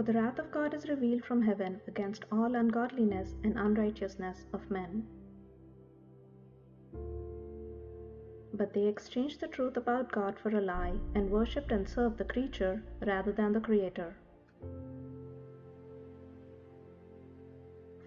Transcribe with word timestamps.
For 0.00 0.04
the 0.04 0.14
wrath 0.14 0.38
of 0.38 0.50
God 0.50 0.72
is 0.72 0.88
revealed 0.88 1.26
from 1.26 1.42
heaven 1.42 1.78
against 1.86 2.24
all 2.32 2.54
ungodliness 2.54 3.34
and 3.44 3.58
unrighteousness 3.58 4.46
of 4.54 4.70
men. 4.70 5.06
But 8.54 8.72
they 8.72 8.86
exchanged 8.86 9.40
the 9.40 9.48
truth 9.48 9.76
about 9.76 10.10
God 10.10 10.38
for 10.38 10.56
a 10.56 10.60
lie 10.62 10.94
and 11.14 11.28
worshipped 11.28 11.70
and 11.70 11.86
served 11.86 12.16
the 12.16 12.24
creature 12.24 12.82
rather 13.06 13.30
than 13.30 13.52
the 13.52 13.60
Creator. 13.60 14.16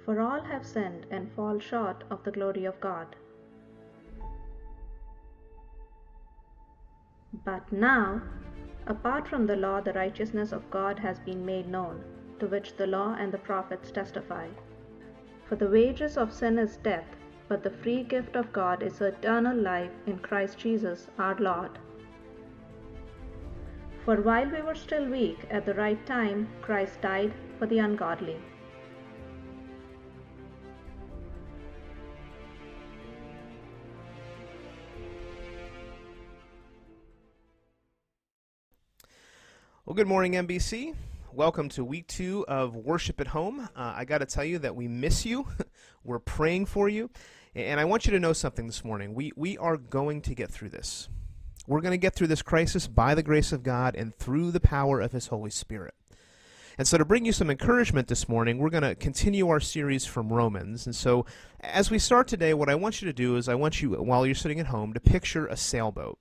For 0.04 0.20
all 0.20 0.42
have 0.42 0.66
sinned 0.66 1.06
and 1.12 1.32
fall 1.34 1.60
short 1.60 2.06
of 2.10 2.24
the 2.24 2.32
glory 2.32 2.66
of 2.66 2.82
God. 2.82 3.16
But 7.46 7.72
now, 7.72 8.24
apart 8.88 9.28
from 9.28 9.46
the 9.46 9.56
law, 9.56 9.82
the 9.82 9.94
righteousness 9.94 10.52
of 10.52 10.70
God 10.70 11.00
has 11.00 11.20
been 11.20 11.46
made 11.46 11.68
known, 11.68 12.04
to 12.40 12.48
which 12.48 12.76
the 12.76 12.88
law 12.88 13.16
and 13.18 13.32
the 13.32 13.38
prophets 13.38 13.92
testify. 13.92 14.48
For 15.46 15.56
the 15.56 15.68
wages 15.68 16.18
of 16.18 16.34
sin 16.34 16.58
is 16.58 16.78
death, 16.78 17.16
but 17.48 17.64
the 17.64 17.70
free 17.70 18.04
gift 18.04 18.36
of 18.36 18.54
God 18.54 18.84
is 18.84 19.02
eternal 19.02 19.56
life 19.56 19.92
in 20.06 20.20
Christ 20.20 20.58
Jesus 20.58 21.10
our 21.18 21.36
Lord. 21.36 21.78
For 24.06 24.22
while 24.22 24.50
we 24.50 24.62
were 24.62 24.76
still 24.76 25.06
weak, 25.10 25.46
at 25.50 25.66
the 25.66 25.74
right 25.76 26.06
time, 26.06 26.48
Christ 26.62 27.02
died 27.02 27.34
for 27.58 27.68
the 27.68 27.80
ungodly. 27.80 28.38
Well, 39.86 39.96
good 39.96 40.08
morning, 40.08 40.32
NBC. 40.32 40.96
Welcome 41.34 41.68
to 41.72 41.84
week 41.84 42.08
two 42.08 42.46
of 42.48 42.74
Worship 42.74 43.20
at 43.20 43.28
Home. 43.28 43.60
Uh, 43.60 43.94
I 43.98 44.06
got 44.06 44.20
to 44.20 44.26
tell 44.26 44.46
you 44.46 44.58
that 44.60 44.78
we 44.78 44.88
miss 44.88 45.26
you. 45.26 45.46
We're 46.06 46.20
praying 46.20 46.68
for 46.68 46.88
you. 46.88 47.10
And 47.54 47.82
I 47.82 47.84
want 47.84 48.06
you 48.06 48.14
to 48.14 48.20
know 48.20 48.32
something 48.32 48.66
this 48.66 48.86
morning. 48.86 49.14
We, 49.14 49.34
we 49.36 49.58
are 49.58 49.76
going 49.76 50.22
to 50.22 50.34
get 50.34 50.50
through 50.50 50.70
this. 50.70 51.10
We're 51.68 51.82
going 51.82 51.92
to 51.92 51.98
get 51.98 52.16
through 52.16 52.28
this 52.28 52.42
crisis 52.42 52.88
by 52.88 53.14
the 53.14 53.24
grace 53.24 53.52
of 53.52 53.62
God 53.62 53.94
and 53.94 54.16
through 54.16 54.52
the 54.52 54.62
power 54.62 55.02
of 55.02 55.12
His 55.12 55.28
Holy 55.28 55.50
Spirit. 55.50 55.94
And 56.78 56.88
so, 56.88 56.98
to 56.98 57.04
bring 57.04 57.26
you 57.26 57.34
some 57.34 57.50
encouragement 57.50 58.08
this 58.08 58.30
morning, 58.30 58.60
we're 58.60 58.70
going 58.70 58.84
to 58.84 58.96
continue 58.96 59.50
our 59.50 59.60
series 59.60 60.06
from 60.06 60.32
Romans. 60.32 60.86
And 60.86 60.96
so, 60.96 61.26
as 61.60 61.92
we 61.92 62.00
start 62.00 62.30
today, 62.30 62.54
what 62.54 62.70
I 62.70 62.76
want 62.76 63.02
you 63.02 63.08
to 63.08 63.14
do 63.14 63.36
is 63.36 63.50
I 63.50 63.56
want 63.56 63.82
you, 63.82 63.92
while 63.96 64.26
you're 64.26 64.34
sitting 64.34 64.62
at 64.62 64.68
home, 64.68 64.94
to 64.94 65.02
picture 65.02 65.46
a 65.46 65.58
sailboat. 65.58 66.20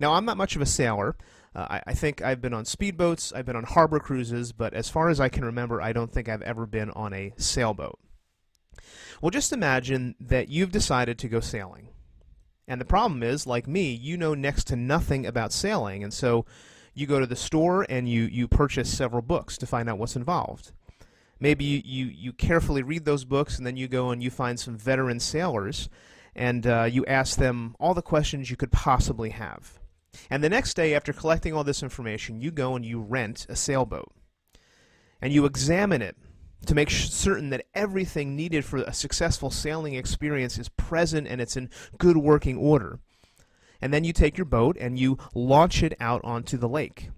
Now, 0.00 0.14
I'm 0.14 0.24
not 0.24 0.36
much 0.36 0.56
of 0.56 0.62
a 0.62 0.66
sailor. 0.66 1.14
Uh, 1.54 1.66
I, 1.70 1.82
I, 1.88 1.94
think 1.94 2.20
I've 2.20 2.40
been 2.40 2.54
on 2.54 2.64
speedboats, 2.64 3.32
I've 3.34 3.46
been 3.46 3.56
on 3.56 3.64
harbor 3.64 4.00
cruises, 4.00 4.52
but 4.52 4.74
as 4.74 4.88
far 4.88 5.08
as 5.08 5.20
I 5.20 5.28
can 5.28 5.44
remember, 5.44 5.80
I 5.80 5.92
don't 5.92 6.12
think 6.12 6.28
I've 6.28 6.42
ever 6.42 6.66
been 6.66 6.90
on 6.90 7.12
a 7.12 7.32
sailboat. 7.36 7.98
Well, 9.20 9.30
just 9.30 9.52
imagine 9.52 10.16
that 10.20 10.48
you've 10.48 10.72
decided 10.72 11.18
to 11.18 11.28
go 11.28 11.40
sailing. 11.40 11.88
And 12.66 12.80
the 12.80 12.86
problem 12.86 13.22
is, 13.22 13.46
like 13.46 13.68
me, 13.68 13.92
you 13.92 14.16
know 14.16 14.34
next 14.34 14.66
to 14.68 14.76
nothing 14.76 15.26
about 15.26 15.52
sailing, 15.52 16.02
and 16.02 16.12
so 16.12 16.44
you 16.94 17.06
go 17.06 17.20
to 17.20 17.26
the 17.26 17.36
store 17.36 17.86
and 17.88 18.08
you, 18.08 18.22
you 18.24 18.48
purchase 18.48 18.88
several 18.88 19.22
books 19.22 19.58
to 19.58 19.66
find 19.66 19.88
out 19.88 19.98
what's 19.98 20.16
involved. 20.16 20.72
Maybe 21.40 21.64
you, 21.64 21.82
you, 21.84 22.06
you 22.06 22.32
carefully 22.32 22.82
read 22.82 23.04
those 23.04 23.24
books 23.24 23.58
and 23.58 23.66
then 23.66 23.76
you 23.76 23.88
go 23.88 24.10
and 24.10 24.22
you 24.22 24.30
find 24.30 24.58
some 24.58 24.78
veteran 24.78 25.18
sailors 25.18 25.88
and 26.34 26.66
uh, 26.66 26.84
you 26.84 27.04
ask 27.06 27.36
them 27.36 27.74
all 27.78 27.94
the 27.94 28.02
questions 28.02 28.50
you 28.50 28.56
could 28.56 28.72
possibly 28.72 29.30
have. 29.30 29.78
And 30.30 30.42
the 30.42 30.48
next 30.48 30.74
day, 30.74 30.94
after 30.94 31.12
collecting 31.12 31.52
all 31.54 31.64
this 31.64 31.82
information, 31.82 32.40
you 32.40 32.50
go 32.50 32.76
and 32.76 32.84
you 32.84 33.00
rent 33.00 33.46
a 33.48 33.56
sailboat. 33.56 34.12
And 35.20 35.32
you 35.32 35.44
examine 35.44 36.02
it 36.02 36.16
to 36.66 36.74
make 36.74 36.90
certain 36.90 37.50
that 37.50 37.66
everything 37.74 38.36
needed 38.36 38.64
for 38.64 38.78
a 38.78 38.92
successful 38.92 39.50
sailing 39.50 39.94
experience 39.94 40.58
is 40.58 40.68
present 40.70 41.26
and 41.26 41.40
it's 41.40 41.56
in 41.56 41.70
good 41.98 42.16
working 42.16 42.56
order. 42.56 42.98
And 43.80 43.92
then 43.92 44.04
you 44.04 44.12
take 44.12 44.38
your 44.38 44.46
boat 44.46 44.76
and 44.80 44.98
you 44.98 45.18
launch 45.34 45.82
it 45.82 45.94
out 46.00 46.22
onto 46.24 46.56
the 46.56 46.68
lake. 46.68 47.10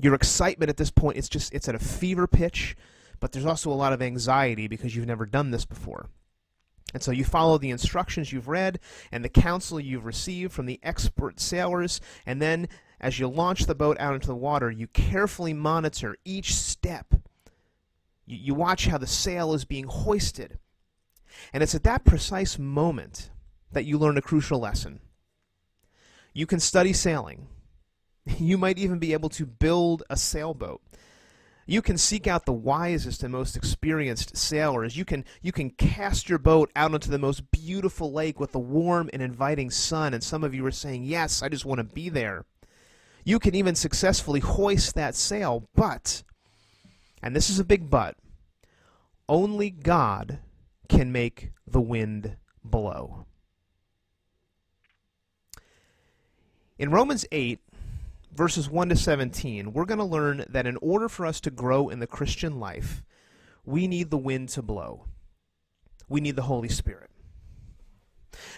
Your 0.00 0.14
excitement 0.14 0.70
at 0.70 0.76
this 0.76 0.90
point 0.90 1.16
it's 1.16 1.28
just 1.28 1.52
it's 1.52 1.68
at 1.68 1.74
a 1.74 1.80
fever 1.80 2.26
pitch, 2.26 2.76
but 3.20 3.32
there's 3.32 3.46
also 3.46 3.70
a 3.70 3.74
lot 3.74 3.92
of 3.92 4.02
anxiety 4.02 4.68
because 4.68 4.94
you've 4.94 5.06
never 5.06 5.26
done 5.26 5.50
this 5.50 5.64
before. 5.64 6.06
And 6.94 7.02
so 7.02 7.10
you 7.10 7.24
follow 7.24 7.58
the 7.58 7.70
instructions 7.70 8.32
you've 8.32 8.48
read 8.48 8.80
and 9.12 9.24
the 9.24 9.28
counsel 9.28 9.78
you've 9.78 10.06
received 10.06 10.52
from 10.52 10.66
the 10.66 10.80
expert 10.82 11.38
sailors, 11.38 12.00
and 12.24 12.40
then 12.40 12.68
as 13.00 13.18
you 13.18 13.28
launch 13.28 13.66
the 13.66 13.74
boat 13.74 13.96
out 14.00 14.14
into 14.14 14.26
the 14.26 14.34
water, 14.34 14.70
you 14.70 14.86
carefully 14.88 15.52
monitor 15.52 16.16
each 16.24 16.54
step. 16.54 17.14
You, 18.26 18.36
you 18.36 18.54
watch 18.54 18.86
how 18.86 18.98
the 18.98 19.06
sail 19.06 19.54
is 19.54 19.64
being 19.64 19.84
hoisted. 19.84 20.58
And 21.52 21.62
it's 21.62 21.74
at 21.74 21.84
that 21.84 22.04
precise 22.04 22.58
moment 22.58 23.30
that 23.72 23.84
you 23.84 23.98
learn 23.98 24.18
a 24.18 24.22
crucial 24.22 24.58
lesson. 24.58 25.00
You 26.32 26.46
can 26.46 26.60
study 26.60 26.92
sailing. 26.92 27.48
You 28.38 28.58
might 28.58 28.78
even 28.78 28.98
be 28.98 29.14
able 29.14 29.30
to 29.30 29.46
build 29.46 30.02
a 30.10 30.16
sailboat. 30.16 30.82
You 31.70 31.82
can 31.82 31.98
seek 31.98 32.26
out 32.26 32.46
the 32.46 32.52
wisest 32.52 33.22
and 33.22 33.30
most 33.30 33.54
experienced 33.54 34.34
sailors. 34.38 34.96
You 34.96 35.04
can 35.04 35.26
you 35.42 35.52
can 35.52 35.68
cast 35.68 36.26
your 36.26 36.38
boat 36.38 36.70
out 36.74 36.94
onto 36.94 37.10
the 37.10 37.18
most 37.18 37.50
beautiful 37.50 38.10
lake 38.10 38.40
with 38.40 38.52
the 38.52 38.58
warm 38.58 39.10
and 39.12 39.20
inviting 39.20 39.70
sun 39.70 40.14
and 40.14 40.24
some 40.24 40.42
of 40.42 40.54
you 40.54 40.64
are 40.64 40.70
saying, 40.70 41.04
"Yes, 41.04 41.42
I 41.42 41.50
just 41.50 41.66
want 41.66 41.76
to 41.76 41.84
be 41.84 42.08
there." 42.08 42.46
You 43.22 43.38
can 43.38 43.54
even 43.54 43.74
successfully 43.74 44.40
hoist 44.40 44.94
that 44.94 45.14
sail, 45.14 45.68
but 45.74 46.22
and 47.22 47.36
this 47.36 47.50
is 47.50 47.58
a 47.58 47.64
big 47.64 47.90
but, 47.90 48.16
only 49.28 49.68
God 49.68 50.38
can 50.88 51.12
make 51.12 51.52
the 51.66 51.82
wind 51.82 52.38
blow. 52.64 53.26
In 56.78 56.90
Romans 56.90 57.26
8, 57.30 57.60
verses 58.38 58.70
1 58.70 58.90
to 58.90 58.94
17, 58.94 59.72
we're 59.72 59.84
going 59.84 59.98
to 59.98 60.04
learn 60.04 60.44
that 60.48 60.64
in 60.64 60.78
order 60.80 61.08
for 61.08 61.26
us 61.26 61.40
to 61.40 61.50
grow 61.50 61.88
in 61.88 61.98
the 61.98 62.06
Christian 62.06 62.60
life, 62.60 63.02
we 63.66 63.88
need 63.88 64.10
the 64.10 64.16
wind 64.16 64.48
to 64.50 64.62
blow. 64.62 65.06
We 66.08 66.20
need 66.20 66.36
the 66.36 66.42
Holy 66.42 66.68
Spirit. 66.68 67.10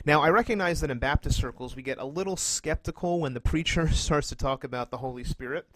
Now, 0.05 0.21
I 0.21 0.29
recognize 0.29 0.83
that 0.83 0.91
in 0.91 0.99
Baptist 0.99 1.39
circles, 1.39 1.75
we 1.75 1.83
get 1.83 1.97
a 1.97 2.05
little 2.05 2.37
skeptical 2.37 3.21
when 3.21 3.33
the 3.33 3.41
preacher 3.53 3.89
starts 3.89 4.29
to 4.29 4.37
talk 4.37 4.65
about 4.65 4.91
the 4.91 4.99
Holy 4.99 5.25
Spirit. 5.25 5.67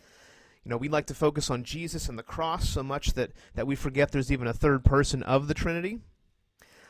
You 0.64 0.68
know, 0.68 0.76
we 0.76 0.90
like 0.90 1.06
to 1.06 1.14
focus 1.14 1.48
on 1.48 1.64
Jesus 1.64 2.06
and 2.06 2.18
the 2.18 2.22
cross 2.22 2.68
so 2.68 2.82
much 2.82 3.14
that, 3.14 3.30
that 3.54 3.66
we 3.66 3.74
forget 3.74 4.12
there's 4.12 4.30
even 4.30 4.46
a 4.46 4.52
third 4.52 4.84
person 4.84 5.22
of 5.22 5.48
the 5.48 5.54
Trinity. 5.54 6.00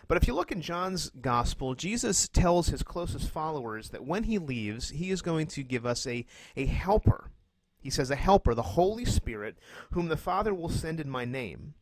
But 0.07 0.17
if 0.17 0.27
you 0.27 0.35
look 0.35 0.53
in 0.53 0.61
John's 0.61 1.11
gospel, 1.11 1.75
Jesus 1.75 2.29
tells 2.29 2.69
his 2.69 2.83
closest 2.83 3.31
followers 3.31 3.91
that 3.91 4.05
when 4.05 4.25
he 4.25 4.39
leaves, 4.39 4.91
he 4.91 5.11
is 5.11 5.23
going 5.23 5.47
to 5.49 5.63
give 5.63 5.87
us 5.87 6.07
a, 6.07 6.27
a 6.57 6.67
helper. 6.67 7.31
He 7.81 7.91
says, 7.91 8.11
a 8.11 8.17
helper, 8.17 8.55
the 8.55 8.63
Holy 8.63 9.05
Spirit, 9.05 9.57
whom 9.93 10.09
the 10.09 10.17
Father 10.17 10.55
will 10.55 10.69
send 10.69 11.01
in 11.01 11.11
my 11.11 11.25
name. 11.25 11.75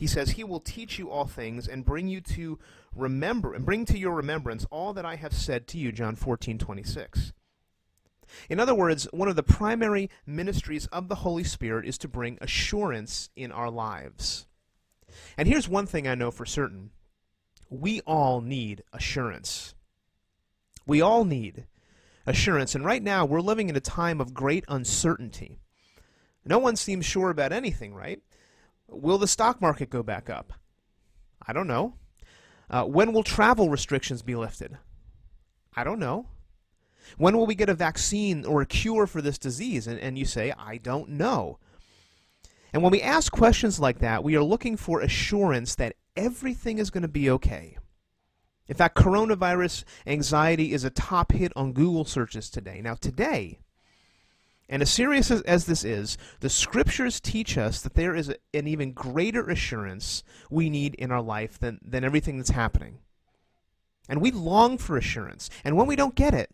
He 0.00 0.06
says, 0.06 0.30
He 0.30 0.44
will 0.44 0.60
teach 0.60 0.98
you 0.98 1.10
all 1.10 1.26
things 1.26 1.68
and 1.68 1.84
bring 1.84 2.08
you 2.08 2.22
to 2.22 2.58
remember 2.94 3.52
and 3.52 3.66
bring 3.66 3.84
to 3.84 3.98
your 3.98 4.14
remembrance 4.14 4.66
all 4.70 4.94
that 4.94 5.04
I 5.04 5.16
have 5.16 5.34
said 5.34 5.66
to 5.68 5.78
you, 5.78 5.92
John 5.92 6.16
14, 6.16 6.56
26. 6.56 7.34
In 8.48 8.58
other 8.58 8.74
words, 8.74 9.06
one 9.12 9.28
of 9.28 9.36
the 9.36 9.42
primary 9.42 10.08
ministries 10.24 10.86
of 10.86 11.08
the 11.08 11.16
Holy 11.16 11.44
Spirit 11.44 11.86
is 11.86 11.98
to 11.98 12.08
bring 12.08 12.38
assurance 12.40 13.28
in 13.36 13.52
our 13.52 13.70
lives. 13.70 14.46
And 15.36 15.46
here's 15.46 15.68
one 15.68 15.86
thing 15.86 16.08
I 16.08 16.14
know 16.14 16.30
for 16.30 16.46
certain 16.46 16.92
we 17.70 18.00
all 18.00 18.40
need 18.40 18.82
assurance. 18.92 19.74
We 20.86 21.00
all 21.00 21.24
need 21.24 21.66
assurance. 22.26 22.74
And 22.74 22.84
right 22.84 23.02
now, 23.02 23.24
we're 23.24 23.40
living 23.40 23.68
in 23.68 23.76
a 23.76 23.80
time 23.80 24.20
of 24.20 24.34
great 24.34 24.64
uncertainty. 24.68 25.60
No 26.44 26.58
one 26.58 26.76
seems 26.76 27.06
sure 27.06 27.30
about 27.30 27.52
anything, 27.52 27.94
right? 27.94 28.20
Will 28.88 29.18
the 29.18 29.28
stock 29.28 29.60
market 29.60 29.88
go 29.88 30.02
back 30.02 30.28
up? 30.28 30.52
I 31.46 31.52
don't 31.52 31.68
know. 31.68 31.94
Uh, 32.68 32.84
when 32.84 33.12
will 33.12 33.22
travel 33.22 33.68
restrictions 33.68 34.22
be 34.22 34.34
lifted? 34.34 34.76
I 35.74 35.84
don't 35.84 35.98
know. 35.98 36.26
When 37.18 37.36
will 37.36 37.46
we 37.46 37.54
get 37.54 37.68
a 37.68 37.74
vaccine 37.74 38.44
or 38.44 38.60
a 38.60 38.66
cure 38.66 39.06
for 39.06 39.22
this 39.22 39.38
disease? 39.38 39.86
And, 39.86 39.98
and 39.98 40.18
you 40.18 40.24
say, 40.24 40.52
I 40.58 40.76
don't 40.78 41.10
know. 41.10 41.58
And 42.72 42.82
when 42.82 42.92
we 42.92 43.02
ask 43.02 43.32
questions 43.32 43.80
like 43.80 43.98
that, 44.00 44.22
we 44.22 44.36
are 44.36 44.42
looking 44.42 44.76
for 44.76 45.00
assurance 45.00 45.74
that 45.76 45.96
everything 46.20 46.78
is 46.78 46.90
going 46.90 47.02
to 47.02 47.08
be 47.08 47.30
okay. 47.30 47.78
In 48.68 48.76
fact, 48.76 48.96
coronavirus 48.96 49.84
anxiety 50.06 50.72
is 50.72 50.84
a 50.84 50.90
top 50.90 51.32
hit 51.32 51.52
on 51.56 51.72
Google 51.72 52.04
searches 52.04 52.50
today. 52.50 52.80
Now, 52.80 52.94
today, 52.94 53.58
and 54.68 54.82
as 54.82 54.90
serious 54.90 55.32
as, 55.32 55.42
as 55.42 55.66
this 55.66 55.84
is, 55.84 56.16
the 56.38 56.48
scriptures 56.48 57.18
teach 57.18 57.58
us 57.58 57.82
that 57.82 57.94
there 57.94 58.14
is 58.14 58.28
a, 58.28 58.36
an 58.54 58.68
even 58.68 58.92
greater 58.92 59.50
assurance 59.50 60.22
we 60.48 60.70
need 60.70 60.94
in 60.94 61.10
our 61.10 61.20
life 61.20 61.58
than, 61.58 61.80
than 61.82 62.04
everything 62.04 62.36
that's 62.36 62.50
happening. 62.50 62.98
And 64.08 64.20
we 64.20 64.30
long 64.30 64.78
for 64.78 64.96
assurance. 64.96 65.50
And 65.64 65.76
when 65.76 65.88
we 65.88 65.96
don't 65.96 66.14
get 66.14 66.34
it, 66.34 66.50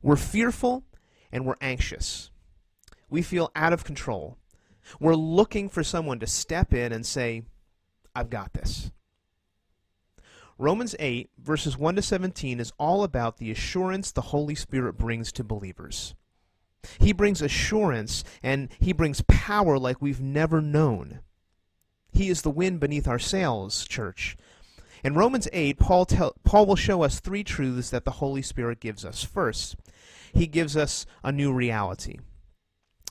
we're 0.00 0.16
fearful 0.16 0.84
and 1.30 1.44
we're 1.44 1.56
anxious. 1.60 2.30
We 3.10 3.20
feel 3.20 3.50
out 3.54 3.74
of 3.74 3.84
control. 3.84 4.38
We're 4.98 5.14
looking 5.14 5.68
for 5.68 5.84
someone 5.84 6.20
to 6.20 6.26
step 6.26 6.72
in 6.72 6.92
and 6.92 7.04
say, 7.04 7.42
I've 8.18 8.30
got 8.30 8.52
this. 8.52 8.90
Romans 10.58 10.96
8, 10.98 11.30
verses 11.38 11.78
1 11.78 11.94
to 11.94 12.02
17, 12.02 12.58
is 12.58 12.72
all 12.76 13.04
about 13.04 13.36
the 13.36 13.52
assurance 13.52 14.10
the 14.10 14.20
Holy 14.22 14.56
Spirit 14.56 14.98
brings 14.98 15.30
to 15.30 15.44
believers. 15.44 16.16
He 16.98 17.12
brings 17.12 17.40
assurance 17.40 18.24
and 18.42 18.70
he 18.80 18.92
brings 18.92 19.22
power 19.28 19.78
like 19.78 20.02
we've 20.02 20.20
never 20.20 20.60
known. 20.60 21.20
He 22.10 22.28
is 22.28 22.42
the 22.42 22.50
wind 22.50 22.80
beneath 22.80 23.06
our 23.06 23.20
sails, 23.20 23.86
church. 23.86 24.36
In 25.04 25.14
Romans 25.14 25.46
8, 25.52 25.78
Paul, 25.78 26.04
tell, 26.04 26.34
Paul 26.42 26.66
will 26.66 26.74
show 26.74 27.02
us 27.02 27.20
three 27.20 27.44
truths 27.44 27.90
that 27.90 28.04
the 28.04 28.10
Holy 28.10 28.42
Spirit 28.42 28.80
gives 28.80 29.04
us. 29.04 29.22
First, 29.22 29.76
he 30.34 30.48
gives 30.48 30.76
us 30.76 31.06
a 31.22 31.30
new 31.30 31.52
reality. 31.52 32.18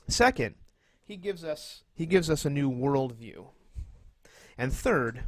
Second, 0.06 0.56
he 1.02 1.16
gives 1.16 1.44
us, 1.44 1.84
he 1.94 2.04
gives 2.04 2.28
us 2.28 2.44
a 2.44 2.50
new 2.50 2.70
worldview. 2.70 3.46
And 4.58 4.72
third, 4.72 5.24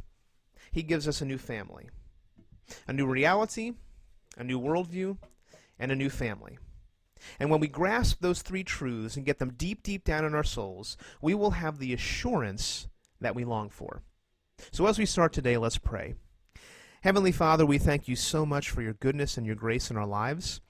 he 0.71 0.83
gives 0.83 1.07
us 1.07 1.21
a 1.21 1.25
new 1.25 1.37
family 1.37 1.89
a 2.87 2.93
new 2.93 3.05
reality, 3.05 3.73
a 4.37 4.43
new 4.43 4.59
worldview, 4.59 5.17
and 5.77 5.91
a 5.91 5.95
new 5.95 6.09
family. 6.09 6.57
And 7.39 7.49
when 7.49 7.59
we 7.59 7.67
grasp 7.67 8.17
those 8.21 8.41
three 8.41 8.63
truths 8.63 9.17
and 9.17 9.25
get 9.25 9.39
them 9.39 9.53
deep, 9.57 9.83
deep 9.83 10.03
down 10.03 10.25
in 10.25 10.33
our 10.33 10.43
souls, 10.43 10.95
we 11.21 11.33
will 11.33 11.51
have 11.51 11.79
the 11.79 11.93
assurance 11.93 12.87
that 13.19 13.35
we 13.35 13.43
long 13.43 13.69
for. 13.69 14.01
So 14.71 14.85
as 14.87 14.97
we 14.97 15.05
start 15.05 15.33
today, 15.33 15.57
let's 15.57 15.77
pray. 15.77 16.15
Heavenly 17.03 17.31
Father, 17.31 17.65
we 17.65 17.77
thank 17.77 18.07
you 18.07 18.15
so 18.15 18.45
much 18.45 18.69
for 18.69 18.81
your 18.81 18.93
goodness 18.93 19.37
and 19.37 19.45
your 19.45 19.55
grace 19.55 19.89
in 19.89 19.97
our 19.97 20.07
lives. 20.07 20.61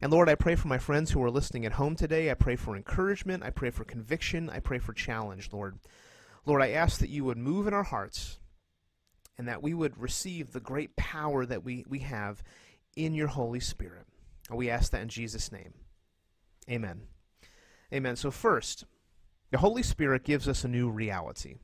And 0.00 0.12
Lord, 0.12 0.28
I 0.28 0.34
pray 0.34 0.54
for 0.54 0.68
my 0.68 0.78
friends 0.78 1.10
who 1.10 1.22
are 1.22 1.30
listening 1.30 1.64
at 1.64 1.72
home 1.72 1.96
today. 1.96 2.30
I 2.30 2.34
pray 2.34 2.56
for 2.56 2.76
encouragement. 2.76 3.42
I 3.42 3.50
pray 3.50 3.70
for 3.70 3.84
conviction. 3.84 4.50
I 4.50 4.60
pray 4.60 4.78
for 4.78 4.92
challenge, 4.92 5.50
Lord. 5.52 5.78
Lord, 6.46 6.62
I 6.62 6.70
ask 6.70 7.00
that 7.00 7.10
you 7.10 7.24
would 7.24 7.38
move 7.38 7.66
in 7.66 7.74
our 7.74 7.82
hearts 7.82 8.38
and 9.36 9.46
that 9.48 9.62
we 9.62 9.74
would 9.74 9.98
receive 9.98 10.52
the 10.52 10.60
great 10.60 10.96
power 10.96 11.46
that 11.46 11.64
we, 11.64 11.84
we 11.88 12.00
have 12.00 12.42
in 12.96 13.14
your 13.14 13.28
Holy 13.28 13.60
Spirit. 13.60 14.06
And 14.48 14.58
we 14.58 14.70
ask 14.70 14.90
that 14.92 15.02
in 15.02 15.08
Jesus' 15.08 15.52
name. 15.52 15.74
Amen. 16.70 17.02
Amen. 17.92 18.16
So, 18.16 18.30
first, 18.30 18.84
the 19.50 19.58
Holy 19.58 19.82
Spirit 19.82 20.24
gives 20.24 20.48
us 20.48 20.64
a 20.64 20.68
new 20.68 20.90
reality. 20.90 21.56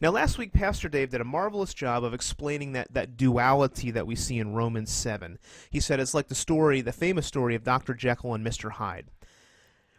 Now, 0.00 0.10
last 0.10 0.38
week, 0.38 0.52
Pastor 0.52 0.88
Dave 0.88 1.10
did 1.10 1.20
a 1.20 1.24
marvelous 1.24 1.74
job 1.74 2.04
of 2.04 2.14
explaining 2.14 2.72
that, 2.72 2.92
that 2.92 3.16
duality 3.16 3.90
that 3.90 4.06
we 4.06 4.14
see 4.14 4.38
in 4.38 4.54
Romans 4.54 4.90
7. 4.90 5.38
He 5.70 5.80
said 5.80 6.00
it's 6.00 6.14
like 6.14 6.28
the 6.28 6.34
story, 6.34 6.80
the 6.80 6.92
famous 6.92 7.26
story 7.26 7.54
of 7.54 7.64
Dr. 7.64 7.94
Jekyll 7.94 8.34
and 8.34 8.46
Mr. 8.46 8.72
Hyde. 8.72 9.06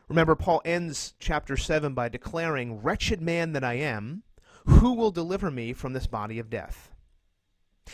Remember, 0.08 0.36
Paul 0.36 0.62
ends 0.66 1.14
chapter 1.20 1.58
7 1.58 1.94
by 1.94 2.10
declaring, 2.10 2.82
Wretched 2.82 3.22
man 3.22 3.54
that 3.54 3.64
I 3.64 3.74
am, 3.74 4.24
who 4.66 4.94
will 4.94 5.12
deliver 5.12 5.50
me 5.50 5.74
from 5.74 5.94
this 5.94 6.08
body 6.08 6.40
of 6.40 6.50
death? 6.50 6.92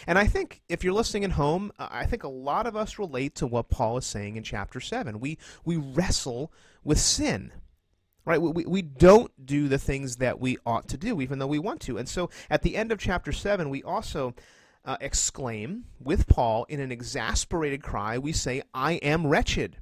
And 0.08 0.18
I 0.18 0.26
think 0.26 0.62
if 0.70 0.84
you're 0.84 0.94
listening 0.94 1.26
at 1.26 1.32
home, 1.32 1.72
I 1.78 2.06
think 2.06 2.24
a 2.24 2.30
lot 2.30 2.66
of 2.66 2.76
us 2.76 2.98
relate 2.98 3.36
to 3.36 3.48
what 3.48 3.70
Paul 3.70 3.98
is 3.98 4.06
saying 4.06 4.38
in 4.38 4.44
chapter 4.44 4.80
7. 4.80 5.20
We, 5.20 5.38
we 5.66 5.76
wrestle 5.76 6.52
with 6.84 7.00
sin. 7.00 7.52
Right? 8.24 8.42
We, 8.42 8.66
we 8.66 8.82
don't 8.82 9.32
do 9.46 9.68
the 9.68 9.80
things 9.80 10.18
that 10.18 10.40
we 10.40 10.58
ought 10.66 10.88
to 10.90 10.98
do, 10.98 11.22
even 11.22 11.40
though 11.40 11.48
we 11.48 11.60
want 11.60 11.82
to. 11.82 11.98
And 11.98 12.08
so 12.08 12.30
at 12.50 12.62
the 12.62 12.76
end 12.76 12.92
of 12.92 13.00
chapter 13.00 13.32
7, 13.32 13.70
we 13.70 13.84
also 13.84 14.36
uh, 14.86 14.98
exclaim 15.02 15.86
with 16.00 16.28
Paul 16.28 16.66
in 16.70 16.80
an 16.80 16.92
exasperated 16.92 17.84
cry, 17.84 18.18
we 18.18 18.32
say, 18.32 18.62
I 18.74 18.94
am 18.94 19.28
wretched. 19.28 19.78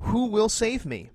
Who 0.00 0.26
will 0.26 0.48
save 0.48 0.84
me? 0.86 1.10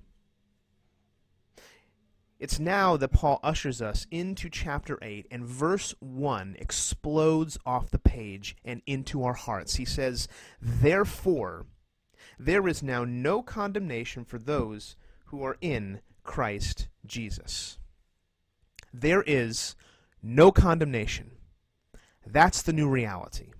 It's 2.45 2.59
now 2.59 2.95
that 2.97 3.11
Paul 3.11 3.39
ushers 3.41 3.81
us 3.81 4.05
into 4.11 4.51
chapter 4.51 4.99
8, 5.01 5.25
and 5.31 5.47
verse 5.47 5.95
1 5.99 6.57
explodes 6.59 7.57
off 7.65 7.89
the 7.89 7.97
page 7.97 8.55
and 8.63 8.83
into 8.85 9.23
our 9.23 9.33
hearts. 9.33 9.77
He 9.77 9.85
says, 9.85 10.27
Therefore, 10.61 11.65
there 12.37 12.67
is 12.67 12.83
now 12.83 13.03
no 13.03 13.41
condemnation 13.41 14.25
for 14.25 14.37
those 14.37 14.95
who 15.29 15.43
are 15.43 15.57
in 15.59 16.01
Christ 16.23 16.87
Jesus. 17.03 17.79
There 18.93 19.23
is 19.23 19.75
no 20.21 20.51
condemnation. 20.51 21.31
That's 22.27 22.61
the 22.61 22.73
new 22.73 22.87
reality. 22.87 23.53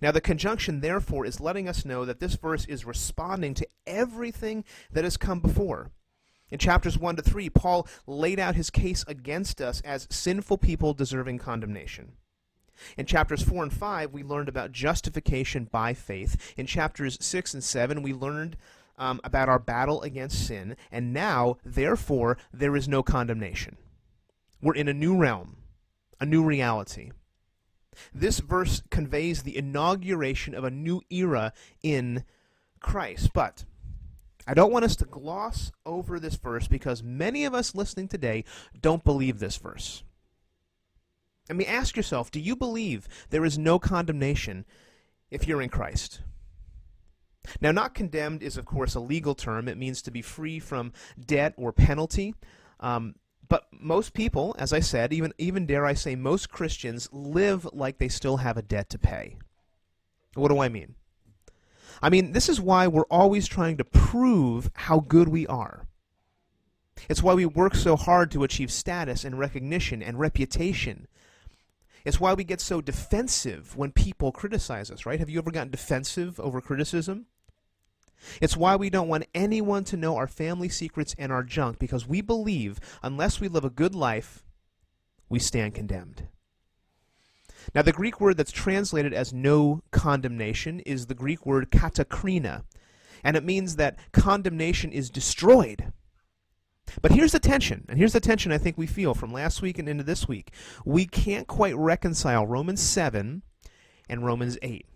Now, 0.00 0.10
the 0.10 0.20
conjunction, 0.20 0.80
therefore, 0.80 1.26
is 1.26 1.38
letting 1.38 1.68
us 1.68 1.84
know 1.84 2.04
that 2.04 2.18
this 2.18 2.34
verse 2.34 2.64
is 2.64 2.84
responding 2.84 3.54
to 3.54 3.68
everything 3.86 4.64
that 4.90 5.04
has 5.04 5.16
come 5.16 5.38
before. 5.38 5.92
In 6.54 6.58
chapters 6.60 6.96
1 6.96 7.16
to 7.16 7.22
3, 7.22 7.50
Paul 7.50 7.84
laid 8.06 8.38
out 8.38 8.54
his 8.54 8.70
case 8.70 9.04
against 9.08 9.60
us 9.60 9.80
as 9.80 10.06
sinful 10.08 10.58
people 10.58 10.94
deserving 10.94 11.38
condemnation. 11.38 12.12
In 12.96 13.06
chapters 13.06 13.42
4 13.42 13.64
and 13.64 13.72
5, 13.72 14.12
we 14.12 14.22
learned 14.22 14.48
about 14.48 14.70
justification 14.70 15.64
by 15.64 15.94
faith. 15.94 16.54
In 16.56 16.66
chapters 16.66 17.18
6 17.20 17.54
and 17.54 17.64
7, 17.64 18.02
we 18.04 18.12
learned 18.12 18.56
um, 18.96 19.20
about 19.24 19.48
our 19.48 19.58
battle 19.58 20.00
against 20.02 20.46
sin. 20.46 20.76
And 20.92 21.12
now, 21.12 21.56
therefore, 21.64 22.38
there 22.52 22.76
is 22.76 22.86
no 22.86 23.02
condemnation. 23.02 23.76
We're 24.62 24.76
in 24.76 24.86
a 24.86 24.94
new 24.94 25.16
realm, 25.16 25.56
a 26.20 26.24
new 26.24 26.44
reality. 26.44 27.10
This 28.14 28.38
verse 28.38 28.80
conveys 28.92 29.42
the 29.42 29.56
inauguration 29.56 30.54
of 30.54 30.62
a 30.62 30.70
new 30.70 31.02
era 31.10 31.52
in 31.82 32.22
Christ. 32.78 33.32
But 33.32 33.64
I 34.46 34.54
don't 34.54 34.72
want 34.72 34.84
us 34.84 34.96
to 34.96 35.04
gloss 35.04 35.72
over 35.86 36.20
this 36.20 36.36
verse 36.36 36.68
because 36.68 37.02
many 37.02 37.44
of 37.44 37.54
us 37.54 37.74
listening 37.74 38.08
today 38.08 38.44
don't 38.78 39.04
believe 39.04 39.38
this 39.38 39.56
verse. 39.56 40.02
I 41.48 41.52
mean, 41.52 41.68
ask 41.68 41.96
yourself 41.96 42.30
do 42.30 42.40
you 42.40 42.56
believe 42.56 43.08
there 43.30 43.44
is 43.44 43.58
no 43.58 43.78
condemnation 43.78 44.64
if 45.30 45.46
you're 45.46 45.62
in 45.62 45.68
Christ? 45.68 46.20
Now, 47.60 47.72
not 47.72 47.94
condemned 47.94 48.42
is, 48.42 48.56
of 48.56 48.64
course, 48.64 48.94
a 48.94 49.00
legal 49.00 49.34
term. 49.34 49.68
It 49.68 49.76
means 49.76 50.00
to 50.02 50.10
be 50.10 50.22
free 50.22 50.58
from 50.58 50.92
debt 51.22 51.52
or 51.56 51.72
penalty. 51.72 52.34
Um, 52.80 53.16
but 53.48 53.66
most 53.72 54.14
people, 54.14 54.56
as 54.58 54.72
I 54.72 54.80
said, 54.80 55.12
even, 55.12 55.32
even 55.36 55.66
dare 55.66 55.84
I 55.84 55.92
say, 55.92 56.16
most 56.16 56.50
Christians 56.50 57.08
live 57.12 57.68
like 57.72 57.98
they 57.98 58.08
still 58.08 58.38
have 58.38 58.56
a 58.56 58.62
debt 58.62 58.88
to 58.90 58.98
pay. 58.98 59.36
What 60.34 60.48
do 60.48 60.58
I 60.58 60.68
mean? 60.68 60.94
I 62.02 62.10
mean, 62.10 62.32
this 62.32 62.48
is 62.48 62.60
why 62.60 62.86
we're 62.86 63.02
always 63.04 63.46
trying 63.46 63.76
to 63.78 63.84
prove 63.84 64.70
how 64.74 65.00
good 65.00 65.28
we 65.28 65.46
are. 65.46 65.86
It's 67.08 67.22
why 67.22 67.34
we 67.34 67.46
work 67.46 67.74
so 67.74 67.96
hard 67.96 68.30
to 68.32 68.44
achieve 68.44 68.70
status 68.70 69.24
and 69.24 69.38
recognition 69.38 70.02
and 70.02 70.18
reputation. 70.18 71.06
It's 72.04 72.20
why 72.20 72.34
we 72.34 72.44
get 72.44 72.60
so 72.60 72.80
defensive 72.80 73.76
when 73.76 73.92
people 73.92 74.30
criticize 74.30 74.90
us, 74.90 75.06
right? 75.06 75.18
Have 75.18 75.30
you 75.30 75.38
ever 75.38 75.50
gotten 75.50 75.70
defensive 75.70 76.38
over 76.38 76.60
criticism? 76.60 77.26
It's 78.40 78.56
why 78.56 78.76
we 78.76 78.90
don't 78.90 79.08
want 79.08 79.26
anyone 79.34 79.84
to 79.84 79.96
know 79.96 80.16
our 80.16 80.26
family 80.26 80.68
secrets 80.68 81.14
and 81.18 81.32
our 81.32 81.42
junk 81.42 81.78
because 81.78 82.06
we 82.06 82.20
believe 82.20 82.78
unless 83.02 83.40
we 83.40 83.48
live 83.48 83.64
a 83.64 83.70
good 83.70 83.94
life, 83.94 84.44
we 85.28 85.38
stand 85.38 85.74
condemned. 85.74 86.28
Now, 87.74 87.82
the 87.82 87.92
Greek 87.92 88.20
word 88.20 88.36
that's 88.36 88.52
translated 88.52 89.14
as 89.14 89.32
no 89.32 89.82
condemnation 89.90 90.80
is 90.80 91.06
the 91.06 91.14
Greek 91.14 91.46
word 91.46 91.70
katakrima, 91.70 92.64
and 93.22 93.36
it 93.36 93.44
means 93.44 93.76
that 93.76 93.98
condemnation 94.12 94.92
is 94.92 95.10
destroyed. 95.10 95.92
But 97.00 97.12
here's 97.12 97.32
the 97.32 97.40
tension, 97.40 97.86
and 97.88 97.98
here's 97.98 98.12
the 98.12 98.20
tension 98.20 98.52
I 98.52 98.58
think 98.58 98.76
we 98.76 98.86
feel 98.86 99.14
from 99.14 99.32
last 99.32 99.62
week 99.62 99.78
and 99.78 99.88
into 99.88 100.04
this 100.04 100.28
week. 100.28 100.52
We 100.84 101.06
can't 101.06 101.46
quite 101.46 101.76
reconcile 101.76 102.46
Romans 102.46 102.82
7 102.82 103.42
and 104.08 104.24
Romans 104.24 104.58
8. 104.62 104.86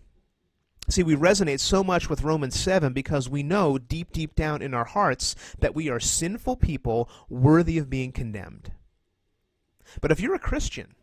See, 0.91 1.03
we 1.03 1.17
resonate 1.17 1.61
so 1.61 1.85
much 1.85 2.09
with 2.09 2.23
Romans 2.23 2.59
7 2.59 2.95
because 2.95 3.29
we 3.29 3.43
know 3.43 3.77
deep, 3.77 4.11
deep 4.11 4.35
down 4.35 4.63
in 4.63 4.73
our 4.73 4.87
hearts 4.87 5.35
that 5.59 5.75
we 5.75 5.91
are 5.91 6.01
sinful 6.01 6.57
people 6.57 7.11
worthy 7.29 7.77
of 7.77 7.91
being 7.91 8.11
condemned. 8.11 8.73
But 10.01 10.11
if 10.11 10.21
you're 10.21 10.35
a 10.35 10.39
Christian, 10.39 10.95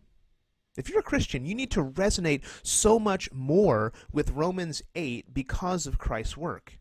if 0.78 0.90
you're 0.90 1.00
a 1.00 1.04
Christian, 1.04 1.46
you 1.46 1.56
need 1.56 1.72
to 1.72 1.84
resonate 1.84 2.44
so 2.64 3.00
much 3.00 3.32
more 3.32 3.94
with 4.12 4.32
Romans 4.32 4.82
8 4.96 5.34
because 5.34 5.88
of 5.88 5.98
Christ's 5.98 6.38
work. 6.38 6.80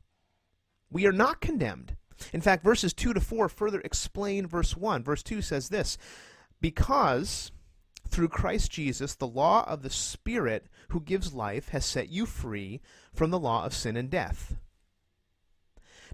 We 0.91 1.07
are 1.07 1.13
not 1.13 1.41
condemned. 1.41 1.97
In 2.33 2.41
fact, 2.41 2.65
verses 2.65 2.93
2 2.93 3.15
to 3.15 3.21
4 3.21 3.49
further 3.49 3.81
explain 3.81 4.47
verse 4.47 4.77
1. 4.77 5.03
Verse 5.03 5.23
2 5.23 5.43
says 5.43 5.69
this 5.69 5.99
Because 6.61 7.51
through 8.09 8.29
Christ 8.29 8.71
Jesus, 8.71 9.15
the 9.15 9.27
law 9.27 9.65
of 9.69 9.83
the 9.83 9.91
Spirit 9.91 10.67
who 10.89 11.01
gives 11.01 11.35
life 11.35 11.71
has 11.71 11.85
set 11.85 12.09
you 12.09 12.27
free 12.27 12.81
from 13.13 13.31
the 13.31 13.39
law 13.39 13.65
of 13.65 13.75
sin 13.75 13.97
and 13.97 14.11
death. 14.11 14.57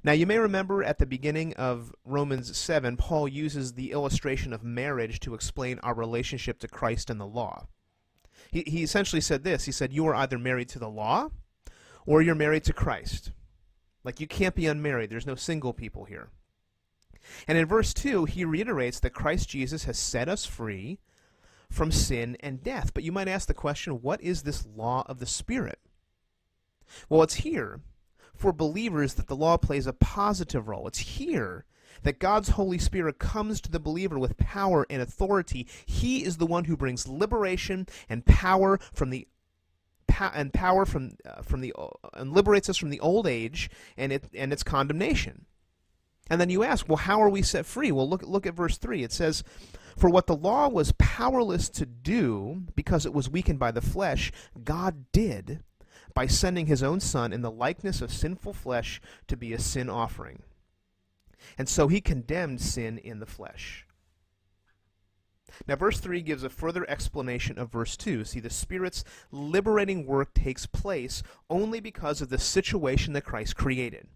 Now, 0.02 0.12
you 0.12 0.26
may 0.26 0.38
remember 0.38 0.82
at 0.82 0.98
the 0.98 1.06
beginning 1.06 1.52
of 1.54 1.94
Romans 2.04 2.56
7, 2.56 2.96
Paul 2.96 3.28
uses 3.28 3.74
the 3.74 3.92
illustration 3.92 4.52
of 4.52 4.64
marriage 4.64 5.20
to 5.20 5.34
explain 5.34 5.78
our 5.80 5.94
relationship 5.94 6.58
to 6.60 6.68
Christ 6.68 7.10
and 7.10 7.20
the 7.20 7.26
law. 7.26 7.66
He, 8.50 8.64
he 8.66 8.82
essentially 8.82 9.20
said 9.20 9.44
this 9.44 9.64
He 9.64 9.72
said, 9.72 9.92
You 9.92 10.06
are 10.06 10.14
either 10.14 10.38
married 10.38 10.70
to 10.70 10.78
the 10.78 10.88
law 10.88 11.28
or 12.06 12.22
you're 12.22 12.34
married 12.34 12.64
to 12.64 12.72
Christ. 12.72 13.32
Like, 14.02 14.20
you 14.20 14.26
can't 14.26 14.54
be 14.54 14.66
unmarried. 14.66 15.10
There's 15.10 15.26
no 15.26 15.34
single 15.34 15.74
people 15.74 16.04
here. 16.04 16.30
And 17.46 17.58
in 17.58 17.66
verse 17.66 17.92
2, 17.92 18.24
he 18.24 18.46
reiterates 18.46 18.98
that 19.00 19.10
Christ 19.10 19.50
Jesus 19.50 19.84
has 19.84 19.98
set 19.98 20.28
us 20.28 20.46
free 20.46 20.98
from 21.68 21.92
sin 21.92 22.38
and 22.40 22.62
death. 22.62 22.94
But 22.94 23.04
you 23.04 23.12
might 23.12 23.28
ask 23.28 23.46
the 23.46 23.54
question 23.54 24.00
what 24.00 24.22
is 24.22 24.42
this 24.42 24.66
law 24.66 25.04
of 25.06 25.18
the 25.18 25.26
Spirit? 25.26 25.78
Well, 27.10 27.22
it's 27.22 27.34
here 27.34 27.80
for 28.40 28.52
believers 28.52 29.14
that 29.14 29.26
the 29.28 29.36
law 29.36 29.58
plays 29.58 29.86
a 29.86 29.92
positive 29.92 30.66
role. 30.66 30.88
It's 30.88 30.98
here 30.98 31.66
that 32.02 32.18
God's 32.18 32.50
Holy 32.50 32.78
Spirit 32.78 33.18
comes 33.18 33.60
to 33.60 33.70
the 33.70 33.78
believer 33.78 34.18
with 34.18 34.38
power 34.38 34.86
and 34.88 35.02
authority. 35.02 35.66
He 35.84 36.24
is 36.24 36.38
the 36.38 36.46
one 36.46 36.64
who 36.64 36.76
brings 36.76 37.06
liberation 37.06 37.86
and 38.08 38.24
power 38.24 38.80
from 38.94 39.10
the 39.10 39.28
and 40.34 40.52
power 40.52 40.86
from 40.86 41.12
uh, 41.24 41.42
from 41.42 41.60
the 41.60 41.74
uh, 41.78 41.88
and 42.14 42.32
liberates 42.32 42.70
us 42.70 42.78
from 42.78 42.90
the 42.90 43.00
old 43.00 43.26
age 43.26 43.70
and 43.96 44.10
it 44.12 44.24
and 44.34 44.52
its 44.52 44.62
condemnation. 44.62 45.44
And 46.30 46.40
then 46.40 46.48
you 46.48 46.62
ask, 46.62 46.88
well, 46.88 46.96
how 46.96 47.20
are 47.22 47.28
we 47.28 47.42
set 47.42 47.66
free? 47.66 47.92
Well, 47.92 48.08
look 48.08 48.22
look 48.22 48.46
at 48.46 48.54
verse 48.54 48.78
three. 48.78 49.02
It 49.02 49.12
says, 49.12 49.44
"For 49.98 50.08
what 50.08 50.26
the 50.26 50.36
law 50.36 50.68
was 50.68 50.94
powerless 50.98 51.68
to 51.70 51.84
do, 51.84 52.62
because 52.74 53.04
it 53.04 53.12
was 53.12 53.28
weakened 53.28 53.58
by 53.58 53.70
the 53.70 53.82
flesh, 53.82 54.32
God 54.64 55.04
did." 55.12 55.62
By 56.14 56.26
sending 56.26 56.66
his 56.66 56.82
own 56.82 57.00
Son 57.00 57.32
in 57.32 57.42
the 57.42 57.50
likeness 57.50 58.00
of 58.00 58.12
sinful 58.12 58.52
flesh 58.52 59.00
to 59.28 59.36
be 59.36 59.52
a 59.52 59.58
sin 59.58 59.88
offering. 59.88 60.42
And 61.56 61.68
so 61.68 61.88
he 61.88 62.00
condemned 62.00 62.60
sin 62.60 62.98
in 62.98 63.20
the 63.20 63.26
flesh. 63.26 63.86
Now, 65.66 65.76
verse 65.76 66.00
3 66.00 66.22
gives 66.22 66.42
a 66.42 66.48
further 66.48 66.88
explanation 66.88 67.58
of 67.58 67.72
verse 67.72 67.96
2. 67.96 68.24
See, 68.24 68.40
the 68.40 68.50
Spirit's 68.50 69.04
liberating 69.30 70.06
work 70.06 70.32
takes 70.32 70.66
place 70.66 71.22
only 71.48 71.80
because 71.80 72.20
of 72.20 72.30
the 72.30 72.38
situation 72.38 73.12
that 73.12 73.24
Christ 73.24 73.56
created. 73.56 74.06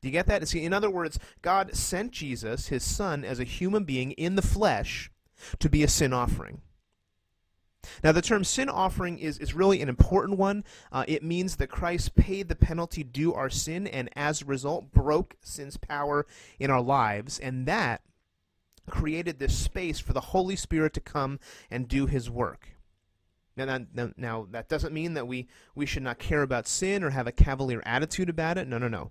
Do 0.00 0.08
you 0.08 0.12
get 0.12 0.26
that? 0.26 0.46
See, 0.46 0.64
in 0.64 0.72
other 0.72 0.90
words, 0.90 1.18
God 1.42 1.74
sent 1.74 2.12
Jesus, 2.12 2.68
his 2.68 2.84
son, 2.84 3.24
as 3.24 3.40
a 3.40 3.44
human 3.44 3.84
being 3.84 4.12
in 4.12 4.36
the 4.36 4.42
flesh 4.42 5.10
to 5.58 5.68
be 5.68 5.82
a 5.82 5.88
sin 5.88 6.12
offering. 6.12 6.62
Now, 8.02 8.12
the 8.12 8.22
term 8.22 8.44
sin 8.44 8.68
offering 8.68 9.18
is, 9.18 9.38
is 9.38 9.54
really 9.54 9.80
an 9.80 9.88
important 9.88 10.38
one. 10.38 10.64
Uh, 10.90 11.04
it 11.06 11.22
means 11.22 11.56
that 11.56 11.68
Christ 11.68 12.16
paid 12.16 12.48
the 12.48 12.56
penalty 12.56 13.04
due 13.04 13.32
our 13.34 13.50
sin 13.50 13.86
and 13.86 14.10
as 14.16 14.42
a 14.42 14.46
result 14.46 14.92
broke 14.92 15.36
sin's 15.42 15.76
power 15.76 16.26
in 16.58 16.70
our 16.70 16.82
lives. 16.82 17.38
And 17.38 17.66
that 17.66 18.02
created 18.88 19.38
this 19.38 19.56
space 19.56 20.00
for 20.00 20.12
the 20.12 20.20
Holy 20.20 20.56
Spirit 20.56 20.92
to 20.94 21.00
come 21.00 21.38
and 21.70 21.88
do 21.88 22.06
his 22.06 22.30
work. 22.30 22.70
Now, 23.56 23.80
now, 23.92 24.10
now, 24.16 24.46
that 24.52 24.68
doesn't 24.68 24.94
mean 24.94 25.14
that 25.14 25.26
we, 25.26 25.48
we 25.74 25.84
should 25.84 26.04
not 26.04 26.18
care 26.18 26.42
about 26.42 26.68
sin 26.68 27.02
or 27.02 27.10
have 27.10 27.26
a 27.26 27.32
cavalier 27.32 27.82
attitude 27.84 28.28
about 28.28 28.56
it. 28.56 28.68
No, 28.68 28.78
no, 28.78 28.88
no. 28.88 29.10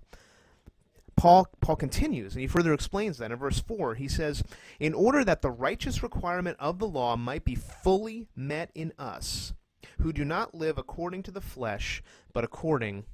Paul, 1.18 1.48
Paul 1.60 1.74
continues, 1.74 2.34
and 2.34 2.40
he 2.40 2.46
further 2.46 2.72
explains 2.72 3.18
that 3.18 3.32
in 3.32 3.38
verse 3.38 3.58
4. 3.58 3.96
He 3.96 4.06
says, 4.06 4.44
In 4.78 4.94
order 4.94 5.24
that 5.24 5.42
the 5.42 5.50
righteous 5.50 6.00
requirement 6.00 6.56
of 6.60 6.78
the 6.78 6.86
law 6.86 7.16
might 7.16 7.44
be 7.44 7.56
fully 7.56 8.28
met 8.36 8.70
in 8.72 8.92
us, 9.00 9.52
who 10.00 10.12
do 10.12 10.24
not 10.24 10.54
live 10.54 10.78
according 10.78 11.24
to 11.24 11.32
the 11.32 11.40
flesh, 11.40 12.04
but 12.32 12.44
according 12.44 13.04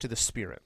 to 0.00 0.06
the 0.06 0.16
Spirit. 0.16 0.60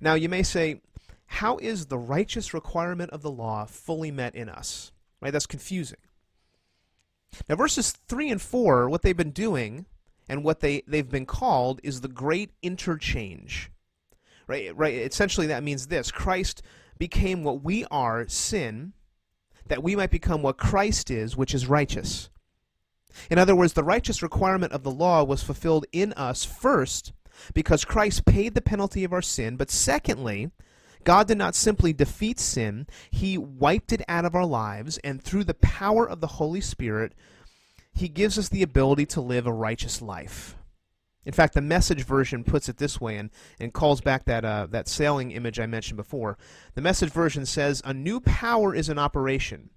Now, 0.00 0.14
you 0.14 0.30
may 0.30 0.42
say, 0.42 0.80
How 1.26 1.58
is 1.58 1.86
the 1.86 1.98
righteous 1.98 2.54
requirement 2.54 3.10
of 3.10 3.20
the 3.20 3.30
law 3.30 3.66
fully 3.66 4.10
met 4.10 4.34
in 4.34 4.48
us? 4.48 4.90
Right? 5.20 5.34
That's 5.34 5.46
confusing. 5.46 5.98
Now, 7.46 7.56
verses 7.56 7.92
3 8.08 8.30
and 8.30 8.40
4, 8.40 8.88
what 8.88 9.02
they've 9.02 9.14
been 9.14 9.32
doing 9.32 9.84
and 10.30 10.42
what 10.42 10.60
they, 10.60 10.82
they've 10.86 11.10
been 11.10 11.26
called 11.26 11.78
is 11.82 12.00
the 12.00 12.08
great 12.08 12.52
interchange 12.62 13.70
Right, 14.52 14.76
right. 14.76 14.92
Essentially, 14.92 15.46
that 15.46 15.62
means 15.62 15.86
this: 15.86 16.10
Christ 16.10 16.60
became 16.98 17.42
what 17.42 17.64
we 17.64 17.86
are, 17.90 18.28
sin, 18.28 18.92
that 19.68 19.82
we 19.82 19.96
might 19.96 20.10
become 20.10 20.42
what 20.42 20.58
Christ 20.58 21.10
is, 21.10 21.34
which 21.34 21.54
is 21.54 21.66
righteous. 21.66 22.28
In 23.30 23.38
other 23.38 23.56
words, 23.56 23.72
the 23.72 23.82
righteous 23.82 24.22
requirement 24.22 24.74
of 24.74 24.82
the 24.82 24.90
law 24.90 25.24
was 25.24 25.42
fulfilled 25.42 25.86
in 25.90 26.12
us 26.12 26.44
first 26.44 27.14
because 27.54 27.86
Christ 27.86 28.26
paid 28.26 28.54
the 28.54 28.60
penalty 28.60 29.04
of 29.04 29.12
our 29.14 29.22
sin, 29.22 29.56
but 29.56 29.70
secondly, 29.70 30.50
God 31.02 31.28
did 31.28 31.38
not 31.38 31.54
simply 31.54 31.94
defeat 31.94 32.38
sin, 32.38 32.86
He 33.10 33.38
wiped 33.38 33.90
it 33.90 34.02
out 34.06 34.26
of 34.26 34.34
our 34.34 34.44
lives, 34.44 34.98
and 34.98 35.22
through 35.22 35.44
the 35.44 35.54
power 35.54 36.06
of 36.06 36.20
the 36.20 36.26
Holy 36.26 36.60
Spirit, 36.60 37.14
He 37.94 38.08
gives 38.08 38.38
us 38.38 38.50
the 38.50 38.62
ability 38.62 39.06
to 39.06 39.22
live 39.22 39.46
a 39.46 39.52
righteous 39.52 40.02
life. 40.02 40.56
In 41.24 41.32
fact, 41.32 41.54
the 41.54 41.60
message 41.60 42.04
version 42.04 42.42
puts 42.42 42.68
it 42.68 42.78
this 42.78 43.00
way 43.00 43.16
and, 43.16 43.30
and 43.60 43.72
calls 43.72 44.00
back 44.00 44.24
that, 44.24 44.44
uh, 44.44 44.66
that 44.70 44.88
sailing 44.88 45.30
image 45.30 45.60
I 45.60 45.66
mentioned 45.66 45.96
before. 45.96 46.36
The 46.74 46.82
message 46.82 47.10
version 47.12 47.46
says, 47.46 47.80
A 47.84 47.94
new 47.94 48.20
power 48.20 48.74
is 48.74 48.88
in 48.88 48.98
operation. 48.98 49.70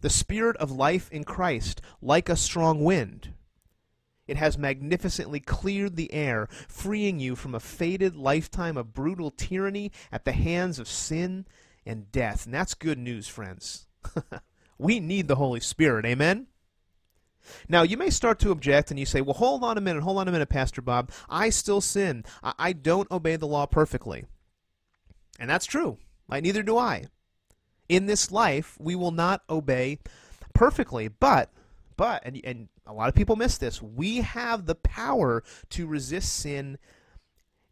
The 0.00 0.10
spirit 0.10 0.56
of 0.56 0.72
life 0.72 1.08
in 1.12 1.22
Christ, 1.22 1.80
like 2.00 2.28
a 2.28 2.36
strong 2.36 2.82
wind. 2.82 3.34
It 4.26 4.36
has 4.36 4.58
magnificently 4.58 5.40
cleared 5.40 5.96
the 5.96 6.12
air, 6.12 6.48
freeing 6.68 7.20
you 7.20 7.36
from 7.36 7.54
a 7.54 7.60
fated 7.60 8.16
lifetime 8.16 8.76
of 8.76 8.94
brutal 8.94 9.30
tyranny 9.30 9.92
at 10.10 10.24
the 10.24 10.32
hands 10.32 10.78
of 10.78 10.88
sin 10.88 11.46
and 11.84 12.10
death. 12.10 12.44
And 12.46 12.54
that's 12.54 12.74
good 12.74 12.98
news, 12.98 13.28
friends. 13.28 13.86
we 14.78 15.00
need 15.00 15.28
the 15.28 15.36
Holy 15.36 15.60
Spirit. 15.60 16.06
Amen? 16.06 16.46
Now, 17.68 17.82
you 17.82 17.96
may 17.96 18.10
start 18.10 18.38
to 18.40 18.50
object 18.50 18.90
and 18.90 18.98
you 18.98 19.06
say, 19.06 19.20
well, 19.20 19.34
hold 19.34 19.64
on 19.64 19.78
a 19.78 19.80
minute, 19.80 20.02
hold 20.02 20.18
on 20.18 20.28
a 20.28 20.32
minute, 20.32 20.48
Pastor 20.48 20.82
Bob. 20.82 21.10
I 21.28 21.50
still 21.50 21.80
sin. 21.80 22.24
I, 22.42 22.54
I 22.58 22.72
don't 22.72 23.10
obey 23.10 23.36
the 23.36 23.46
law 23.46 23.66
perfectly. 23.66 24.24
And 25.38 25.48
that's 25.48 25.66
true. 25.66 25.98
Right? 26.28 26.42
Neither 26.42 26.62
do 26.62 26.78
I. 26.78 27.04
In 27.88 28.06
this 28.06 28.30
life, 28.30 28.76
we 28.80 28.94
will 28.94 29.10
not 29.10 29.42
obey 29.50 29.98
perfectly. 30.54 31.08
But, 31.08 31.50
but, 31.96 32.22
and, 32.24 32.40
and 32.44 32.68
a 32.86 32.92
lot 32.92 33.08
of 33.08 33.14
people 33.14 33.36
miss 33.36 33.58
this, 33.58 33.82
we 33.82 34.18
have 34.18 34.66
the 34.66 34.74
power 34.74 35.42
to 35.70 35.86
resist 35.86 36.34
sin 36.34 36.78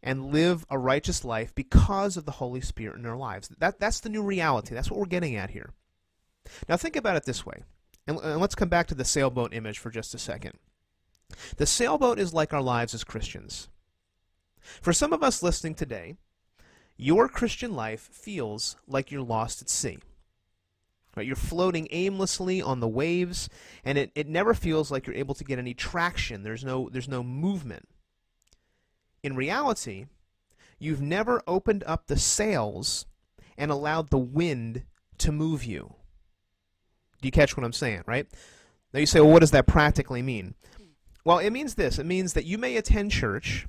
and 0.03 0.31
live 0.31 0.65
a 0.69 0.77
righteous 0.77 1.23
life 1.23 1.53
because 1.53 2.17
of 2.17 2.25
the 2.25 2.31
Holy 2.31 2.61
Spirit 2.61 2.97
in 2.97 3.05
our 3.05 3.17
lives. 3.17 3.49
That, 3.59 3.79
that's 3.79 3.99
the 3.99 4.09
new 4.09 4.23
reality. 4.23 4.73
That's 4.73 4.89
what 4.89 4.99
we're 4.99 5.05
getting 5.05 5.35
at 5.35 5.51
here. 5.51 5.73
Now, 6.67 6.77
think 6.77 6.95
about 6.95 7.17
it 7.17 7.25
this 7.25 7.45
way 7.45 7.63
and, 8.11 8.19
and 8.23 8.41
let's 8.41 8.55
come 8.55 8.69
back 8.69 8.87
to 8.87 8.95
the 8.95 9.05
sailboat 9.05 9.53
image 9.53 9.79
for 9.79 9.89
just 9.89 10.13
a 10.13 10.19
second. 10.19 10.53
The 11.57 11.65
sailboat 11.65 12.19
is 12.19 12.33
like 12.33 12.53
our 12.53 12.61
lives 12.61 12.93
as 12.93 13.03
Christians. 13.03 13.69
For 14.81 14.93
some 14.93 15.13
of 15.13 15.23
us 15.23 15.41
listening 15.41 15.75
today, 15.75 16.15
your 16.97 17.27
Christian 17.27 17.73
life 17.73 18.09
feels 18.11 18.75
like 18.87 19.11
you're 19.11 19.21
lost 19.21 19.61
at 19.61 19.69
sea. 19.69 19.99
Right? 21.15 21.25
You're 21.25 21.35
floating 21.35 21.87
aimlessly 21.91 22.61
on 22.61 22.79
the 22.79 22.87
waves, 22.87 23.49
and 23.83 23.97
it, 23.97 24.11
it 24.15 24.27
never 24.27 24.53
feels 24.53 24.91
like 24.91 25.07
you're 25.07 25.15
able 25.15 25.35
to 25.35 25.43
get 25.43 25.59
any 25.59 25.73
traction. 25.73 26.43
There's 26.43 26.63
no, 26.63 26.89
there's 26.91 27.09
no 27.09 27.23
movement. 27.23 27.87
In 29.23 29.35
reality, 29.35 30.05
you've 30.79 31.01
never 31.01 31.41
opened 31.47 31.83
up 31.85 32.07
the 32.07 32.17
sails 32.17 33.05
and 33.57 33.71
allowed 33.71 34.09
the 34.09 34.17
wind 34.17 34.83
to 35.17 35.31
move 35.31 35.63
you. 35.63 35.95
Do 37.21 37.27
you 37.27 37.31
catch 37.31 37.55
what 37.55 37.63
I'm 37.63 37.73
saying, 37.73 38.03
right? 38.05 38.27
Now 38.93 38.99
you 38.99 39.05
say, 39.05 39.21
well, 39.21 39.31
what 39.31 39.39
does 39.39 39.51
that 39.51 39.67
practically 39.67 40.21
mean? 40.21 40.55
Well, 41.23 41.39
it 41.39 41.51
means 41.51 41.75
this. 41.75 41.99
It 41.99 42.05
means 42.05 42.33
that 42.33 42.45
you 42.45 42.57
may 42.57 42.75
attend 42.77 43.11
church 43.11 43.67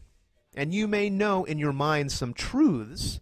and 0.56 0.72
you 0.74 0.88
may 0.88 1.10
know 1.10 1.44
in 1.44 1.58
your 1.58 1.72
mind 1.72 2.10
some 2.12 2.32
truths, 2.32 3.20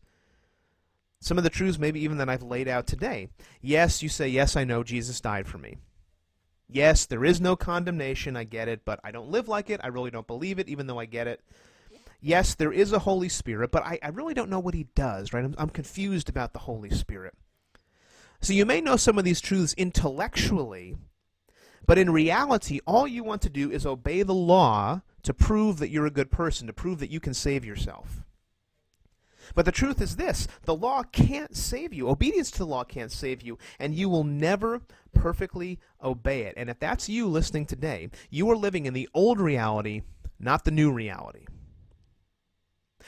some 1.20 1.37
of 1.37 1.44
the 1.44 1.50
truths 1.50 1.78
maybe 1.78 2.00
even 2.00 2.18
that 2.18 2.28
I've 2.28 2.42
laid 2.42 2.68
out 2.68 2.87
today. 2.87 3.28
Yes, 3.60 4.02
you 4.02 4.08
say, 4.08 4.28
yes, 4.28 4.56
I 4.56 4.64
know 4.64 4.82
Jesus 4.82 5.20
died 5.20 5.46
for 5.46 5.58
me. 5.58 5.76
Yes, 6.68 7.06
there 7.06 7.25
is 7.25 7.40
no 7.40 7.56
condemnation, 7.56 8.37
I 8.37 8.44
get 8.44 8.68
it, 8.68 8.84
but 8.84 9.00
I 9.02 9.10
don't 9.10 9.30
live 9.30 9.49
like 9.49 9.70
it. 9.70 9.80
I 9.82 9.88
really 9.88 10.12
don't 10.12 10.26
believe 10.26 10.60
it, 10.60 10.68
even 10.68 10.87
though 10.87 11.00
I 11.00 11.06
get 11.06 11.26
it. 11.26 11.40
Yes, 12.20 12.54
there 12.54 12.72
is 12.72 12.92
a 12.92 13.00
Holy 13.00 13.28
Spirit, 13.28 13.72
but 13.72 13.82
I, 13.82 13.99
I 14.02 14.08
really 14.08 14.34
don't 14.34 14.50
know 14.50 14.60
what 14.60 14.75
he 14.75 14.84
does, 14.94 15.32
right? 15.32 15.44
I'm, 15.44 15.54
I'm 15.58 15.70
confused 15.70 16.28
about 16.28 16.52
the 16.52 16.60
Holy 16.60 16.90
Spirit. 16.90 17.34
So 18.40 18.52
you 18.52 18.64
may 18.64 18.80
know 18.80 18.97
some 18.97 19.18
of 19.18 19.25
these 19.25 19.40
truths 19.40 19.75
intellectually, 19.75 20.97
but 21.87 21.99
in 21.99 22.11
reality, 22.11 22.80
all 22.87 23.06
you 23.06 23.23
want 23.23 23.42
to 23.42 23.50
do 23.50 23.70
is 23.70 23.85
obey 23.85 24.23
the 24.23 24.35
law 24.35 25.02
to 25.23 25.35
prove 25.35 25.78
that 25.78 25.90
you're 25.90 26.06
a 26.06 26.11
good 26.11 26.30
person, 26.30 26.66
to 26.66 26.73
prove 26.73 27.00
that 27.00 27.11
you 27.11 27.20
can 27.20 27.35
save 27.35 27.64
yourself. 27.64 28.23
But 29.54 29.64
the 29.64 29.73
truth 29.73 30.00
is 30.00 30.16
this 30.16 30.47
the 30.64 30.75
law 30.75 31.02
can't 31.02 31.56
save 31.56 31.92
you. 31.92 32.09
Obedience 32.09 32.50
to 32.52 32.59
the 32.59 32.66
law 32.66 32.85
can't 32.85 33.12
save 33.12 33.42
you, 33.42 33.59
and 33.78 33.94
you 33.94 34.09
will 34.09 34.25
never 34.25 34.82
perfectly 35.12 35.78
obey 36.02 36.42
it. 36.42 36.54
And 36.56 36.70
if 36.70 36.78
that's 36.78 37.09
you 37.09 37.26
listening 37.26 37.66
today, 37.66 38.11
you 38.30 38.50
are 38.50 38.56
living 38.56 38.87
in 38.87 38.94
the 38.94 39.09
old 39.12 39.40
reality, 39.40 40.02
not 40.38 40.64
the 40.64 40.70
new 40.70 40.92
reality. 40.92 41.47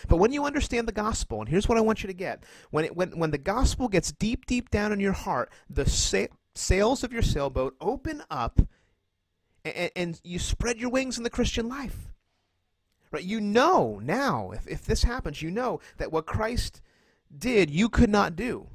But 0.09 0.17
when 0.17 0.33
you 0.33 0.45
understand 0.45 0.89
the 0.89 0.93
gospel, 0.93 1.41
and 1.41 1.49
here's 1.49 1.69
what 1.69 1.79
I 1.79 1.83
want 1.83 2.03
you 2.03 2.07
to 2.07 2.15
get 2.15 2.45
when, 2.71 2.85
it, 2.85 2.97
when, 2.97 3.19
when 3.19 3.31
the 3.31 3.39
gospel 3.39 3.89
gets 3.89 4.13
deep, 4.13 4.47
deep 4.47 4.71
down 4.71 4.93
in 4.93 5.01
your 5.01 5.13
heart, 5.13 5.51
the 5.69 5.89
sa- 5.89 6.27
sails 6.55 7.05
of 7.05 7.13
your 7.13 7.23
sailboat 7.23 7.75
open 7.81 8.23
up 8.31 8.61
and, 9.65 9.91
and 9.95 10.21
you 10.25 10.39
spread 10.39 10.79
your 10.79 10.91
wings 10.91 11.19
in 11.19 11.25
the 11.25 11.31
Christian 11.31 11.69
life. 11.69 12.09
Right? 13.11 13.25
You 13.25 13.41
know 13.41 14.01
now, 14.03 14.53
if, 14.53 14.67
if 14.67 14.85
this 14.85 15.05
happens, 15.05 15.43
you 15.43 15.51
know 15.51 15.81
that 15.99 16.13
what 16.13 16.27
Christ 16.27 16.81
did, 17.37 17.71
you 17.71 17.89
could 17.89 18.11
not 18.11 18.37
do. 18.37 18.69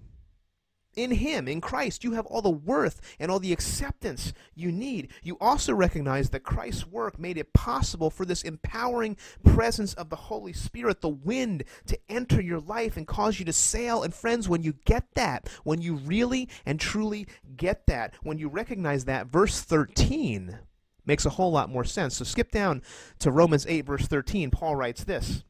In 0.97 1.11
Him, 1.11 1.47
in 1.47 1.61
Christ, 1.61 2.03
you 2.03 2.13
have 2.13 2.25
all 2.25 2.41
the 2.41 2.49
worth 2.49 2.99
and 3.19 3.29
all 3.29 3.39
the 3.39 3.53
acceptance 3.53 4.33
you 4.55 4.71
need. 4.71 5.09
You 5.21 5.37
also 5.39 5.75
recognize 5.75 6.31
that 6.31 6.39
Christ's 6.39 6.87
work 6.87 7.19
made 7.19 7.37
it 7.37 7.53
possible 7.53 8.09
for 8.09 8.25
this 8.25 8.41
empowering 8.41 9.15
presence 9.43 9.93
of 9.93 10.09
the 10.09 10.15
Holy 10.15 10.53
Spirit, 10.53 11.01
the 11.01 11.09
wind, 11.09 11.65
to 11.85 11.99
enter 12.09 12.41
your 12.41 12.59
life 12.59 12.97
and 12.97 13.05
cause 13.05 13.37
you 13.37 13.45
to 13.45 13.53
sail. 13.53 14.01
And 14.01 14.11
friends, 14.11 14.49
when 14.49 14.63
you 14.63 14.73
get 14.85 15.05
that, 15.13 15.47
when 15.63 15.81
you 15.81 15.97
really 15.97 16.49
and 16.65 16.79
truly 16.79 17.27
get 17.55 17.85
that, 17.85 18.15
when 18.23 18.39
you 18.39 18.49
recognize 18.49 19.05
that, 19.05 19.27
verse 19.27 19.61
13 19.61 20.57
makes 21.05 21.27
a 21.27 21.29
whole 21.29 21.51
lot 21.51 21.69
more 21.69 21.83
sense. 21.83 22.17
So 22.17 22.25
skip 22.25 22.49
down 22.49 22.81
to 23.19 23.29
Romans 23.29 23.67
8, 23.69 23.85
verse 23.85 24.07
13. 24.07 24.49
Paul 24.49 24.75
writes 24.75 25.03
this 25.03 25.43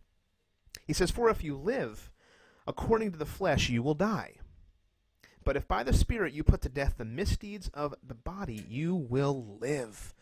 He 0.85 0.91
says, 0.91 1.09
For 1.09 1.29
if 1.29 1.41
you 1.41 1.55
live 1.55 2.11
according 2.67 3.13
to 3.13 3.17
the 3.17 3.25
flesh, 3.25 3.69
you 3.69 3.81
will 3.81 3.95
die. 3.95 4.36
But 5.47 5.55
if 5.55 5.65
by 5.65 5.83
the 5.83 5.93
Spirit 5.93 6.33
you 6.33 6.43
put 6.43 6.59
to 6.63 6.69
death 6.69 6.95
the 6.97 7.05
misdeeds 7.05 7.69
of 7.69 7.95
the 8.05 8.13
body, 8.13 8.65
you 8.67 8.93
will 8.93 9.57
live. 9.61 10.13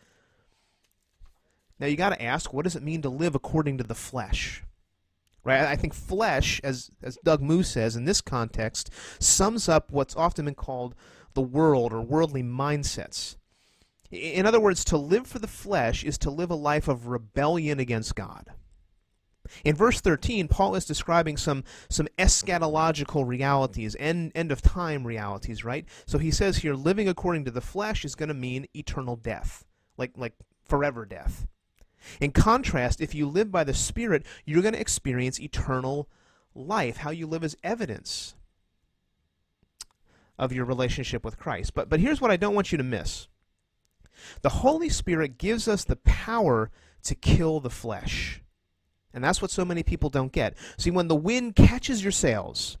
Now 1.80 1.88
you 1.88 1.96
got 1.96 2.10
to 2.10 2.22
ask, 2.22 2.52
what 2.52 2.62
does 2.62 2.76
it 2.76 2.82
mean 2.84 3.02
to 3.02 3.08
live 3.08 3.34
according 3.34 3.78
to 3.78 3.84
the 3.84 3.96
flesh? 3.96 4.62
Right? 5.42 5.62
I 5.62 5.74
think 5.74 5.94
flesh, 5.94 6.60
as 6.62 6.92
as 7.02 7.18
Doug 7.24 7.42
Moo 7.42 7.64
says 7.64 7.96
in 7.96 8.04
this 8.04 8.20
context, 8.20 8.88
sums 9.18 9.68
up 9.68 9.90
what's 9.90 10.14
often 10.14 10.44
been 10.44 10.54
called 10.54 10.94
the 11.34 11.42
world 11.42 11.92
or 11.92 12.02
worldly 12.02 12.44
mindsets. 12.44 13.34
In 14.12 14.46
other 14.46 14.60
words, 14.60 14.84
to 14.84 14.96
live 14.96 15.26
for 15.26 15.40
the 15.40 15.48
flesh 15.48 16.04
is 16.04 16.18
to 16.18 16.30
live 16.30 16.52
a 16.52 16.54
life 16.54 16.86
of 16.86 17.08
rebellion 17.08 17.80
against 17.80 18.14
God. 18.14 18.52
In 19.64 19.74
verse 19.74 20.00
13, 20.00 20.48
Paul 20.48 20.74
is 20.74 20.84
describing 20.84 21.36
some, 21.36 21.64
some 21.88 22.08
eschatological 22.18 23.26
realities, 23.26 23.96
end, 23.98 24.32
end 24.34 24.52
of 24.52 24.62
time 24.62 25.06
realities, 25.06 25.64
right? 25.64 25.86
So 26.06 26.18
he 26.18 26.30
says 26.30 26.58
here, 26.58 26.74
living 26.74 27.08
according 27.08 27.44
to 27.46 27.50
the 27.50 27.60
flesh 27.60 28.04
is 28.04 28.14
going 28.14 28.28
to 28.28 28.34
mean 28.34 28.66
eternal 28.74 29.16
death, 29.16 29.64
like, 29.96 30.12
like 30.16 30.34
forever 30.64 31.04
death. 31.04 31.46
In 32.20 32.30
contrast, 32.30 33.00
if 33.00 33.14
you 33.14 33.26
live 33.26 33.50
by 33.50 33.64
the 33.64 33.74
Spirit, 33.74 34.24
you're 34.44 34.62
going 34.62 34.74
to 34.74 34.80
experience 34.80 35.40
eternal 35.40 36.08
life. 36.54 36.98
How 36.98 37.10
you 37.10 37.26
live 37.26 37.44
is 37.44 37.56
evidence 37.62 38.34
of 40.38 40.52
your 40.52 40.64
relationship 40.64 41.24
with 41.24 41.38
Christ. 41.38 41.74
But, 41.74 41.88
but 41.88 42.00
here's 42.00 42.20
what 42.20 42.30
I 42.30 42.36
don't 42.36 42.54
want 42.54 42.72
you 42.72 42.78
to 42.78 42.84
miss 42.84 43.28
the 44.42 44.48
Holy 44.48 44.88
Spirit 44.88 45.38
gives 45.38 45.68
us 45.68 45.84
the 45.84 45.96
power 45.96 46.70
to 47.02 47.14
kill 47.14 47.60
the 47.60 47.70
flesh. 47.70 48.42
And 49.16 49.24
that's 49.24 49.40
what 49.40 49.50
so 49.50 49.64
many 49.64 49.82
people 49.82 50.10
don't 50.10 50.30
get. 50.30 50.58
See, 50.76 50.90
when 50.90 51.08
the 51.08 51.16
wind 51.16 51.56
catches 51.56 52.02
your 52.02 52.12
sails, 52.12 52.76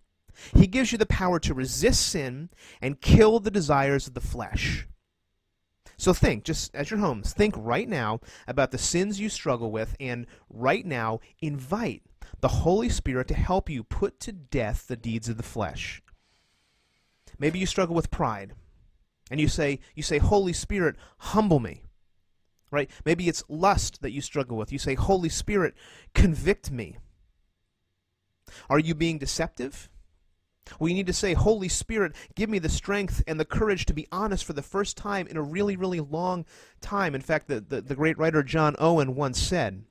he 0.54 0.66
gives 0.66 0.92
you 0.92 0.98
the 0.98 1.06
power 1.06 1.40
to 1.40 1.54
resist 1.54 2.06
sin 2.06 2.50
and 2.82 3.00
kill 3.00 3.40
the 3.40 3.50
desires 3.50 4.06
of 4.06 4.12
the 4.12 4.20
flesh. 4.20 4.86
So 5.96 6.12
think, 6.12 6.44
just 6.44 6.74
as 6.74 6.90
your 6.90 7.00
homes, 7.00 7.32
think 7.32 7.54
right 7.56 7.88
now 7.88 8.20
about 8.46 8.70
the 8.70 8.76
sins 8.76 9.18
you 9.18 9.30
struggle 9.30 9.70
with, 9.70 9.96
and 9.98 10.26
right 10.50 10.84
now 10.84 11.20
invite 11.40 12.02
the 12.40 12.48
Holy 12.48 12.90
Spirit 12.90 13.28
to 13.28 13.34
help 13.34 13.70
you 13.70 13.82
put 13.82 14.20
to 14.20 14.32
death 14.32 14.88
the 14.88 14.96
deeds 14.96 15.30
of 15.30 15.38
the 15.38 15.42
flesh. 15.42 16.02
Maybe 17.38 17.58
you 17.58 17.64
struggle 17.64 17.96
with 17.96 18.10
pride, 18.10 18.52
and 19.30 19.40
you 19.40 19.48
say, 19.48 19.80
you 19.94 20.02
say, 20.02 20.18
Holy 20.18 20.52
Spirit, 20.52 20.96
humble 21.16 21.60
me 21.60 21.85
right? 22.70 22.90
Maybe 23.04 23.28
it's 23.28 23.44
lust 23.48 24.02
that 24.02 24.12
you 24.12 24.20
struggle 24.20 24.56
with. 24.56 24.72
You 24.72 24.78
say, 24.78 24.94
Holy 24.94 25.28
Spirit, 25.28 25.74
convict 26.14 26.70
me. 26.70 26.98
Are 28.68 28.78
you 28.78 28.94
being 28.94 29.18
deceptive? 29.18 29.88
We 30.80 30.94
need 30.94 31.06
to 31.06 31.12
say, 31.12 31.34
Holy 31.34 31.68
Spirit, 31.68 32.14
give 32.34 32.50
me 32.50 32.58
the 32.58 32.68
strength 32.68 33.22
and 33.26 33.38
the 33.38 33.44
courage 33.44 33.86
to 33.86 33.94
be 33.94 34.08
honest 34.10 34.44
for 34.44 34.52
the 34.52 34.62
first 34.62 34.96
time 34.96 35.26
in 35.28 35.36
a 35.36 35.42
really, 35.42 35.76
really 35.76 36.00
long 36.00 36.44
time. 36.80 37.14
In 37.14 37.20
fact, 37.20 37.48
the, 37.48 37.60
the, 37.60 37.80
the 37.80 37.94
great 37.94 38.18
writer 38.18 38.42
John 38.42 38.74
Owen 38.78 39.14
once 39.14 39.40
said, 39.40 39.84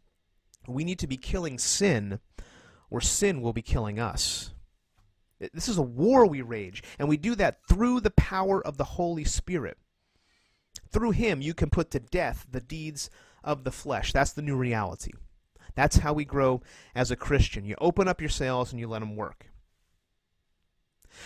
We 0.67 0.83
need 0.83 0.99
to 0.99 1.07
be 1.07 1.17
killing 1.17 1.57
sin, 1.57 2.19
or 2.89 2.99
sin 2.99 3.41
will 3.41 3.53
be 3.53 3.61
killing 3.61 3.99
us. 3.99 4.51
This 5.53 5.67
is 5.67 5.77
a 5.77 5.83
war 5.83 6.25
we 6.25 6.41
rage, 6.41 6.83
and 6.97 7.07
we 7.07 7.17
do 7.17 7.35
that 7.35 7.59
through 7.67 8.01
the 8.01 8.11
power 8.11 8.65
of 8.65 8.77
the 8.77 8.83
Holy 8.83 9.25
Spirit. 9.25 9.77
Through 10.95 11.11
him, 11.11 11.41
you 11.41 11.53
can 11.53 11.69
put 11.69 11.91
to 11.91 11.99
death 11.99 12.47
the 12.49 12.61
deeds 12.61 13.09
of 13.43 13.65
the 13.65 13.71
flesh. 13.71 14.13
That's 14.13 14.31
the 14.31 14.41
new 14.41 14.55
reality. 14.55 15.11
That's 15.75 15.97
how 15.97 16.13
we 16.13 16.23
grow 16.23 16.61
as 16.95 17.11
a 17.11 17.17
Christian. 17.17 17.65
You 17.65 17.75
open 17.81 18.07
up 18.07 18.21
your 18.21 18.29
sails 18.29 18.71
and 18.71 18.79
you 18.79 18.87
let 18.87 18.99
them 18.99 19.17
work. 19.17 19.47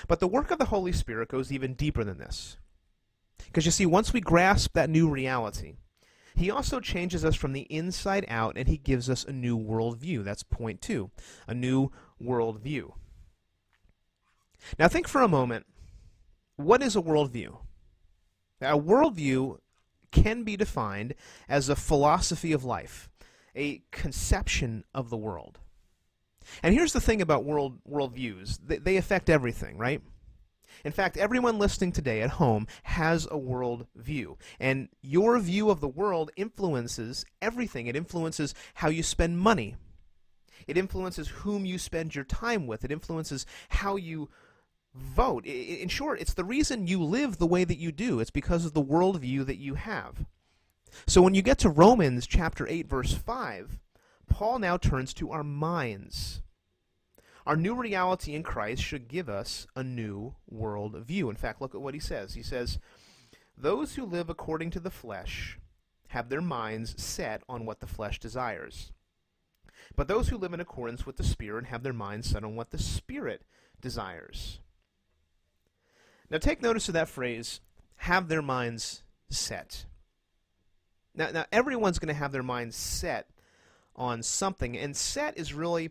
But 0.08 0.20
the 0.20 0.28
work 0.28 0.50
of 0.50 0.58
the 0.58 0.66
Holy 0.66 0.92
Spirit 0.92 1.30
goes 1.30 1.52
even 1.52 1.76
deeper 1.76 2.04
than 2.04 2.18
this. 2.18 2.58
Because 3.46 3.64
you 3.64 3.72
see, 3.72 3.86
once 3.86 4.12
we 4.12 4.22
grasp 4.22 4.74
that 4.74 4.90
new 4.90 5.08
reality, 5.08 5.76
he 6.34 6.50
also 6.50 6.80
changes 6.80 7.24
us 7.24 7.36
from 7.36 7.54
the 7.54 7.68
inside 7.70 8.26
out 8.28 8.58
and 8.58 8.68
he 8.68 8.78
gives 8.78 9.08
us 9.08 9.24
a 9.24 9.32
new 9.32 9.56
worldview. 9.56 10.24
That's 10.24 10.42
point 10.42 10.82
two 10.82 11.12
a 11.48 11.54
new 11.54 11.92
worldview. 12.20 12.94
Now, 14.80 14.88
think 14.88 15.08
for 15.08 15.22
a 15.22 15.28
moment 15.28 15.68
what 16.56 16.82
is 16.82 16.96
a 16.96 17.02
worldview? 17.04 17.60
A 18.62 18.78
worldview 18.78 19.60
can 20.12 20.44
be 20.44 20.58
defined 20.58 21.16
as 21.48 21.70
a 21.70 21.76
philosophy 21.76 22.52
of 22.52 22.64
life, 22.64 23.10
a 23.56 23.84
conception 23.92 24.84
of 24.94 25.10
the 25.10 25.18
world. 25.18 25.60
And 26.64 26.74
here's 26.74 26.94
the 26.94 27.02
thing 27.02 27.22
about 27.22 27.46
world 27.46 27.80
worldviews: 27.88 28.60
they, 28.66 28.78
they 28.78 28.98
affect 28.98 29.30
everything, 29.30 29.78
right? 29.78 30.02
In 30.84 30.92
fact, 30.92 31.18
everyone 31.18 31.60
listening 31.60 31.92
today 31.92 32.22
at 32.22 32.32
home 32.32 32.68
has 32.84 33.28
a 33.30 33.38
world 33.38 33.88
view. 33.96 34.38
And 34.60 34.90
your 35.02 35.38
view 35.40 35.70
of 35.70 35.82
the 35.82 35.88
world 35.88 36.32
influences 36.38 37.26
everything. 37.42 37.88
It 37.88 37.96
influences 37.96 38.54
how 38.76 38.90
you 38.90 39.04
spend 39.04 39.40
money. 39.40 39.76
It 40.68 40.78
influences 40.78 41.28
whom 41.28 41.66
you 41.66 41.78
spend 41.78 42.16
your 42.16 42.24
time 42.24 42.68
with. 42.68 42.86
It 42.86 42.92
influences 42.92 43.46
how 43.70 43.96
you 43.96 44.30
vote. 45.00 45.46
In 45.46 45.88
short, 45.90 46.22
it's 46.22 46.34
the 46.34 46.44
reason 46.44 46.88
you 46.88 47.04
live 47.04 47.38
the 47.38 47.48
way 47.48 47.64
that 47.64 47.78
you 47.78 47.92
do. 47.92 48.20
It's 48.20 48.32
because 48.32 48.66
of 48.66 48.74
the 48.74 48.84
worldview 48.84 49.46
that 49.46 49.58
you 49.58 49.76
have. 49.76 50.26
So 51.08 51.22
when 51.22 51.36
you 51.36 51.42
get 51.42 51.58
to 51.60 51.70
Romans 51.70 52.28
chapter 52.28 52.68
8, 52.68 52.88
verse 52.88 53.14
5, 53.14 53.80
Paul 54.30 54.60
now 54.60 54.78
turns 54.78 55.14
to 55.16 55.32
our 55.32 55.44
minds. 55.44 56.42
Our 57.46 57.56
new 57.56 57.74
reality 57.74 58.36
in 58.36 58.44
Christ 58.44 58.84
should 58.84 59.08
give 59.08 59.30
us 59.30 59.66
a 59.76 59.84
new 59.84 60.36
world 60.48 60.96
view. 61.06 61.30
In 61.30 61.36
fact, 61.36 61.62
look 61.62 61.74
at 61.74 61.82
what 61.82 61.94
he 61.94 62.00
says. 62.00 62.36
He 62.36 62.44
says, 62.44 62.80
Those 63.58 63.96
who 63.96 64.06
live 64.06 64.30
according 64.30 64.70
to 64.72 64.80
the 64.80 64.92
flesh 64.92 65.60
have 66.10 66.30
their 66.30 66.42
minds 66.42 67.02
set 67.02 67.42
on 67.48 67.66
what 67.66 67.80
the 67.80 67.88
flesh 67.88 68.20
desires. 68.20 68.92
But 69.96 70.08
those 70.08 70.30
who 70.30 70.38
live 70.38 70.54
in 70.54 70.60
accordance 70.60 71.06
with 71.06 71.18
the 71.18 71.24
Spirit 71.24 71.66
have 71.66 71.84
their 71.84 71.94
minds 71.94 72.30
set 72.30 72.44
on 72.44 72.56
what 72.56 72.72
the 72.72 72.78
Spirit 72.78 73.44
desires. 73.82 74.60
Now 76.30 76.38
take 76.38 76.62
notice 76.62 76.88
of 76.88 76.94
that 76.94 77.10
phrase, 77.10 77.60
have 77.98 78.28
their 78.28 78.42
minds 78.42 79.04
set. 79.30 79.86
Now, 81.16 81.32
now 81.32 81.46
everyone's 81.52 82.00
going 82.00 82.14
to 82.14 82.20
have 82.20 82.32
their 82.32 82.44
minds 82.44 82.76
set 82.76 83.30
on 83.96 84.24
something, 84.24 84.78
and 84.78 84.96
set 84.96 85.38
is 85.38 85.54
really, 85.54 85.90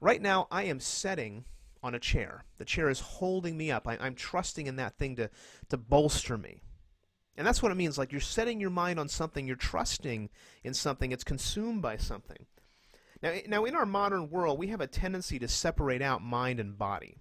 right 0.00 0.22
now 0.22 0.46
I 0.50 0.64
am 0.64 0.80
setting 0.80 1.44
on 1.82 1.94
a 1.94 2.00
chair. 2.00 2.44
The 2.58 2.64
chair 2.64 2.88
is 2.88 3.00
holding 3.00 3.56
me 3.56 3.70
up. 3.70 3.86
I, 3.86 3.98
I'm 4.00 4.14
trusting 4.14 4.66
in 4.66 4.76
that 4.76 4.96
thing 4.96 5.16
to, 5.16 5.28
to 5.68 5.76
bolster 5.76 6.38
me. 6.38 6.62
And 7.36 7.46
that's 7.46 7.62
what 7.62 7.72
it 7.72 7.76
means. 7.76 7.98
Like 7.98 8.12
you're 8.12 8.20
setting 8.20 8.60
your 8.60 8.70
mind 8.70 8.98
on 8.98 9.08
something, 9.08 9.46
you're 9.46 9.56
trusting 9.56 10.30
in 10.62 10.72
something, 10.72 11.12
it's 11.12 11.24
consumed 11.24 11.82
by 11.82 11.96
something. 11.96 12.46
Now, 13.22 13.34
now 13.48 13.64
in 13.64 13.74
our 13.74 13.84
modern 13.84 14.30
world, 14.30 14.58
we 14.58 14.68
have 14.68 14.80
a 14.80 14.86
tendency 14.86 15.38
to 15.40 15.48
separate 15.48 16.00
out 16.00 16.22
mind 16.22 16.60
and 16.60 16.78
body 16.78 17.18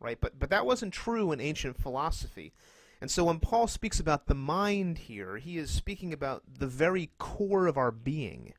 right? 0.00 0.18
But 0.20 0.38
but 0.38 0.50
that 0.50 0.66
wasn't 0.66 0.92
true 0.92 1.32
in 1.32 1.40
ancient 1.40 1.80
philosophy. 1.80 2.52
And 3.00 3.10
so 3.10 3.24
when 3.24 3.38
Paul 3.38 3.68
speaks 3.68 4.00
about 4.00 4.26
the 4.26 4.34
mind 4.34 4.98
here, 4.98 5.36
he 5.36 5.56
is 5.56 5.70
speaking 5.70 6.12
about 6.12 6.42
the 6.58 6.66
very 6.66 7.10
core 7.18 7.66
of 7.66 7.76
our 7.78 7.92
being, 7.92 8.54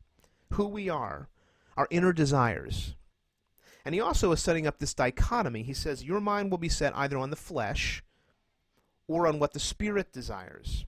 who 0.53 0.65
we 0.65 0.89
are, 0.89 1.27
our 1.75 1.87
inner 1.91 2.13
desires. 2.13 2.95
And 3.83 3.93
he 3.95 4.01
also 4.01 4.31
is 4.31 4.41
setting 4.41 4.67
up 4.67 4.79
this 4.79 4.93
dichotomy. 4.93 5.63
He 5.63 5.73
says 5.73 6.03
your 6.03 6.21
mind 6.21 6.51
will 6.51 6.57
be 6.57 6.69
set 6.69 6.95
either 6.95 7.17
on 7.17 7.31
the 7.31 7.35
flesh 7.35 8.03
or 9.07 9.27
on 9.27 9.39
what 9.39 9.53
the 9.53 9.59
spirit 9.59 10.13
desires. 10.13 10.85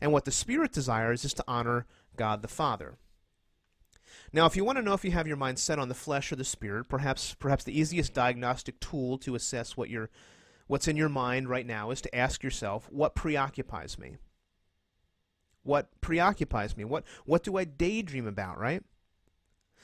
And 0.00 0.12
what 0.12 0.24
the 0.24 0.32
spirit 0.32 0.72
desires 0.72 1.24
is 1.24 1.34
to 1.34 1.44
honor 1.46 1.86
God 2.16 2.42
the 2.42 2.48
Father. 2.48 2.96
Now, 4.32 4.46
if 4.46 4.54
you 4.54 4.64
want 4.64 4.78
to 4.78 4.82
know 4.82 4.92
if 4.92 5.04
you 5.04 5.10
have 5.10 5.26
your 5.26 5.36
mind 5.36 5.58
set 5.58 5.78
on 5.78 5.88
the 5.88 5.94
flesh 5.94 6.30
or 6.30 6.36
the 6.36 6.44
spirit, 6.44 6.88
perhaps 6.88 7.34
perhaps 7.34 7.64
the 7.64 7.78
easiest 7.78 8.14
diagnostic 8.14 8.78
tool 8.80 9.18
to 9.18 9.34
assess 9.34 9.76
what 9.76 9.90
your 9.90 10.08
what's 10.68 10.86
in 10.86 10.96
your 10.96 11.08
mind 11.08 11.48
right 11.48 11.66
now 11.66 11.90
is 11.90 12.00
to 12.02 12.14
ask 12.14 12.44
yourself, 12.44 12.88
what 12.90 13.16
preoccupies 13.16 13.98
me? 13.98 14.16
What 15.64 15.88
preoccupies 16.00 16.76
me? 16.76 16.84
What 16.84 17.04
what 17.24 17.42
do 17.42 17.56
I 17.56 17.64
daydream 17.64 18.26
about, 18.26 18.58
right? 18.58 18.84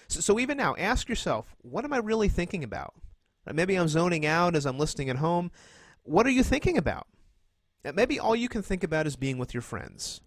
So, 0.08 0.20
so 0.20 0.38
even 0.38 0.56
now, 0.56 0.76
ask 0.78 1.08
yourself, 1.08 1.56
what 1.62 1.84
am 1.84 1.92
I 1.92 1.98
really 1.98 2.28
thinking 2.28 2.62
about? 2.62 2.94
Maybe 3.52 3.76
I'm 3.76 3.88
zoning 3.88 4.26
out 4.26 4.54
as 4.54 4.66
I'm 4.66 4.78
listening 4.78 5.10
at 5.10 5.16
home. 5.16 5.50
What 6.02 6.26
are 6.26 6.30
you 6.30 6.42
thinking 6.42 6.78
about? 6.78 7.06
Maybe 7.94 8.18
all 8.18 8.34
you 8.34 8.48
can 8.48 8.62
think 8.62 8.82
about 8.82 9.06
is 9.06 9.16
being 9.16 9.38
with 9.38 9.54
your 9.54 9.60
friends. 9.60 10.20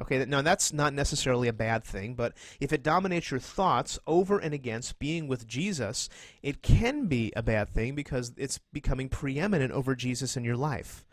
Okay, 0.00 0.24
now 0.24 0.40
that's 0.40 0.72
not 0.72 0.94
necessarily 0.94 1.48
a 1.48 1.52
bad 1.52 1.84
thing, 1.84 2.14
but 2.14 2.32
if 2.58 2.72
it 2.72 2.82
dominates 2.82 3.30
your 3.30 3.40
thoughts 3.40 3.98
over 4.06 4.38
and 4.38 4.54
against 4.54 4.98
being 4.98 5.28
with 5.28 5.46
Jesus, 5.46 6.08
it 6.42 6.62
can 6.62 7.06
be 7.06 7.32
a 7.36 7.42
bad 7.42 7.68
thing 7.68 7.94
because 7.94 8.32
it's 8.36 8.58
becoming 8.72 9.08
preeminent 9.08 9.72
over 9.72 9.94
Jesus 9.94 10.36
in 10.36 10.44
your 10.44 10.56
life. 10.56 11.04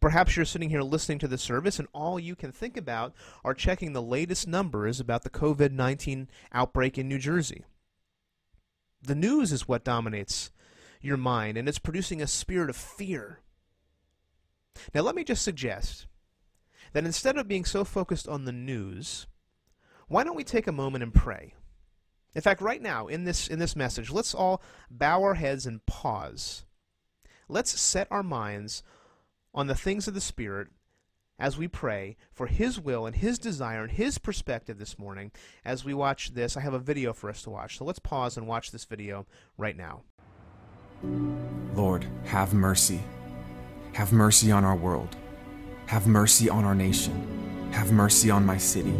Perhaps 0.00 0.36
you're 0.36 0.44
sitting 0.44 0.70
here 0.70 0.82
listening 0.82 1.18
to 1.20 1.28
the 1.28 1.38
service 1.38 1.78
and 1.78 1.88
all 1.92 2.18
you 2.18 2.34
can 2.34 2.52
think 2.52 2.76
about 2.76 3.14
are 3.44 3.54
checking 3.54 3.92
the 3.92 4.02
latest 4.02 4.46
numbers 4.46 5.00
about 5.00 5.22
the 5.22 5.30
COVID 5.30 5.72
19 5.72 6.28
outbreak 6.52 6.98
in 6.98 7.08
New 7.08 7.18
Jersey. 7.18 7.64
The 9.02 9.14
news 9.14 9.52
is 9.52 9.68
what 9.68 9.84
dominates 9.84 10.50
your 11.00 11.16
mind, 11.16 11.56
and 11.56 11.68
it's 11.68 11.78
producing 11.78 12.20
a 12.20 12.26
spirit 12.26 12.70
of 12.70 12.76
fear. 12.76 13.40
Now, 14.92 15.02
let 15.02 15.14
me 15.14 15.24
just 15.24 15.42
suggest 15.42 16.06
that 16.92 17.04
instead 17.04 17.36
of 17.36 17.48
being 17.48 17.64
so 17.64 17.84
focused 17.84 18.28
on 18.28 18.44
the 18.44 18.52
news, 18.52 19.26
why 20.08 20.24
don't 20.24 20.36
we 20.36 20.44
take 20.44 20.66
a 20.66 20.72
moment 20.72 21.02
and 21.02 21.14
pray? 21.14 21.54
In 22.34 22.42
fact, 22.42 22.60
right 22.60 22.80
now 22.80 23.08
in 23.08 23.24
this 23.24 23.48
in 23.48 23.58
this 23.58 23.76
message, 23.76 24.10
let's 24.10 24.34
all 24.34 24.62
bow 24.90 25.22
our 25.22 25.34
heads 25.34 25.66
and 25.66 25.84
pause. 25.86 26.64
Let's 27.48 27.80
set 27.80 28.06
our 28.10 28.22
minds 28.22 28.82
on 29.54 29.66
the 29.66 29.74
things 29.74 30.06
of 30.06 30.14
the 30.14 30.20
Spirit 30.20 30.68
as 31.38 31.56
we 31.56 31.68
pray 31.68 32.16
for 32.32 32.46
His 32.46 32.78
will 32.80 33.06
and 33.06 33.16
His 33.16 33.38
desire 33.38 33.82
and 33.82 33.92
His 33.92 34.18
perspective 34.18 34.78
this 34.78 34.98
morning 34.98 35.32
as 35.64 35.84
we 35.84 35.94
watch 35.94 36.34
this. 36.34 36.56
I 36.56 36.60
have 36.60 36.74
a 36.74 36.78
video 36.78 37.12
for 37.12 37.30
us 37.30 37.42
to 37.42 37.50
watch, 37.50 37.78
so 37.78 37.84
let's 37.84 37.98
pause 37.98 38.36
and 38.36 38.46
watch 38.46 38.70
this 38.70 38.84
video 38.84 39.26
right 39.56 39.76
now. 39.76 40.02
Lord, 41.74 42.06
have 42.24 42.54
mercy. 42.54 43.00
Have 43.92 44.12
mercy 44.12 44.50
on 44.50 44.64
our 44.64 44.76
world. 44.76 45.16
Have 45.88 46.06
mercy 46.06 46.50
on 46.50 46.66
our 46.66 46.74
nation. 46.74 47.70
Have 47.72 47.92
mercy 47.92 48.30
on 48.30 48.44
my 48.44 48.58
city. 48.58 48.94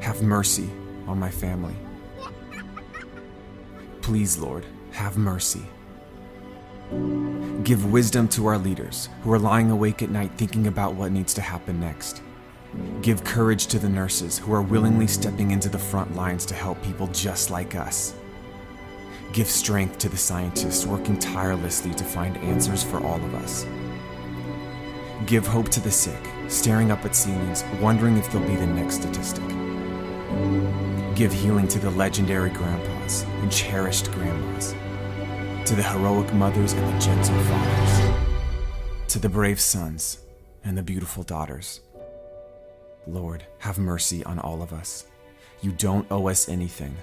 Have 0.00 0.22
mercy 0.22 0.70
on 1.08 1.18
my 1.18 1.28
family. 1.28 1.74
Please, 4.00 4.38
Lord, 4.38 4.64
have 4.92 5.18
mercy. 5.18 5.66
Give 7.64 7.90
wisdom 7.90 8.28
to 8.28 8.46
our 8.46 8.58
leaders 8.58 9.08
who 9.24 9.32
are 9.32 9.40
lying 9.40 9.72
awake 9.72 10.02
at 10.02 10.10
night 10.10 10.30
thinking 10.36 10.68
about 10.68 10.94
what 10.94 11.10
needs 11.10 11.34
to 11.34 11.40
happen 11.40 11.80
next. 11.80 12.22
Give 13.02 13.24
courage 13.24 13.66
to 13.66 13.80
the 13.80 13.88
nurses 13.88 14.38
who 14.38 14.54
are 14.54 14.62
willingly 14.62 15.08
stepping 15.08 15.50
into 15.50 15.68
the 15.68 15.80
front 15.80 16.14
lines 16.14 16.46
to 16.46 16.54
help 16.54 16.80
people 16.84 17.08
just 17.08 17.50
like 17.50 17.74
us. 17.74 18.14
Give 19.32 19.48
strength 19.48 19.98
to 19.98 20.08
the 20.08 20.16
scientists 20.16 20.86
working 20.86 21.18
tirelessly 21.18 21.92
to 21.94 22.04
find 22.04 22.36
answers 22.36 22.84
for 22.84 23.04
all 23.04 23.16
of 23.16 23.34
us. 23.34 23.66
Give 25.26 25.46
hope 25.46 25.68
to 25.70 25.80
the 25.80 25.90
sick, 25.90 26.20
staring 26.48 26.90
up 26.90 27.04
at 27.04 27.16
ceilings, 27.16 27.64
wondering 27.80 28.16
if 28.16 28.30
they'll 28.30 28.46
be 28.46 28.56
the 28.56 28.66
next 28.66 28.96
statistic. 28.96 29.44
Give 31.14 31.32
healing 31.32 31.68
to 31.68 31.78
the 31.78 31.90
legendary 31.90 32.50
grandpas 32.50 33.22
and 33.40 33.50
cherished 33.50 34.10
grandmas 34.12 34.74
to 35.66 35.74
the 35.74 35.82
heroic 35.82 36.30
mothers 36.34 36.74
and 36.74 36.86
the 36.86 36.98
gentle 36.98 37.42
fathers, 37.44 38.14
to 39.08 39.18
the 39.18 39.30
brave 39.30 39.58
sons 39.58 40.18
and 40.62 40.76
the 40.76 40.82
beautiful 40.82 41.22
daughters. 41.22 41.80
Lord, 43.06 43.46
have 43.60 43.78
mercy 43.78 44.22
on 44.24 44.38
all 44.38 44.60
of 44.60 44.74
us. 44.74 45.06
You 45.62 45.72
don't 45.72 46.06
owe 46.10 46.28
us 46.28 46.50
anything, 46.50 46.94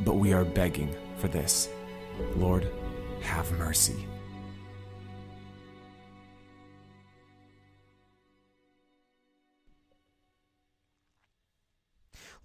but 0.00 0.14
we 0.14 0.32
are 0.32 0.44
begging 0.44 0.92
for 1.18 1.28
this. 1.28 1.68
Lord, 2.34 2.68
have 3.20 3.50
mercy. 3.52 4.08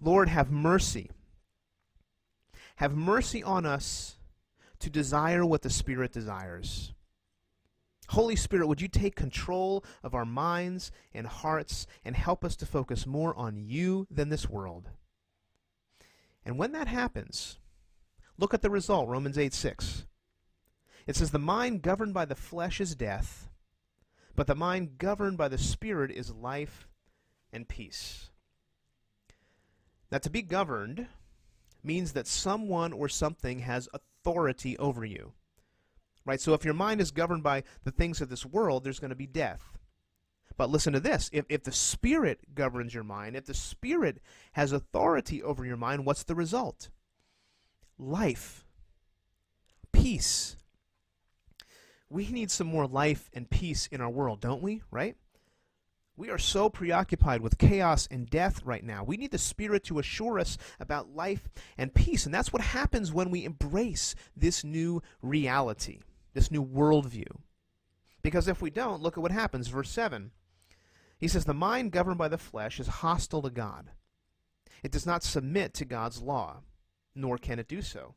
Lord, 0.00 0.28
have 0.28 0.50
mercy. 0.50 1.10
Have 2.76 2.94
mercy 2.94 3.42
on 3.42 3.64
us 3.64 4.16
to 4.80 4.90
desire 4.90 5.44
what 5.44 5.62
the 5.62 5.70
Spirit 5.70 6.12
desires. 6.12 6.92
Holy 8.10 8.36
Spirit, 8.36 8.68
would 8.68 8.80
you 8.80 8.88
take 8.88 9.16
control 9.16 9.84
of 10.02 10.14
our 10.14 10.24
minds 10.24 10.92
and 11.12 11.26
hearts 11.26 11.86
and 12.04 12.14
help 12.14 12.44
us 12.44 12.54
to 12.56 12.66
focus 12.66 13.06
more 13.06 13.34
on 13.36 13.56
you 13.56 14.06
than 14.10 14.28
this 14.28 14.48
world? 14.48 14.90
And 16.44 16.58
when 16.58 16.72
that 16.72 16.86
happens, 16.86 17.58
look 18.38 18.54
at 18.54 18.62
the 18.62 18.70
result, 18.70 19.08
Romans 19.08 19.36
8 19.36 19.52
6. 19.52 20.06
It 21.06 21.16
says, 21.16 21.30
The 21.30 21.38
mind 21.38 21.82
governed 21.82 22.14
by 22.14 22.24
the 22.24 22.34
flesh 22.34 22.80
is 22.80 22.94
death, 22.94 23.48
but 24.36 24.46
the 24.46 24.54
mind 24.54 24.98
governed 24.98 25.38
by 25.38 25.48
the 25.48 25.58
Spirit 25.58 26.10
is 26.10 26.30
life 26.30 26.86
and 27.52 27.66
peace. 27.66 28.30
Now, 30.10 30.18
to 30.18 30.30
be 30.30 30.42
governed 30.42 31.06
means 31.82 32.12
that 32.12 32.26
someone 32.26 32.92
or 32.92 33.08
something 33.08 33.60
has 33.60 33.88
authority 33.92 34.76
over 34.78 35.04
you. 35.04 35.32
Right? 36.24 36.40
So 36.40 36.54
if 36.54 36.64
your 36.64 36.74
mind 36.74 37.00
is 37.00 37.12
governed 37.12 37.42
by 37.42 37.62
the 37.84 37.92
things 37.92 38.20
of 38.20 38.28
this 38.28 38.44
world, 38.44 38.82
there's 38.82 38.98
going 38.98 39.10
to 39.10 39.16
be 39.16 39.26
death. 39.26 39.78
But 40.56 40.70
listen 40.70 40.92
to 40.94 41.00
this 41.00 41.30
if, 41.32 41.44
if 41.48 41.64
the 41.64 41.72
Spirit 41.72 42.54
governs 42.54 42.94
your 42.94 43.04
mind, 43.04 43.36
if 43.36 43.46
the 43.46 43.54
Spirit 43.54 44.20
has 44.52 44.72
authority 44.72 45.42
over 45.42 45.64
your 45.64 45.76
mind, 45.76 46.06
what's 46.06 46.24
the 46.24 46.34
result? 46.34 46.88
Life, 47.98 48.64
peace. 49.92 50.56
We 52.08 52.30
need 52.30 52.50
some 52.50 52.66
more 52.66 52.86
life 52.86 53.30
and 53.32 53.50
peace 53.50 53.86
in 53.88 54.00
our 54.00 54.10
world, 54.10 54.40
don't 54.40 54.62
we? 54.62 54.82
Right? 54.90 55.16
We 56.16 56.30
are 56.30 56.38
so 56.38 56.70
preoccupied 56.70 57.42
with 57.42 57.58
chaos 57.58 58.08
and 58.10 58.28
death 58.28 58.62
right 58.64 58.82
now. 58.82 59.04
We 59.04 59.18
need 59.18 59.32
the 59.32 59.38
Spirit 59.38 59.84
to 59.84 59.98
assure 59.98 60.38
us 60.38 60.56
about 60.80 61.14
life 61.14 61.48
and 61.76 61.94
peace. 61.94 62.24
And 62.24 62.34
that's 62.34 62.52
what 62.52 62.62
happens 62.62 63.12
when 63.12 63.30
we 63.30 63.44
embrace 63.44 64.14
this 64.34 64.64
new 64.64 65.02
reality, 65.20 66.00
this 66.32 66.50
new 66.50 66.64
worldview. 66.64 67.40
Because 68.22 68.48
if 68.48 68.62
we 68.62 68.70
don't, 68.70 69.02
look 69.02 69.18
at 69.18 69.22
what 69.22 69.30
happens. 69.30 69.68
Verse 69.68 69.90
7. 69.90 70.30
He 71.18 71.28
says, 71.28 71.44
The 71.44 71.54
mind 71.54 71.92
governed 71.92 72.18
by 72.18 72.28
the 72.28 72.38
flesh 72.38 72.80
is 72.80 72.86
hostile 72.86 73.42
to 73.42 73.50
God. 73.50 73.90
It 74.82 74.92
does 74.92 75.06
not 75.06 75.22
submit 75.22 75.74
to 75.74 75.84
God's 75.84 76.22
law, 76.22 76.62
nor 77.14 77.36
can 77.36 77.58
it 77.58 77.68
do 77.68 77.82
so. 77.82 78.14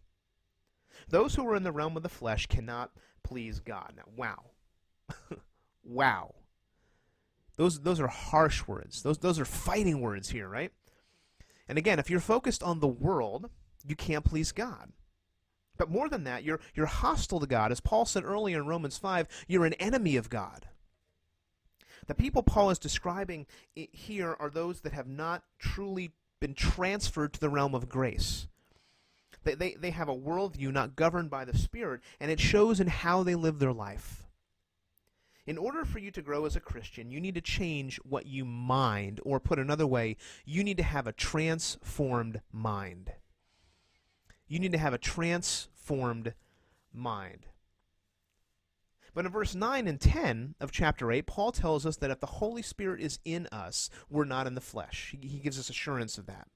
Those 1.09 1.35
who 1.35 1.47
are 1.47 1.55
in 1.55 1.63
the 1.63 1.71
realm 1.71 1.97
of 1.97 2.03
the 2.03 2.09
flesh 2.09 2.47
cannot 2.47 2.91
please 3.23 3.59
God. 3.59 3.93
Now, 3.95 4.03
wow. 4.15 4.43
wow. 5.83 6.35
Those 7.60 7.82
those 7.82 8.00
are 8.00 8.08
harsh 8.08 8.65
words. 8.67 9.04
Those 9.04 9.17
those 9.17 9.38
are 9.38 9.43
fighting 9.43 10.00
words 10.00 10.30
here, 10.30 10.48
right? 10.48 10.72
And 11.67 11.78
again, 11.78 12.00
if 12.00 12.10
you're 12.10 12.22
focused 12.22 12.63
on 12.63 12.80
the 12.80 12.88
world, 12.88 13.50
you 13.86 13.98
can't 13.98 14.24
please 14.24 14.54
God. 14.54 14.93
But 15.78 15.89
more 15.89 16.08
than 16.08 16.24
that, 16.24 16.45
you're 16.45 16.62
you're 16.74 16.86
hostile 16.86 17.41
to 17.41 17.45
God. 17.45 17.74
As 17.74 17.82
Paul 17.82 18.06
said 18.06 18.24
earlier 18.24 18.60
in 18.60 18.65
Romans 18.65 18.98
5, 18.98 19.28
you're 19.50 19.65
an 19.65 19.74
enemy 19.74 20.15
of 20.15 20.30
God. 20.30 20.67
The 22.08 22.15
people 22.15 22.43
Paul 22.43 22.69
is 22.69 22.80
describing 22.80 23.45
here 23.76 24.38
are 24.39 24.50
those 24.50 24.80
that 24.82 24.93
have 24.93 25.10
not 25.10 25.43
truly 25.60 26.12
been 26.39 26.54
transferred 26.54 27.34
to 27.34 27.41
the 27.41 27.50
realm 27.50 27.76
of 27.76 27.89
grace. 27.89 28.48
They, 29.43 29.56
they, 29.56 29.74
they 29.74 29.91
have 29.91 30.08
a 30.08 30.15
worldview 30.15 30.72
not 30.72 30.95
governed 30.95 31.30
by 31.30 31.43
the 31.43 31.58
Spirit, 31.58 32.00
and 32.22 32.32
it 32.32 32.39
shows 32.39 32.80
in 32.80 32.88
how 32.88 33.24
they 33.24 33.36
live 33.36 33.60
their 33.60 33.74
life. 33.74 34.28
In 35.49 35.57
order 35.57 35.83
for 35.83 35.97
you 35.97 36.12
to 36.12 36.21
grow 36.21 36.45
as 36.45 36.55
a 36.55 36.59
Christian, 36.59 37.09
you 37.09 37.19
need 37.19 37.33
to 37.33 37.41
change 37.41 37.97
what 38.03 38.27
you 38.27 38.45
mind, 38.45 39.19
or 39.23 39.39
put 39.39 39.57
another 39.57 39.88
way, 39.88 40.15
you 40.45 40.63
need 40.63 40.77
to 40.77 40.83
have 40.83 41.07
a 41.07 41.12
transformed 41.12 42.41
mind. 42.51 43.13
You 44.47 44.59
need 44.59 44.73
to 44.73 44.77
have 44.77 44.93
a 44.93 44.99
transformed 44.99 46.35
mind. 46.93 47.47
But 49.15 49.25
in 49.25 49.31
verse 49.31 49.55
9 49.55 49.88
and 49.88 49.99
10 49.99 50.53
of 50.59 50.71
chapter 50.71 51.12
8, 51.12 51.25
Paul 51.25 51.51
tells 51.51 51.83
us 51.83 51.97
that 51.97 52.12
if 52.12 52.19
the 52.19 52.27
Holy 52.27 52.62
Spirit 52.62 53.01
is 53.01 53.17
in 53.25 53.47
us, 53.51 53.89
we're 54.07 54.25
not 54.25 54.45
in 54.45 54.53
the 54.53 54.62
flesh. 54.62 55.15
He 55.19 55.39
gives 55.39 55.57
us 55.57 55.71
assurance 55.71 56.19
of 56.19 56.27
that. 56.27 56.47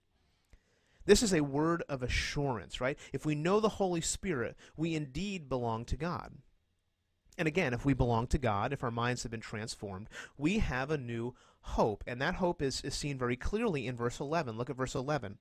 This 1.08 1.24
is 1.24 1.34
a 1.34 1.42
word 1.42 1.82
of 1.90 2.04
assurance, 2.04 2.80
right? 2.80 3.00
If 3.12 3.26
we 3.26 3.34
know 3.34 3.60
the 3.60 3.70
Holy 3.70 4.02
Spirit, 4.02 4.56
we 4.78 4.94
indeed 4.94 5.50
belong 5.50 5.84
to 5.86 5.98
God. 5.98 6.34
And 7.38 7.48
again, 7.48 7.74
if 7.74 7.86
we 7.86 7.94
belong 7.94 8.28
to 8.28 8.38
God, 8.38 8.74
if 8.74 8.84
our 8.84 8.92
minds 8.92 9.24
have 9.24 9.32
been 9.32 9.42
transformed, 9.42 10.08
we 10.38 10.60
have 10.60 10.92
a 10.92 10.98
new 10.98 11.34
hope. 11.62 12.04
And 12.06 12.22
that 12.22 12.36
hope 12.36 12.62
is, 12.62 12.82
is 12.82 12.94
seen 12.94 13.18
very 13.18 13.36
clearly 13.36 13.88
in 13.88 13.96
verse 13.96 14.20
11. 14.20 14.58
Look 14.58 14.70
at 14.70 14.76
verse 14.76 14.96
11. 14.96 15.38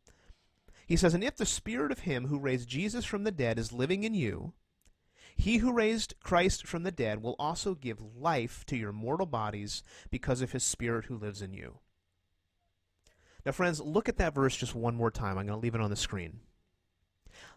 He 0.86 0.96
says, 0.96 1.14
And 1.14 1.24
if 1.24 1.36
the 1.36 1.46
spirit 1.46 1.92
of 1.92 2.00
him 2.00 2.26
who 2.26 2.38
raised 2.38 2.68
Jesus 2.68 3.04
from 3.04 3.24
the 3.24 3.30
dead 3.30 3.58
is 3.58 3.72
living 3.72 4.04
in 4.04 4.14
you, 4.14 4.54
he 5.36 5.58
who 5.58 5.72
raised 5.72 6.14
Christ 6.20 6.66
from 6.66 6.82
the 6.82 6.90
dead 6.90 7.22
will 7.22 7.36
also 7.38 7.74
give 7.74 8.00
life 8.16 8.64
to 8.66 8.76
your 8.76 8.92
mortal 8.92 9.26
bodies 9.26 9.82
because 10.10 10.42
of 10.42 10.52
his 10.52 10.64
spirit 10.64 11.06
who 11.06 11.16
lives 11.16 11.42
in 11.42 11.52
you. 11.52 11.78
Now, 13.44 13.52
friends, 13.52 13.80
look 13.80 14.08
at 14.08 14.18
that 14.18 14.34
verse 14.34 14.56
just 14.56 14.74
one 14.74 14.94
more 14.94 15.10
time. 15.10 15.38
I'm 15.38 15.46
going 15.46 15.58
to 15.58 15.62
leave 15.62 15.74
it 15.74 15.80
on 15.80 15.90
the 15.90 15.96
screen. 15.96 16.40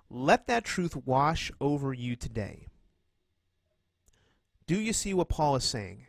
Let 0.10 0.48
that 0.48 0.64
truth 0.64 0.96
wash 1.06 1.52
over 1.60 1.94
you 1.94 2.16
today 2.16 2.68
Do 4.68 4.80
you 4.80 4.94
see 4.94 5.14
what 5.14 5.30
Paul 5.30 5.56
is 5.56 5.64
saying? 5.64 6.08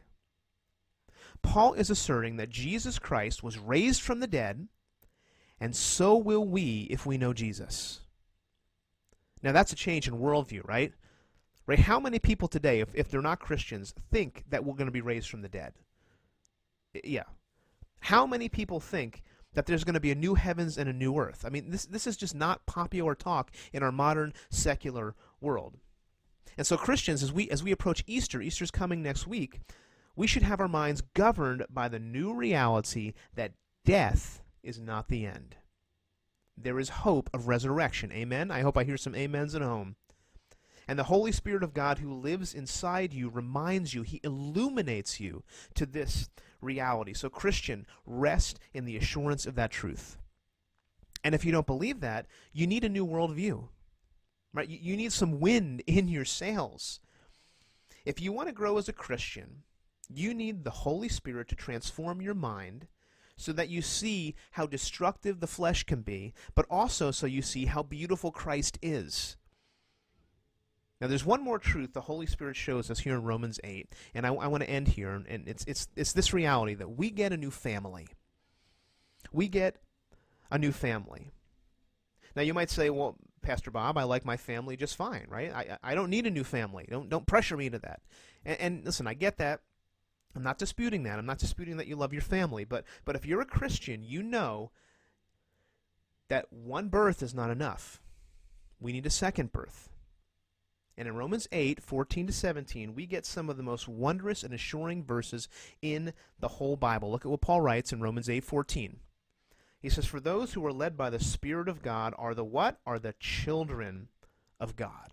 Paul 1.43 1.75
is 1.75 1.91
asserting 1.91 2.37
that 2.37 2.51
Jesus 2.51 2.99
Christ 2.99 3.43
was 3.43 3.59
raised 3.59 4.03
from 4.03 4.21
the 4.21 4.27
dead, 4.27 4.69
and 5.61 5.77
so 5.77 6.17
will 6.17 6.45
we 6.45 6.87
if 6.91 7.07
we 7.07 7.19
know 7.19 7.33
Jesus. 7.33 8.01
Now, 9.43 9.53
that's 9.53 9.73
a 9.73 9.77
change 9.77 10.09
in 10.09 10.15
worldview, 10.15 10.67
right? 10.67 10.93
Right? 11.67 11.79
How 11.79 12.01
many 12.01 12.19
people 12.19 12.49
today, 12.49 12.81
if, 12.81 12.95
if 12.95 13.11
they're 13.11 13.21
not 13.21 13.41
Christians, 13.41 13.95
think 14.11 14.45
that 14.49 14.65
we're 14.65 14.75
going 14.75 14.87
to 14.87 14.93
be 14.93 15.01
raised 15.01 15.29
from 15.29 15.43
the 15.43 15.49
dead? 15.49 15.75
Yeah. 17.05 17.25
How 18.01 18.27
many 18.27 18.49
people 18.49 18.81
think 18.81 19.23
that 19.55 19.67
there's 19.67 19.85
going 19.85 19.95
to 19.95 20.01
be 20.01 20.11
a 20.11 20.17
new 20.17 20.35
heavens 20.35 20.79
and 20.79 20.89
a 20.89 20.93
new 20.93 21.17
earth? 21.19 21.45
I 21.45 21.51
mean, 21.51 21.71
this, 21.71 21.87
this 21.87 22.07
is 22.07 22.17
just 22.17 22.35
not 22.35 22.67
popular 22.67 23.15
talk 23.15 23.51
in 23.73 23.83
our 23.83 23.93
modern 23.93 24.33
secular 24.51 25.15
world. 25.41 25.77
And 26.57 26.67
so 26.67 26.77
Christians, 26.77 27.23
as 27.23 27.33
we 27.33 27.49
as 27.51 27.63
we 27.63 27.73
approach 27.73 28.05
Easter, 28.07 28.41
Easter's 28.41 28.71
coming 28.71 29.03
next 29.03 29.27
week, 29.27 29.61
we 30.15 30.27
should 30.27 30.43
have 30.43 30.61
our 30.61 30.69
minds 30.69 31.03
governed 31.15 31.65
by 31.69 31.89
the 31.89 31.99
new 31.99 32.35
reality 32.35 33.13
that 33.35 33.53
death 33.85 34.43
is 34.63 34.81
not 34.81 35.09
the 35.09 35.27
end. 35.27 35.57
There 36.57 36.79
is 36.79 36.89
hope 36.89 37.29
of 37.35 37.49
resurrection. 37.49 38.11
Amen. 38.13 38.51
I 38.51 38.63
hope 38.63 38.79
I 38.79 38.85
hear 38.85 38.97
some 38.97 39.15
amens 39.15 39.55
at 39.55 39.63
home. 39.63 39.97
And 40.89 40.99
the 40.99 41.05
Holy 41.05 41.33
Spirit 41.33 41.63
of 41.63 41.75
God 41.75 41.99
who 41.99 42.15
lives 42.15 42.55
inside 42.55 43.13
you 43.13 43.29
reminds 43.29 43.93
you, 43.93 44.03
he 44.03 44.21
illuminates 44.23 45.21
you 45.21 45.43
to 45.75 45.85
this 45.85 46.31
reality. 46.61 47.13
So, 47.13 47.29
Christian, 47.29 47.87
rest 48.07 48.61
in 48.73 48.85
the 48.85 48.97
assurance 48.97 49.47
of 49.47 49.57
that 49.57 49.73
truth. 49.73 50.17
And 51.25 51.35
if 51.35 51.45
you 51.45 51.51
don't 51.51 51.67
believe 51.67 52.01
that, 52.01 52.27
you 52.53 52.67
need 52.67 52.85
a 52.85 52.89
new 52.89 53.05
worldview. 53.05 53.69
Right? 54.57 54.69
You, 54.69 54.79
you 54.81 54.97
need 54.97 55.13
some 55.13 55.39
wind 55.39 55.83
in 55.87 56.09
your 56.09 56.25
sails. 56.25 57.01
If 58.05 58.21
you 58.21 58.33
want 58.33 58.49
to 58.49 58.55
grow 58.55 58.79
as 58.79 58.89
a 58.89 58.93
Christian, 58.93 59.63
you 60.09 60.33
need 60.33 60.65
the 60.65 60.71
Holy 60.71 61.09
Spirit 61.09 61.49
to 61.49 61.55
transform 61.57 62.23
your 62.23 62.35
mind 62.35 62.87
so 63.37 63.53
that 63.53 63.69
you 63.69 63.83
see 63.83 64.35
how 64.53 64.67
destructive 64.67 65.41
the 65.41 65.47
flesh 65.47 65.85
can 65.85 66.01
be, 66.01 66.33
but 66.55 66.67
also 66.71 67.11
so 67.11 67.27
you 67.27 67.43
see 67.43 67.67
how 67.67 67.83
beautiful 67.83 68.31
Christ 68.31 68.79
is. 68.81 69.37
Now, 71.01 71.09
there's 71.09 71.27
one 71.27 71.43
more 71.43 71.59
truth 71.59 71.93
the 71.93 72.01
Holy 72.01 72.25
Spirit 72.25 72.57
shows 72.57 72.91
us 72.91 73.01
here 73.01 73.15
in 73.15 73.23
Romans 73.23 73.61
8, 73.63 73.93
and 74.15 74.27
I, 74.27 74.31
I 74.31 74.47
want 74.47 74.63
to 74.63 74.71
end 74.71 74.89
here, 74.89 75.11
and 75.11 75.47
it's, 75.47 75.65
it's, 75.67 75.89
it's 75.95 76.15
this 76.15 76.33
reality 76.33 76.75
that 76.75 76.97
we 76.97 77.11
get 77.11 77.33
a 77.33 77.37
new 77.37 77.51
family. 77.51 78.09
We 79.31 79.49
get 79.49 79.77
a 80.51 80.57
new 80.57 80.73
family. 80.73 81.33
Now, 82.35 82.43
you 82.43 82.55
might 82.55 82.71
say, 82.71 82.89
well, 82.89 83.19
Pastor 83.47 83.71
Bob, 83.71 83.97
I 83.97 84.03
like 84.03 84.25
my 84.25 84.37
family 84.37 84.77
just 84.77 84.97
fine, 84.97 85.27
right? 85.29 85.53
I, 85.55 85.79
I 85.81 85.95
don't 85.95 86.11
need 86.11 86.27
a 86.27 86.31
new 86.31 86.43
family. 86.43 86.85
Don't, 86.91 87.09
don't 87.09 87.27
pressure 87.27 87.57
me 87.57 87.71
to 87.71 87.79
that. 87.79 88.01
And, 88.45 88.61
and 88.61 88.85
listen, 88.85 89.07
I 89.07 89.15
get 89.15 89.39
that. 89.39 89.61
I'm 90.35 90.43
not 90.43 90.59
disputing 90.59 91.05
that. 91.05 91.17
I'm 91.17 91.27
not 91.27 91.39
disputing 91.39 91.77
that 91.77 91.87
you 91.87 91.95
love 91.95 92.13
your 92.13 92.23
family. 92.23 92.65
But, 92.65 92.85
but 93.05 93.15
if 93.15 93.25
you're 93.25 93.41
a 93.41 93.47
Christian, 93.47 94.03
you 94.03 94.25
know 94.25 94.73
that 96.29 96.53
one 96.53 96.89
birth 96.89 97.23
is 97.23 97.35
not 97.35 97.51
enough. 97.51 98.03
We 98.81 98.93
need 98.93 99.07
a 99.07 99.11
second 99.11 99.53
birth. 99.53 99.91
And 100.99 101.07
in 101.07 101.15
Romans 101.15 101.47
8, 101.53 101.81
14 101.81 102.27
to 102.27 102.33
17, 102.33 102.97
we 102.97 103.07
get 103.07 103.25
some 103.25 103.49
of 103.49 103.57
the 103.57 103.63
most 103.63 103.87
wondrous 103.87 104.43
and 104.43 104.53
assuring 104.53 105.05
verses 105.05 105.49
in 105.81 106.13
the 106.41 106.49
whole 106.49 106.77
Bible. 106.77 107.13
Look 107.13 107.25
at 107.25 107.31
what 107.31 107.43
Paul 107.43 107.61
writes 107.61 107.93
in 107.93 108.01
Romans 108.01 108.29
8, 108.29 108.43
14. 108.43 108.99
He 109.81 109.89
says, 109.89 110.07
For 110.07 110.21
those 110.21 110.53
who 110.53 110.65
are 110.67 110.73
led 110.73 110.97
by 110.97 111.11
the 111.11 111.21
Spirit 111.21 111.69
of 111.69 111.83
God 111.83 112.15
are 112.19 112.35
the 112.35 112.45
what? 112.45 112.81
Are 112.87 112.99
the 112.99 113.15
children 113.19 114.09
of 114.59 114.77
God. 114.77 115.13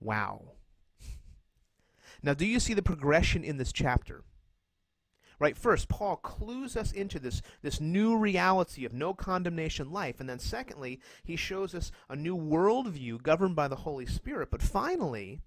Wow. 0.00 0.52
Now, 2.22 2.32
do 2.32 2.46
you 2.46 2.58
see 2.58 2.72
the 2.72 2.80
progression 2.80 3.44
in 3.44 3.58
this 3.58 3.70
chapter? 3.70 4.24
Right, 5.38 5.58
first, 5.58 5.88
Paul 5.88 6.16
clues 6.16 6.74
us 6.74 6.90
into 6.90 7.18
this, 7.18 7.42
this 7.60 7.82
new 7.82 8.16
reality 8.16 8.86
of 8.86 8.94
no 8.94 9.12
condemnation 9.12 9.90
life. 9.90 10.20
And 10.20 10.28
then, 10.28 10.38
secondly, 10.38 11.00
he 11.22 11.36
shows 11.36 11.74
us 11.74 11.90
a 12.08 12.16
new 12.16 12.34
worldview 12.34 13.22
governed 13.22 13.56
by 13.56 13.68
the 13.68 13.76
Holy 13.76 14.06
Spirit. 14.06 14.50
But 14.50 14.62
finally, 14.62 15.42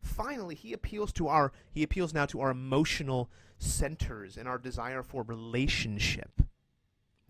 finally, 0.00 0.54
he 0.54 0.72
appeals 0.72 1.12
to 1.14 1.28
our 1.28 1.52
he 1.70 1.82
appeals 1.82 2.14
now 2.14 2.24
to 2.26 2.40
our 2.40 2.50
emotional 2.50 3.30
centers 3.58 4.38
and 4.38 4.48
our 4.48 4.58
desire 4.58 5.02
for 5.02 5.22
relationship 5.22 6.40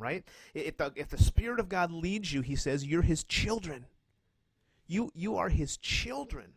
right? 0.02 0.24
If 0.54 0.76
the, 0.76 0.92
if 0.96 1.08
the 1.08 1.22
Spirit 1.22 1.60
of 1.60 1.68
God 1.68 1.90
leads 1.90 2.32
you, 2.32 2.42
he 2.42 2.56
says, 2.56 2.84
you're 2.84 3.02
his 3.02 3.24
children. 3.24 3.86
You, 4.86 5.10
you 5.14 5.36
are 5.36 5.48
his 5.48 5.76
children. 5.76 6.52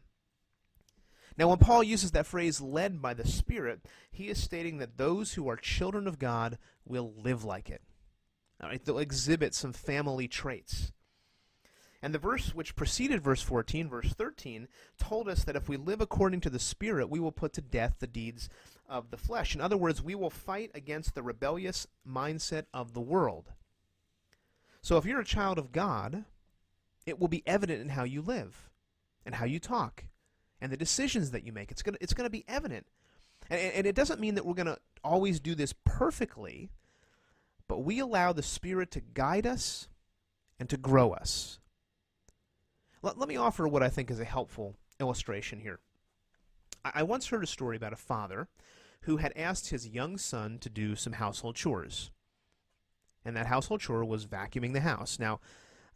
Now, 1.37 1.49
when 1.49 1.57
Paul 1.57 1.83
uses 1.83 2.11
that 2.11 2.25
phrase, 2.25 2.61
led 2.61 3.01
by 3.01 3.13
the 3.13 3.27
Spirit, 3.27 3.81
he 4.11 4.29
is 4.29 4.41
stating 4.41 4.77
that 4.77 4.97
those 4.97 5.33
who 5.33 5.49
are 5.49 5.57
children 5.57 6.07
of 6.07 6.19
God 6.19 6.57
will 6.85 7.13
live 7.17 7.43
like 7.43 7.69
it. 7.69 7.81
All 8.61 8.69
right, 8.69 8.83
they'll 8.83 8.99
exhibit 8.99 9.53
some 9.53 9.73
family 9.73 10.27
traits. 10.27 10.93
And 12.01 12.13
the 12.13 12.19
verse 12.19 12.53
which 12.53 12.75
preceded 12.75 13.21
verse 13.21 13.41
14, 13.41 13.89
verse 13.89 14.13
13, 14.13 14.67
told 14.99 15.27
us 15.27 15.43
that 15.43 15.55
if 15.55 15.67
we 15.67 15.75
live 15.75 16.01
according 16.01 16.39
to 16.41 16.49
the 16.49 16.59
Spirit, 16.59 17.09
we 17.09 17.19
will 17.19 17.31
put 17.31 17.51
to 17.53 17.61
death 17.61 17.95
the 17.99 18.07
deeds 18.07 18.47
of 18.87 19.11
the 19.11 19.17
flesh. 19.17 19.55
In 19.55 19.61
other 19.61 19.77
words, 19.77 20.01
we 20.01 20.15
will 20.15 20.29
fight 20.29 20.71
against 20.73 21.15
the 21.15 21.23
rebellious 21.23 21.87
mindset 22.07 22.65
of 22.73 22.93
the 22.93 23.01
world. 23.01 23.51
So 24.81 24.97
if 24.97 25.05
you're 25.05 25.19
a 25.19 25.25
child 25.25 25.57
of 25.57 25.71
God, 25.71 26.25
it 27.05 27.19
will 27.19 27.27
be 27.27 27.43
evident 27.45 27.81
in 27.81 27.89
how 27.89 28.03
you 28.03 28.21
live 28.21 28.69
and 29.25 29.35
how 29.35 29.45
you 29.45 29.59
talk 29.59 30.05
and 30.61 30.71
the 30.71 30.77
decisions 30.77 31.31
that 31.31 31.43
you 31.43 31.51
make. 31.51 31.71
It's 31.71 31.81
going 31.81 31.95
to, 31.95 32.03
it's 32.03 32.13
to 32.13 32.29
be 32.29 32.45
evident. 32.47 32.85
And, 33.49 33.59
and 33.59 33.87
it 33.87 33.95
doesn't 33.95 34.19
mean 34.19 34.35
that 34.35 34.45
we're 34.45 34.53
going 34.53 34.67
to 34.67 34.79
always 35.03 35.39
do 35.39 35.55
this 35.55 35.73
perfectly, 35.83 36.69
but 37.67 37.83
we 37.83 37.99
allow 37.99 38.33
the 38.33 38.43
Spirit 38.43 38.91
to 38.91 39.01
guide 39.01 39.45
us 39.45 39.87
and 40.59 40.69
to 40.69 40.77
grow 40.77 41.11
us. 41.11 41.59
Let, 43.01 43.17
let 43.17 43.29
me 43.29 43.37
offer 43.37 43.67
what 43.67 43.83
I 43.83 43.89
think 43.89 44.09
is 44.09 44.19
a 44.19 44.25
helpful 44.25 44.75
illustration 44.99 45.59
here. 45.59 45.79
I, 46.93 47.03
once 47.03 47.27
heard 47.27 47.43
a 47.43 47.47
story 47.47 47.77
about 47.77 47.93
a 47.93 47.97
father 47.97 48.47
who 49.01 49.17
had 49.17 49.33
asked 49.35 49.69
his 49.69 49.87
young 49.87 50.17
son 50.17 50.59
to 50.59 50.69
do 50.69 50.95
some 50.95 51.13
household 51.13 51.55
chores. 51.55 52.11
And 53.23 53.35
that 53.35 53.47
household 53.47 53.81
chore 53.81 54.05
was 54.05 54.25
vacuuming 54.27 54.73
the 54.73 54.81
house. 54.81 55.17
Now, 55.19 55.39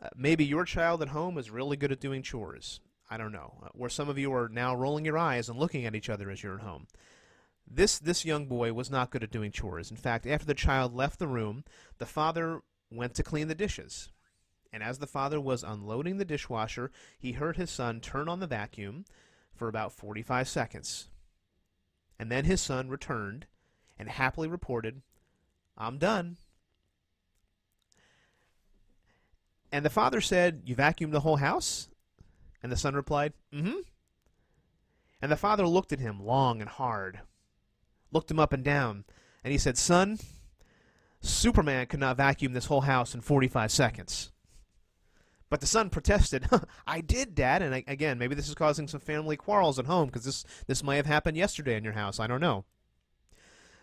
uh, 0.02 0.08
maybe 0.15 0.45
your 0.45 0.65
child 0.65 1.02
at 1.02 1.10
home 1.10 1.38
is 1.38 1.52
really 1.52 1.78
good 1.78 1.91
at 1.91 1.99
doing 1.99 2.23
chores. 2.23 2.80
I 3.10 3.17
don't 3.17 3.32
know. 3.32 3.54
Uh, 3.63 3.69
where 3.73 3.89
some 3.89 4.10
of 4.10 4.17
you 4.17 4.34
are 4.34 4.49
now 4.49 4.75
rolling 4.75 5.06
your 5.06 5.17
eyes 5.17 5.49
and 5.49 5.60
looking 5.60 5.86
at 5.86 5.95
each 5.95 6.10
other 6.10 6.30
as 6.30 6.41
you're 6.41 6.56
at 6.56 6.63
home. 6.63 6.88
This 7.71 7.99
this 7.99 8.25
young 8.25 8.47
boy 8.47 8.73
was 8.73 8.89
not 8.89 9.12
good 9.12 9.23
at 9.23 9.32
doing 9.32 9.52
chores. 9.52 9.91
In 9.91 9.97
fact, 9.97 10.25
after 10.25 10.45
the 10.45 10.56
child 10.56 10.95
left 10.95 11.19
the 11.19 11.28
room, 11.28 11.63
the 11.99 12.06
father 12.06 12.62
went 12.91 13.13
to 13.15 13.23
clean 13.23 13.47
the 13.47 13.56
dishes. 13.56 14.10
And 14.71 14.82
as 14.82 14.99
the 14.99 15.08
father 15.08 15.39
was 15.39 15.63
unloading 15.63 16.17
the 16.17 16.25
dishwasher, 16.25 16.91
he 17.17 17.34
heard 17.34 17.58
his 17.58 17.69
son 17.69 17.99
turn 18.02 18.28
on 18.28 18.39
the 18.39 18.47
vacuum 18.47 19.06
for 19.60 19.67
about 19.67 19.91
45 19.91 20.48
seconds. 20.48 21.10
And 22.17 22.32
then 22.32 22.45
his 22.45 22.62
son 22.62 22.89
returned 22.89 23.45
and 24.00 24.10
happily 24.10 24.48
reported, 24.48 25.02
I'm 25.78 25.98
done. 25.98 26.38
And 29.72 29.86
the 29.86 29.89
father 29.89 30.22
said, 30.22 30.63
You 30.65 30.76
vacuumed 30.76 31.12
the 31.12 31.19
whole 31.19 31.36
house? 31.36 31.89
And 32.63 32.72
the 32.72 32.78
son 32.78 32.95
replied, 32.95 33.34
Mm 33.54 33.62
hmm. 33.62 33.80
And 35.22 35.32
the 35.32 35.38
father 35.38 35.67
looked 35.67 35.91
at 35.91 36.00
him 36.00 36.26
long 36.26 36.62
and 36.62 36.69
hard, 36.69 37.19
looked 38.12 38.32
him 38.32 38.39
up 38.39 38.54
and 38.54 38.63
down, 38.63 39.04
and 39.43 39.52
he 39.52 39.58
said, 39.58 39.78
Son, 39.78 40.17
Superman 41.19 41.88
could 41.88 42.00
not 42.00 42.15
vacuum 42.15 42.54
this 42.54 42.67
whole 42.67 42.82
house 42.82 43.13
in 43.13 43.19
45 43.19 43.69
seconds. 43.69 44.32
But 45.49 45.62
the 45.62 45.67
son 45.67 45.89
protested, 45.89 46.47
I 46.88 47.01
did, 47.01 47.35
Dad. 47.35 47.62
And 47.62 47.73
I, 47.73 47.83
again, 47.88 48.17
maybe 48.17 48.35
this 48.35 48.49
is 48.49 48.55
causing 48.55 48.88
some 48.88 48.99
family 48.99 49.35
quarrels 49.35 49.79
at 49.79 49.85
home 49.85 50.07
because 50.07 50.25
this, 50.25 50.45
this 50.67 50.83
might 50.83 50.97
have 50.97 51.05
happened 51.05 51.38
yesterday 51.38 51.75
in 51.75 51.83
your 51.83 51.93
house. 51.93 52.19
I 52.19 52.27
don't 52.27 52.41
know. 52.41 52.65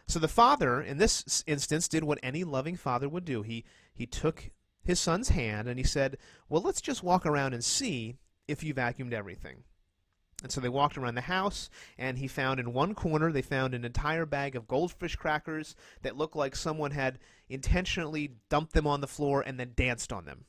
So 0.09 0.21
the 0.21 0.29
father, 0.29 0.81
in 0.81 0.99
this 0.99 1.43
instance, 1.47 1.89
did 1.89 2.05
what 2.05 2.21
any 2.23 2.45
loving 2.45 2.77
father 2.77 3.09
would 3.09 3.25
do. 3.25 3.43
He, 3.43 3.65
he 3.93 4.07
took 4.07 4.51
his 4.85 5.01
son's 5.01 5.31
hand 5.31 5.67
and 5.69 5.79
he 5.79 5.85
said, 5.85 6.17
Well, 6.49 6.63
let's 6.63 6.81
just 6.81 7.03
walk 7.03 7.27
around 7.27 7.55
and 7.55 7.65
see 7.65 8.17
if 8.47 8.63
you 8.63 8.73
vacuumed 8.73 9.13
everything. 9.13 9.65
And 10.43 10.53
so 10.53 10.61
they 10.61 10.69
walked 10.69 10.99
around 10.99 11.15
the 11.15 11.23
house, 11.23 11.71
and 11.97 12.19
he 12.19 12.29
found 12.29 12.61
in 12.61 12.75
one 12.75 12.95
corner, 12.95 13.33
they 13.33 13.41
found 13.41 13.73
an 13.73 13.87
entire 13.87 14.27
bag 14.27 14.55
of 14.55 14.69
goldfish 14.69 15.17
crackers 15.17 15.75
that 16.03 16.17
looked 16.17 16.37
like 16.37 16.55
someone 16.55 16.91
had 16.91 17.19
intentionally 17.49 18.33
dumped 18.51 18.75
them 18.75 18.87
on 18.87 19.01
the 19.01 19.07
floor 19.07 19.41
and 19.41 19.59
then 19.59 19.73
danced 19.75 20.13
on 20.13 20.27
them. 20.27 20.45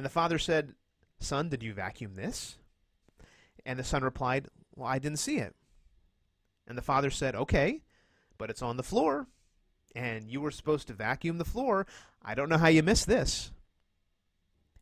And 0.00 0.04
the 0.06 0.08
father 0.08 0.38
said, 0.38 0.72
Son, 1.18 1.50
did 1.50 1.62
you 1.62 1.74
vacuum 1.74 2.14
this? 2.16 2.56
And 3.66 3.78
the 3.78 3.84
son 3.84 4.02
replied, 4.02 4.48
Well, 4.74 4.88
I 4.88 4.98
didn't 4.98 5.18
see 5.18 5.36
it. 5.36 5.54
And 6.66 6.78
the 6.78 6.80
father 6.80 7.10
said, 7.10 7.34
Okay, 7.34 7.82
but 8.38 8.48
it's 8.48 8.62
on 8.62 8.78
the 8.78 8.82
floor. 8.82 9.26
And 9.94 10.30
you 10.30 10.40
were 10.40 10.52
supposed 10.52 10.86
to 10.86 10.94
vacuum 10.94 11.36
the 11.36 11.44
floor. 11.44 11.86
I 12.24 12.34
don't 12.34 12.48
know 12.48 12.56
how 12.56 12.68
you 12.68 12.82
missed 12.82 13.08
this. 13.08 13.52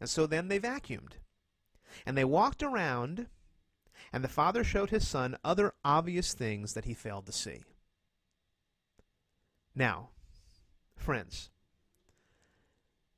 And 0.00 0.08
so 0.08 0.24
then 0.24 0.46
they 0.46 0.60
vacuumed. 0.60 1.14
And 2.06 2.16
they 2.16 2.24
walked 2.24 2.62
around 2.62 3.26
And 4.12 4.22
the 4.22 4.28
Father 4.28 4.62
showed 4.62 4.90
his 4.90 5.08
Son 5.08 5.36
other 5.42 5.74
obvious 5.84 6.32
things 6.32 6.74
that 6.74 6.84
he 6.84 6.94
failed 6.94 7.26
to 7.26 7.32
see. 7.32 7.64
Now, 9.74 10.10
friends, 10.94 11.50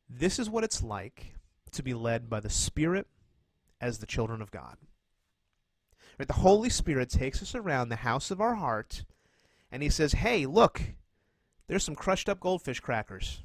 this 0.09 0.39
is 0.39 0.49
what 0.49 0.65
it's 0.65 0.83
like 0.83 1.35
to 1.73 1.83
be 1.83 1.95
led 1.95 2.29
by 2.29 2.41
the 2.41 2.51
Spirit 2.51 3.07
as 3.81 3.99
the 3.99 4.07
children 4.07 4.43
of 4.43 4.51
God. 4.51 4.77
Right? 6.19 6.29
The 6.29 6.35
Holy 6.35 6.71
Spirit 6.71 7.09
takes 7.09 7.43
us 7.43 7.55
around 7.55 7.89
the 7.89 7.97
house 7.97 8.31
of 8.31 8.41
our 8.41 8.55
heart 8.57 9.05
and 9.73 9.83
he 9.83 9.89
says, 9.89 10.13
Hey, 10.13 10.47
look, 10.47 10.83
there's 11.67 11.85
some 11.85 11.95
crushed 11.95 12.29
up 12.29 12.41
goldfish 12.41 12.81
crackers. 12.81 13.43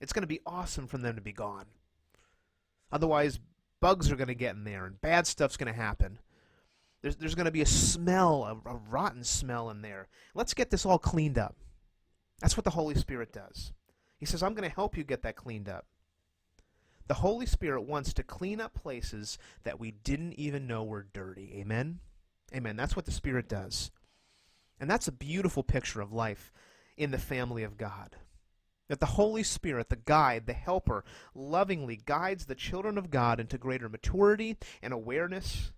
It's 0.00 0.12
going 0.12 0.22
to 0.22 0.28
be 0.28 0.40
awesome 0.46 0.86
for 0.86 0.98
them 0.98 1.16
to 1.16 1.20
be 1.20 1.32
gone. 1.32 1.66
Otherwise, 2.92 3.40
bugs 3.80 4.10
are 4.10 4.16
going 4.16 4.28
to 4.28 4.34
get 4.34 4.54
in 4.54 4.64
there 4.64 4.86
and 4.86 5.00
bad 5.00 5.26
stuff's 5.26 5.56
going 5.56 5.72
to 5.72 5.78
happen. 5.78 6.18
There's, 7.02 7.16
there's 7.16 7.34
going 7.34 7.46
to 7.46 7.50
be 7.50 7.62
a 7.62 7.66
smell, 7.66 8.44
a, 8.44 8.68
a 8.68 8.76
rotten 8.88 9.24
smell 9.24 9.70
in 9.70 9.82
there. 9.82 10.08
Let's 10.34 10.54
get 10.54 10.70
this 10.70 10.84
all 10.84 10.98
cleaned 10.98 11.38
up. 11.38 11.56
That's 12.40 12.56
what 12.56 12.64
the 12.64 12.70
Holy 12.70 12.94
Spirit 12.94 13.32
does. 13.32 13.72
He 14.18 14.26
says, 14.26 14.42
I'm 14.42 14.54
going 14.54 14.68
to 14.68 14.74
help 14.74 14.96
you 14.96 15.04
get 15.04 15.22
that 15.22 15.36
cleaned 15.36 15.68
up. 15.68 15.86
The 17.10 17.14
Holy 17.14 17.44
Spirit 17.44 17.88
wants 17.88 18.12
to 18.12 18.22
clean 18.22 18.60
up 18.60 18.72
places 18.72 19.36
that 19.64 19.80
we 19.80 19.90
didn't 19.90 20.34
even 20.34 20.68
know 20.68 20.84
were 20.84 21.08
dirty. 21.12 21.54
Amen? 21.56 21.98
Amen. 22.54 22.76
That's 22.76 22.94
what 22.94 23.04
the 23.04 23.10
Spirit 23.10 23.48
does. 23.48 23.90
And 24.78 24.88
that's 24.88 25.08
a 25.08 25.12
beautiful 25.12 25.64
picture 25.64 26.00
of 26.00 26.12
life 26.12 26.52
in 26.96 27.10
the 27.10 27.18
family 27.18 27.64
of 27.64 27.76
God. 27.76 28.14
That 28.86 29.00
the 29.00 29.06
Holy 29.06 29.42
Spirit, 29.42 29.88
the 29.88 29.96
guide, 29.96 30.46
the 30.46 30.52
helper, 30.52 31.04
lovingly 31.34 31.96
guides 31.96 32.46
the 32.46 32.54
children 32.54 32.96
of 32.96 33.10
God 33.10 33.40
into 33.40 33.58
greater 33.58 33.88
maturity 33.88 34.56
and 34.80 34.92
awareness. 34.92 35.72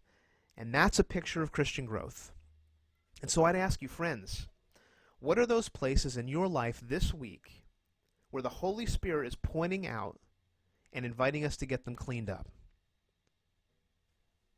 And 0.55 0.75
that's 0.75 0.99
a 0.99 1.03
picture 1.03 1.42
of 1.42 1.51
Christian 1.51 1.87
growth. 1.87 2.31
And 3.23 3.31
so 3.31 3.45
I'd 3.45 3.57
ask 3.57 3.81
you, 3.81 3.88
friends, 3.88 4.49
what 5.18 5.38
are 5.38 5.47
those 5.47 5.71
places 5.71 6.18
in 6.18 6.29
your 6.29 6.47
life 6.47 6.83
this 6.87 7.14
week 7.14 7.64
where 8.31 8.42
the 8.42 8.51
Holy 8.51 8.85
Spirit 8.85 9.29
is 9.29 9.35
pointing 9.35 9.87
out 9.87 10.18
and 10.92 11.05
inviting 11.05 11.44
us 11.44 11.57
to 11.59 11.66
get 11.66 11.85
them 11.85 11.94
cleaned 11.94 12.31
up. 12.31 12.48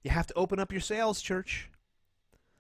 You 0.02 0.10
have 0.10 0.26
to 0.26 0.34
open 0.34 0.58
up 0.58 0.72
your 0.72 0.80
sails, 0.80 1.22
church. 1.22 1.70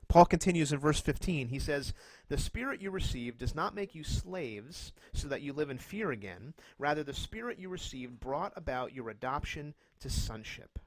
Paul 0.08 0.24
continues 0.26 0.72
in 0.72 0.78
verse 0.78 1.00
15. 1.00 1.48
He 1.48 1.58
says, 1.58 1.92
The 2.28 2.38
Spirit 2.38 2.80
you 2.80 2.90
received 2.90 3.38
does 3.38 3.54
not 3.54 3.74
make 3.74 3.94
you 3.94 4.04
slaves 4.04 4.92
so 5.12 5.28
that 5.28 5.42
you 5.42 5.52
live 5.52 5.70
in 5.70 5.78
fear 5.78 6.10
again. 6.10 6.54
Rather, 6.78 7.02
the 7.02 7.12
Spirit 7.12 7.58
you 7.58 7.68
received 7.68 8.20
brought 8.20 8.52
about 8.56 8.94
your 8.94 9.10
adoption 9.10 9.74
to 10.00 10.10
sonship. 10.10 10.78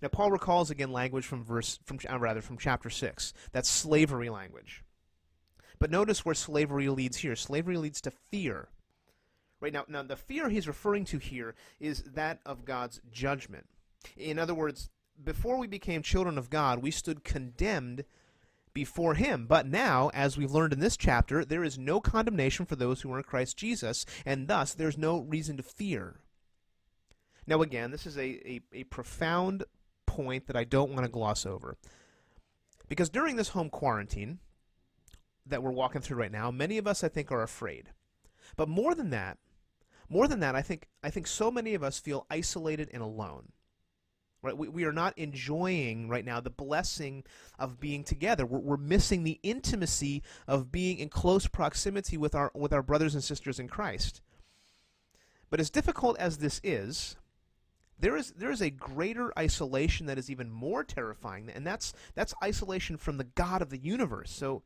Now, 0.00 0.08
Paul 0.08 0.30
recalls 0.30 0.70
again 0.70 0.92
language 0.92 1.26
from 1.26 1.44
verse, 1.44 1.78
from 1.84 1.98
uh, 2.08 2.18
rather 2.18 2.40
from 2.40 2.58
chapter 2.58 2.90
six. 2.90 3.32
That's 3.52 3.68
slavery 3.68 4.30
language. 4.30 4.82
But 5.78 5.90
notice 5.90 6.24
where 6.24 6.34
slavery 6.34 6.88
leads 6.88 7.18
here. 7.18 7.36
Slavery 7.36 7.76
leads 7.76 8.00
to 8.02 8.12
fear. 8.30 8.68
Right 9.62 9.72
now, 9.72 9.84
now 9.86 10.02
the 10.02 10.16
fear 10.16 10.48
he's 10.48 10.66
referring 10.66 11.04
to 11.06 11.18
here 11.18 11.54
is 11.78 12.02
that 12.02 12.40
of 12.44 12.64
God's 12.64 13.00
judgment. 13.12 13.68
In 14.16 14.36
other 14.36 14.54
words, 14.54 14.90
before 15.22 15.56
we 15.56 15.68
became 15.68 16.02
children 16.02 16.36
of 16.36 16.50
God, 16.50 16.82
we 16.82 16.90
stood 16.90 17.22
condemned 17.22 18.04
before 18.74 19.14
him. 19.14 19.46
But 19.46 19.68
now, 19.68 20.10
as 20.14 20.36
we've 20.36 20.50
learned 20.50 20.72
in 20.72 20.80
this 20.80 20.96
chapter, 20.96 21.44
there 21.44 21.62
is 21.62 21.78
no 21.78 22.00
condemnation 22.00 22.66
for 22.66 22.74
those 22.74 23.02
who 23.02 23.12
are 23.12 23.18
in 23.18 23.24
Christ 23.24 23.56
Jesus, 23.56 24.04
and 24.26 24.48
thus 24.48 24.74
there's 24.74 24.98
no 24.98 25.20
reason 25.20 25.56
to 25.58 25.62
fear. 25.62 26.16
Now, 27.46 27.62
again, 27.62 27.92
this 27.92 28.04
is 28.04 28.18
a, 28.18 28.22
a, 28.22 28.60
a 28.72 28.84
profound 28.84 29.62
point 30.06 30.48
that 30.48 30.56
I 30.56 30.64
don't 30.64 30.90
want 30.90 31.04
to 31.04 31.10
gloss 31.10 31.46
over. 31.46 31.76
Because 32.88 33.10
during 33.10 33.36
this 33.36 33.50
home 33.50 33.70
quarantine 33.70 34.40
that 35.46 35.62
we're 35.62 35.70
walking 35.70 36.00
through 36.00 36.18
right 36.18 36.32
now, 36.32 36.50
many 36.50 36.78
of 36.78 36.88
us, 36.88 37.04
I 37.04 37.08
think, 37.08 37.30
are 37.30 37.42
afraid. 37.42 37.90
But 38.56 38.68
more 38.68 38.94
than 38.94 39.10
that, 39.10 39.38
more 40.12 40.28
than 40.28 40.40
that, 40.40 40.54
I 40.54 40.62
think 40.62 40.88
I 41.02 41.10
think 41.10 41.26
so 41.26 41.50
many 41.50 41.74
of 41.74 41.82
us 41.82 41.98
feel 41.98 42.26
isolated 42.30 42.90
and 42.92 43.02
alone. 43.02 43.52
Right? 44.42 44.56
We, 44.56 44.68
we 44.68 44.84
are 44.84 44.92
not 44.92 45.16
enjoying 45.16 46.08
right 46.08 46.24
now 46.24 46.40
the 46.40 46.50
blessing 46.50 47.24
of 47.58 47.78
being 47.78 48.02
together. 48.02 48.44
We're, 48.44 48.58
we're 48.58 48.76
missing 48.76 49.22
the 49.22 49.38
intimacy 49.42 50.22
of 50.48 50.72
being 50.72 50.98
in 50.98 51.08
close 51.08 51.46
proximity 51.46 52.18
with 52.18 52.34
our 52.34 52.50
with 52.54 52.72
our 52.72 52.82
brothers 52.82 53.14
and 53.14 53.24
sisters 53.24 53.58
in 53.58 53.68
Christ. 53.68 54.20
But 55.48 55.60
as 55.60 55.70
difficult 55.70 56.18
as 56.18 56.38
this 56.38 56.60
is, 56.62 57.16
there 57.98 58.16
is 58.16 58.32
there 58.32 58.50
is 58.50 58.60
a 58.60 58.70
greater 58.70 59.32
isolation 59.38 60.06
that 60.06 60.18
is 60.18 60.30
even 60.30 60.50
more 60.50 60.84
terrifying, 60.84 61.48
and 61.48 61.66
that's 61.66 61.94
that's 62.14 62.34
isolation 62.42 62.96
from 62.96 63.16
the 63.16 63.24
God 63.24 63.62
of 63.62 63.70
the 63.70 63.78
universe. 63.78 64.30
So 64.30 64.62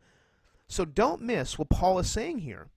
so 0.66 0.84
don't 0.84 1.22
miss 1.22 1.58
what 1.58 1.68
Paul 1.68 1.98
is 2.00 2.10
saying 2.10 2.38
here. 2.38 2.70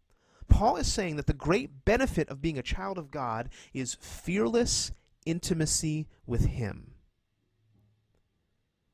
Paul 0.49 0.77
is 0.77 0.91
saying 0.91 1.15
that 1.15 1.27
the 1.27 1.33
great 1.33 1.85
benefit 1.85 2.27
of 2.29 2.41
being 2.41 2.57
a 2.57 2.63
child 2.63 2.97
of 2.97 3.11
God 3.11 3.49
is 3.73 3.97
fearless 4.01 4.91
intimacy 5.25 6.07
with 6.25 6.45
Him. 6.45 6.91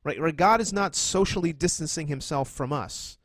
Right? 0.04 0.20
Where 0.20 0.32
God 0.32 0.60
is 0.60 0.72
not 0.72 0.94
socially 0.94 1.52
distancing 1.52 2.06
Himself 2.06 2.48
from 2.48 2.72
us. 2.72 3.18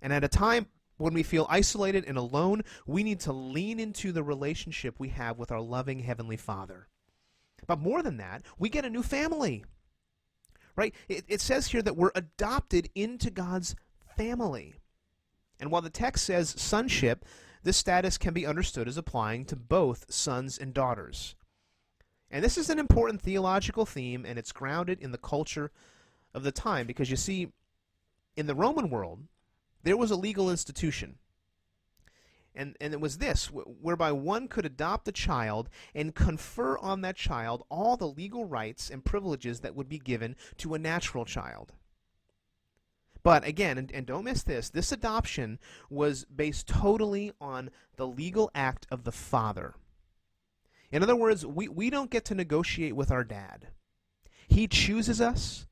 And 0.00 0.12
at 0.12 0.24
a 0.24 0.28
time 0.28 0.66
when 0.96 1.14
we 1.14 1.22
feel 1.22 1.46
isolated 1.48 2.04
and 2.06 2.16
alone, 2.16 2.62
we 2.86 3.02
need 3.02 3.20
to 3.20 3.32
lean 3.32 3.80
into 3.80 4.12
the 4.12 4.22
relationship 4.22 4.94
we 4.98 5.08
have 5.08 5.38
with 5.38 5.50
our 5.50 5.60
loving 5.60 6.00
Heavenly 6.00 6.36
Father. 6.36 6.88
But 7.66 7.80
more 7.80 8.02
than 8.02 8.18
that, 8.18 8.42
we 8.58 8.68
get 8.68 8.84
a 8.84 8.90
new 8.90 9.02
family. 9.02 9.64
Right? 10.76 10.94
It, 11.08 11.24
it 11.28 11.40
says 11.40 11.68
here 11.68 11.82
that 11.82 11.96
we're 11.96 12.12
adopted 12.14 12.88
into 12.94 13.30
God's 13.30 13.74
family. 14.16 14.74
And 15.62 15.70
while 15.70 15.80
the 15.80 15.90
text 15.90 16.24
says 16.24 16.60
sonship, 16.60 17.24
this 17.62 17.76
status 17.76 18.18
can 18.18 18.34
be 18.34 18.44
understood 18.44 18.88
as 18.88 18.96
applying 18.96 19.44
to 19.44 19.54
both 19.54 20.12
sons 20.12 20.58
and 20.58 20.74
daughters. 20.74 21.36
And 22.32 22.44
this 22.44 22.58
is 22.58 22.68
an 22.68 22.80
important 22.80 23.22
theological 23.22 23.86
theme, 23.86 24.26
and 24.26 24.40
it's 24.40 24.50
grounded 24.50 25.00
in 25.00 25.12
the 25.12 25.18
culture 25.18 25.70
of 26.34 26.42
the 26.42 26.50
time 26.50 26.88
because 26.88 27.10
you 27.10 27.16
see, 27.16 27.52
in 28.36 28.48
the 28.48 28.56
Roman 28.56 28.90
world, 28.90 29.20
there 29.84 29.96
was 29.96 30.10
a 30.10 30.16
legal 30.16 30.50
institution. 30.50 31.18
And, 32.56 32.76
and 32.80 32.92
it 32.92 33.00
was 33.00 33.18
this, 33.18 33.46
whereby 33.46 34.10
one 34.10 34.48
could 34.48 34.66
adopt 34.66 35.06
a 35.06 35.12
child 35.12 35.70
and 35.94 36.12
confer 36.12 36.76
on 36.78 37.02
that 37.02 37.14
child 37.14 37.62
all 37.68 37.96
the 37.96 38.08
legal 38.08 38.46
rights 38.46 38.90
and 38.90 39.04
privileges 39.04 39.60
that 39.60 39.76
would 39.76 39.88
be 39.88 40.00
given 40.00 40.34
to 40.56 40.74
a 40.74 40.78
natural 40.80 41.24
child. 41.24 41.72
But 43.22 43.46
again, 43.46 43.78
and, 43.78 43.90
and 43.92 44.06
don't 44.06 44.24
miss 44.24 44.42
this, 44.42 44.68
this 44.68 44.90
adoption 44.90 45.58
was 45.88 46.24
based 46.24 46.66
totally 46.66 47.32
on 47.40 47.70
the 47.96 48.06
legal 48.06 48.50
act 48.54 48.86
of 48.90 49.04
the 49.04 49.12
father. 49.12 49.74
In 50.90 51.02
other 51.02 51.16
words, 51.16 51.46
we, 51.46 51.68
we 51.68 51.88
don't 51.88 52.10
get 52.10 52.24
to 52.26 52.34
negotiate 52.34 52.96
with 52.96 53.10
our 53.10 53.24
dad. 53.24 53.68
He 54.48 54.66
chooses 54.66 55.20
us, 55.20 55.66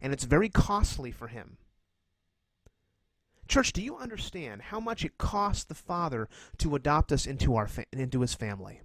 and 0.00 0.12
it's 0.12 0.24
very 0.24 0.48
costly 0.48 1.12
for 1.12 1.28
him. 1.28 1.58
Church, 3.46 3.72
do 3.72 3.82
you 3.82 3.96
understand 3.98 4.62
how 4.62 4.80
much 4.80 5.04
it 5.04 5.18
cost 5.18 5.68
the 5.68 5.74
father 5.74 6.28
to 6.58 6.74
adopt 6.74 7.12
us 7.12 7.26
into, 7.26 7.54
our 7.54 7.68
fa- 7.68 7.84
into 7.92 8.22
his 8.22 8.34
family? 8.34 8.80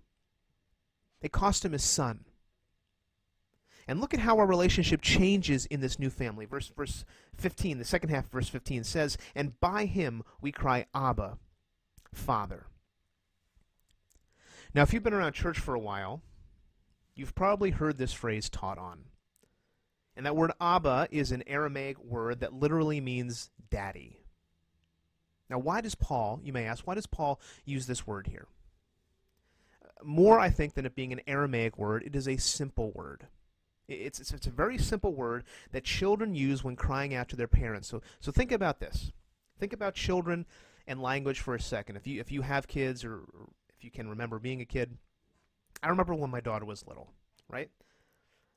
It 1.22 1.32
cost 1.32 1.64
him 1.64 1.72
his 1.72 1.84
son. 1.84 2.26
And 3.90 4.00
look 4.00 4.14
at 4.14 4.20
how 4.20 4.38
our 4.38 4.46
relationship 4.46 5.02
changes 5.02 5.66
in 5.66 5.82
this 5.82 5.98
new 5.98 6.12
family. 6.12 6.46
Verse, 6.46 6.68
verse 6.68 7.06
15, 7.38 7.80
the 7.80 7.84
second 7.84 8.12
half 8.12 8.26
of 8.26 8.32
verse 8.32 8.48
15 8.48 8.84
says, 8.84 9.18
And 9.34 9.60
by 9.60 9.86
him 9.86 10.22
we 10.40 10.52
cry, 10.52 10.86
Abba, 10.94 11.40
Father. 12.14 12.68
Now, 14.76 14.84
if 14.84 14.94
you've 14.94 15.02
been 15.02 15.16
around 15.16 15.34
church 15.34 15.58
for 15.58 15.74
a 15.74 15.80
while, 15.80 16.22
you've 17.16 17.34
probably 17.34 17.72
heard 17.72 17.98
this 17.98 18.14
phrase 18.14 18.48
taught 18.48 18.78
on. 18.78 19.06
And 20.16 20.24
that 20.28 20.36
word 20.36 20.52
Abba 20.62 21.08
is 21.10 21.32
an 21.32 21.44
Aramaic 21.48 21.98
word 21.98 22.42
that 22.42 22.54
literally 22.54 23.02
means 23.02 23.50
daddy. 23.72 24.20
Now, 25.50 25.58
why 25.58 25.82
does 25.82 25.96
Paul, 25.96 26.42
you 26.44 26.54
may 26.54 26.66
ask, 26.66 26.86
why 26.86 26.94
does 26.94 27.08
Paul 27.08 27.42
use 27.66 27.88
this 27.88 28.06
word 28.06 28.28
here? 28.28 28.46
Uh, 29.84 30.04
more, 30.04 30.40
I 30.40 30.52
think, 30.52 30.76
than 30.76 30.86
it 30.86 30.94
being 30.94 31.12
an 31.12 31.22
Aramaic 31.26 31.76
word, 31.80 32.04
it 32.06 32.16
is 32.16 32.28
a 32.28 32.38
simple 32.38 32.92
word. 32.92 33.26
It's, 33.90 34.20
it's, 34.20 34.32
it's 34.32 34.48
a 34.48 34.52
very 34.52 34.78
simple 34.78 35.14
word 35.14 35.44
that 35.72 35.84
children 35.84 36.36
use 36.36 36.64
when 36.64 36.76
crying 36.76 37.14
out 37.16 37.28
to 37.30 37.36
their 37.36 37.48
parents. 37.48 37.88
So, 37.88 38.02
so 38.20 38.32
think 38.32 38.52
about 38.52 38.80
this. 38.80 39.12
Think 39.60 39.74
about 39.74 39.96
children 39.96 40.46
and 40.88 41.02
language 41.02 41.40
for 41.40 41.56
a 41.56 41.62
second. 41.62 41.96
If 41.96 42.08
you, 42.08 42.20
if 42.20 42.32
you 42.32 42.42
have 42.44 42.68
kids 42.68 43.04
or, 43.04 43.16
or 43.16 43.50
if 43.76 43.84
you 43.84 43.92
can 43.92 44.08
remember 44.08 44.40
being 44.40 44.62
a 44.62 44.66
kid, 44.66 44.98
I 45.82 45.90
remember 45.90 46.14
when 46.14 46.30
my 46.30 46.40
daughter 46.40 46.66
was 46.66 46.86
little, 46.86 47.10
right? 47.48 47.70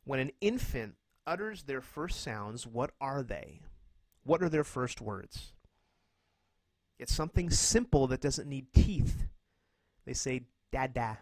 When 0.05 0.21
an 0.21 0.33
infant 0.41 0.97
utters 1.27 1.63
their 1.63 1.81
first 1.81 2.23
sounds, 2.23 2.67
what 2.67 2.91
are 3.01 3.23
they? 3.23 3.61
What 4.25 4.43
are 4.43 4.49
their 4.49 4.65
first 4.65 5.01
words? 5.01 5.53
It's 6.99 7.15
something 7.15 7.51
simple 7.51 8.07
that 8.09 8.21
doesn't 8.21 8.49
need 8.49 8.73
teeth. 8.73 9.25
They 10.05 10.13
say 10.13 10.43
dada, 10.71 11.19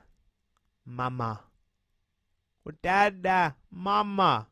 mama, 0.85 1.41
or 2.65 2.73
dada, 2.83 3.57
mama. 3.71 4.47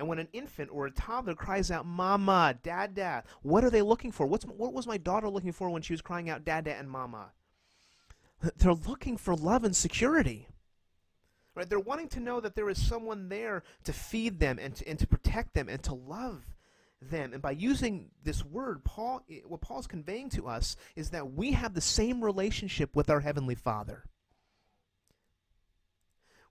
And 0.00 0.08
when 0.08 0.18
an 0.18 0.28
infant 0.32 0.70
or 0.72 0.86
a 0.86 0.90
toddler 0.90 1.34
cries 1.34 1.70
out, 1.70 1.84
Mama, 1.84 2.54
Dada, 2.62 3.22
what 3.42 3.64
are 3.64 3.70
they 3.70 3.82
looking 3.82 4.12
for? 4.12 4.26
What's, 4.26 4.46
what 4.46 4.72
was 4.72 4.86
my 4.86 4.96
daughter 4.96 5.28
looking 5.28 5.52
for 5.52 5.68
when 5.68 5.82
she 5.82 5.92
was 5.92 6.00
crying 6.00 6.30
out, 6.30 6.42
Dada 6.42 6.74
and 6.74 6.90
Mama? 6.90 7.32
They're 8.56 8.72
looking 8.72 9.18
for 9.18 9.36
love 9.36 9.64
and 9.64 9.76
security. 9.76 10.48
Right? 11.54 11.68
They're 11.68 11.78
wanting 11.78 12.08
to 12.10 12.20
know 12.20 12.40
that 12.40 12.54
there 12.54 12.70
is 12.70 12.82
someone 12.82 13.28
there 13.28 13.62
to 13.84 13.92
feed 13.92 14.40
them 14.40 14.58
and 14.58 14.74
to, 14.76 14.88
and 14.88 14.98
to 14.98 15.06
protect 15.06 15.52
them 15.52 15.68
and 15.68 15.82
to 15.82 15.92
love 15.92 16.46
them. 17.02 17.34
And 17.34 17.42
by 17.42 17.50
using 17.50 18.10
this 18.24 18.42
word, 18.42 18.84
Paul, 18.84 19.22
what 19.44 19.60
Paul's 19.60 19.86
conveying 19.86 20.30
to 20.30 20.48
us 20.48 20.76
is 20.96 21.10
that 21.10 21.34
we 21.34 21.52
have 21.52 21.74
the 21.74 21.80
same 21.82 22.24
relationship 22.24 22.96
with 22.96 23.10
our 23.10 23.20
Heavenly 23.20 23.54
Father. 23.54 24.04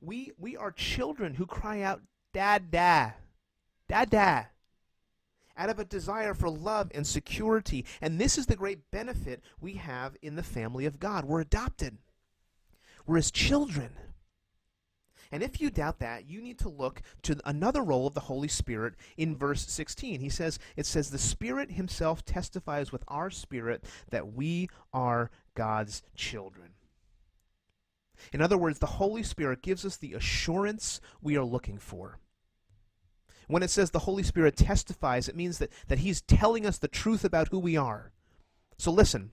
We, 0.01 0.31
we 0.37 0.55
are 0.55 0.71
children 0.71 1.33
who 1.33 1.45
cry 1.45 1.81
out, 1.81 2.01
Dada, 2.33 3.15
Dada, 3.87 4.47
out 5.57 5.69
of 5.69 5.79
a 5.79 5.85
desire 5.85 6.33
for 6.33 6.49
love 6.49 6.91
and 6.95 7.05
security. 7.05 7.85
And 8.01 8.19
this 8.19 8.37
is 8.37 8.45
the 8.45 8.55
great 8.55 8.91
benefit 8.91 9.43
we 9.59 9.73
have 9.73 10.15
in 10.21 10.35
the 10.35 10.43
family 10.43 10.85
of 10.85 10.99
God. 10.99 11.25
We're 11.25 11.41
adopted, 11.41 11.97
we're 13.05 13.17
His 13.17 13.31
children. 13.31 13.89
And 15.31 15.43
if 15.43 15.61
you 15.61 15.69
doubt 15.69 15.99
that, 15.99 16.27
you 16.27 16.41
need 16.41 16.57
to 16.59 16.69
look 16.69 17.01
to 17.23 17.39
another 17.45 17.83
role 17.83 18.07
of 18.07 18.15
the 18.15 18.21
Holy 18.21 18.47
Spirit 18.47 18.95
in 19.15 19.35
verse 19.35 19.69
16. 19.69 20.21
He 20.21 20.29
says, 20.29 20.57
it 20.75 20.87
says, 20.87 21.11
the 21.11 21.19
Spirit 21.19 21.71
himself 21.71 22.25
testifies 22.25 22.91
with 22.91 23.03
our 23.07 23.29
spirit 23.29 23.83
that 24.09 24.33
we 24.33 24.69
are 24.91 25.29
God's 25.53 26.01
children. 26.15 26.69
In 28.33 28.41
other 28.41 28.57
words, 28.57 28.79
the 28.79 28.85
Holy 28.85 29.23
Spirit 29.23 29.61
gives 29.61 29.85
us 29.85 29.97
the 29.97 30.13
assurance 30.13 31.01
we 31.21 31.37
are 31.37 31.43
looking 31.43 31.77
for. 31.77 32.19
When 33.47 33.63
it 33.63 33.71
says 33.71 33.89
the 33.89 33.99
Holy 33.99 34.23
Spirit 34.23 34.55
testifies, 34.55 35.27
it 35.27 35.35
means 35.35 35.57
that, 35.57 35.71
that 35.87 35.99
He's 35.99 36.21
telling 36.21 36.65
us 36.65 36.77
the 36.77 36.87
truth 36.87 37.23
about 37.23 37.47
who 37.49 37.59
we 37.59 37.75
are. 37.75 38.11
So 38.77 38.91
listen. 38.91 39.31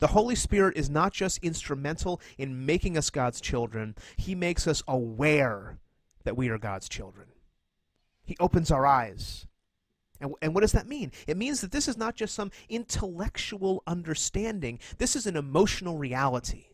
The 0.00 0.08
Holy 0.08 0.34
Spirit 0.34 0.76
is 0.76 0.90
not 0.90 1.12
just 1.12 1.38
instrumental 1.38 2.20
in 2.36 2.66
making 2.66 2.98
us 2.98 3.08
God's 3.08 3.40
children, 3.40 3.94
He 4.16 4.34
makes 4.34 4.66
us 4.66 4.82
aware 4.86 5.78
that 6.24 6.36
we 6.36 6.48
are 6.48 6.58
God's 6.58 6.88
children. 6.88 7.28
He 8.24 8.36
opens 8.40 8.70
our 8.70 8.84
eyes. 8.84 9.46
And, 10.20 10.34
and 10.42 10.54
what 10.54 10.62
does 10.62 10.72
that 10.72 10.88
mean? 10.88 11.12
It 11.26 11.36
means 11.36 11.60
that 11.60 11.72
this 11.72 11.88
is 11.88 11.96
not 11.96 12.16
just 12.16 12.34
some 12.34 12.50
intellectual 12.68 13.82
understanding, 13.86 14.78
this 14.98 15.16
is 15.16 15.26
an 15.26 15.36
emotional 15.36 15.96
reality. 15.96 16.66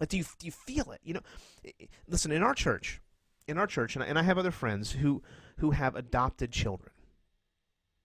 Like, 0.00 0.08
do 0.08 0.16
you, 0.16 0.24
do 0.38 0.46
you 0.46 0.52
feel 0.52 0.90
it? 0.90 1.00
You 1.04 1.14
know, 1.14 1.20
listen, 2.08 2.32
in 2.32 2.42
our 2.42 2.54
church, 2.54 3.00
in 3.46 3.58
our 3.58 3.66
church, 3.66 3.94
and 3.94 4.02
I, 4.02 4.06
and 4.06 4.18
I 4.18 4.22
have 4.22 4.38
other 4.38 4.50
friends 4.50 4.92
who, 4.92 5.22
who 5.58 5.70
have 5.72 5.94
adopted 5.94 6.50
children. 6.50 6.90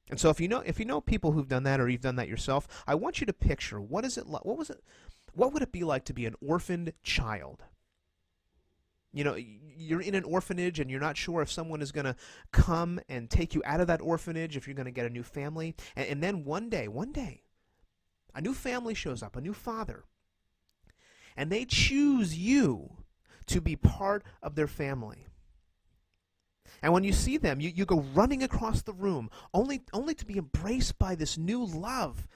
And 0.09 0.19
so 0.19 0.29
if 0.29 0.39
you 0.39 0.47
know 0.47 0.59
if 0.59 0.77
you 0.77 0.85
know 0.85 1.01
people 1.01 1.31
who've 1.31 1.47
done 1.47 1.63
that 1.63 1.79
or 1.79 1.89
you've 1.89 2.01
done 2.01 2.17
that 2.17 2.27
yourself, 2.27 2.67
I 2.85 2.93
want 2.95 3.19
you 3.19 3.25
to 3.25 3.33
picture 3.33 3.81
what 3.81 4.05
is 4.05 4.17
it 4.17 4.27
like 4.27 4.45
what 4.45 4.57
was 4.57 4.69
it 4.69 4.83
what 5.33 5.51
would 5.53 5.63
it 5.63 5.71
be 5.71 5.83
like 5.83 6.05
to 6.05 6.13
be 6.13 6.25
an 6.25 6.35
orphaned 6.45 6.93
child? 7.03 7.63
You 9.11 9.23
know, 9.23 9.35
you're 9.35 10.01
in 10.01 10.13
an 10.13 10.25
orphanage 10.25 10.79
and 10.79 10.91
you're 10.91 10.99
not 10.99 11.17
sure 11.17 11.41
if 11.41 11.51
someone 11.51 11.81
is 11.81 11.91
going 11.91 12.05
to 12.05 12.15
come 12.51 12.99
and 13.07 13.29
take 13.29 13.55
you 13.55 13.61
out 13.65 13.79
of 13.79 13.87
that 13.87 14.01
orphanage, 14.01 14.57
if 14.57 14.67
you're 14.67 14.75
going 14.75 14.85
to 14.85 14.91
get 14.91 15.05
a 15.05 15.09
new 15.09 15.23
family. 15.23 15.73
And, 15.95 16.07
and 16.07 16.23
then 16.23 16.43
one 16.43 16.69
day, 16.69 16.89
one 16.89 17.13
day, 17.13 17.43
a 18.33 18.41
new 18.41 18.53
family 18.53 18.93
shows 18.93 19.23
up, 19.23 19.37
a 19.37 19.41
new 19.41 19.53
father, 19.53 20.03
and 21.35 21.51
they 21.51 21.65
choose 21.65 22.37
you 22.37 22.91
to 23.47 23.61
be 23.61 23.75
part 23.75 24.23
of 24.41 24.55
their 24.55 24.67
family. 24.67 25.27
And 26.81 26.93
when 26.93 27.03
you 27.03 27.13
see 27.13 27.37
them, 27.37 27.59
you, 27.59 27.71
you 27.73 27.85
go 27.85 28.05
running 28.13 28.43
across 28.43 28.81
the 28.81 28.93
room, 28.93 29.29
only, 29.53 29.81
only 29.93 30.13
to 30.15 30.25
be 30.25 30.37
embraced 30.37 30.99
by 30.99 31.15
this 31.15 31.37
new 31.37 31.63
love. 31.63 32.27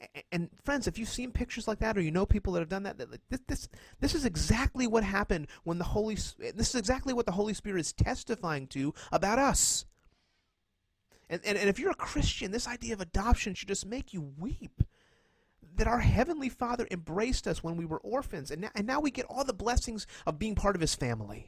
And, 0.00 0.24
and 0.32 0.50
friends, 0.64 0.86
if 0.86 0.98
you've 0.98 1.08
seen 1.08 1.32
pictures 1.32 1.68
like 1.68 1.78
that, 1.80 1.96
or 1.96 2.00
you 2.00 2.10
know 2.10 2.26
people 2.26 2.52
that 2.52 2.60
have 2.60 2.68
done 2.68 2.82
that, 2.84 2.98
this, 2.98 3.40
this, 3.46 3.68
this 4.00 4.14
is 4.14 4.24
exactly 4.24 4.86
what 4.86 5.04
happened 5.04 5.48
when 5.64 5.78
the 5.78 5.84
Holy. 5.84 6.14
This 6.14 6.70
is 6.70 6.74
exactly 6.74 7.12
what 7.12 7.26
the 7.26 7.32
Holy 7.32 7.54
Spirit 7.54 7.80
is 7.80 7.92
testifying 7.92 8.66
to 8.68 8.94
about 9.12 9.38
us. 9.38 9.86
And, 11.30 11.40
and, 11.44 11.58
and 11.58 11.68
if 11.68 11.78
you're 11.78 11.90
a 11.90 11.96
Christian, 11.96 12.50
this 12.50 12.66
idea 12.66 12.94
of 12.94 13.00
adoption 13.00 13.54
should 13.54 13.68
just 13.68 13.86
make 13.86 14.12
you 14.14 14.32
weep 14.38 14.82
that 15.78 15.88
our 15.88 16.00
Heavenly 16.00 16.48
Father 16.48 16.86
embraced 16.90 17.46
us 17.46 17.64
when 17.64 17.76
we 17.76 17.86
were 17.86 17.98
orphans, 17.98 18.50
and 18.50 18.62
now, 18.62 18.70
and 18.74 18.86
now 18.86 19.00
we 19.00 19.10
get 19.10 19.26
all 19.26 19.44
the 19.44 19.52
blessings 19.52 20.06
of 20.26 20.38
being 20.38 20.54
part 20.54 20.74
of 20.74 20.80
His 20.80 20.94
family. 20.94 21.46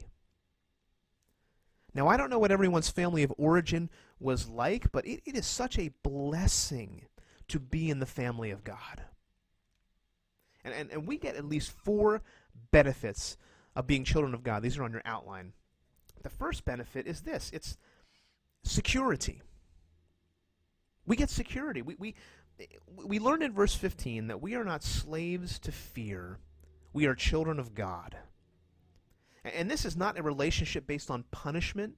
Now, 1.93 2.07
I 2.07 2.17
don't 2.17 2.29
know 2.29 2.39
what 2.39 2.51
everyone's 2.51 2.89
family 2.89 3.23
of 3.23 3.33
origin 3.37 3.89
was 4.19 4.47
like, 4.47 4.91
but 4.91 5.05
it, 5.05 5.21
it 5.25 5.35
is 5.35 5.45
such 5.45 5.77
a 5.77 5.91
blessing 6.03 7.05
to 7.49 7.59
be 7.59 7.89
in 7.89 7.99
the 7.99 8.05
family 8.05 8.49
of 8.49 8.63
God. 8.63 9.03
And, 10.63 10.73
and, 10.73 10.91
and 10.91 11.07
we 11.07 11.17
get 11.17 11.35
at 11.35 11.45
least 11.45 11.71
four 11.71 12.21
benefits 12.71 13.35
of 13.75 13.87
being 13.87 14.05
children 14.05 14.33
of 14.33 14.43
God. 14.43 14.63
These 14.63 14.77
are 14.77 14.83
on 14.83 14.93
your 14.93 15.01
outline. 15.03 15.51
The 16.23 16.29
first 16.29 16.63
benefit 16.65 17.07
is 17.07 17.21
this 17.21 17.51
it's 17.53 17.77
security. 18.63 19.41
We 21.05 21.15
get 21.15 21.29
security. 21.29 21.81
We, 21.81 21.95
we, 21.97 22.15
we 22.87 23.19
learn 23.19 23.41
in 23.41 23.53
verse 23.53 23.75
15 23.75 24.27
that 24.27 24.41
we 24.41 24.55
are 24.55 24.63
not 24.63 24.83
slaves 24.83 25.59
to 25.59 25.71
fear, 25.71 26.39
we 26.93 27.05
are 27.05 27.15
children 27.15 27.59
of 27.59 27.73
God. 27.73 28.17
And 29.43 29.71
this 29.71 29.85
is 29.85 29.97
not 29.97 30.19
a 30.19 30.23
relationship 30.23 30.85
based 30.85 31.09
on 31.09 31.23
punishment. 31.31 31.95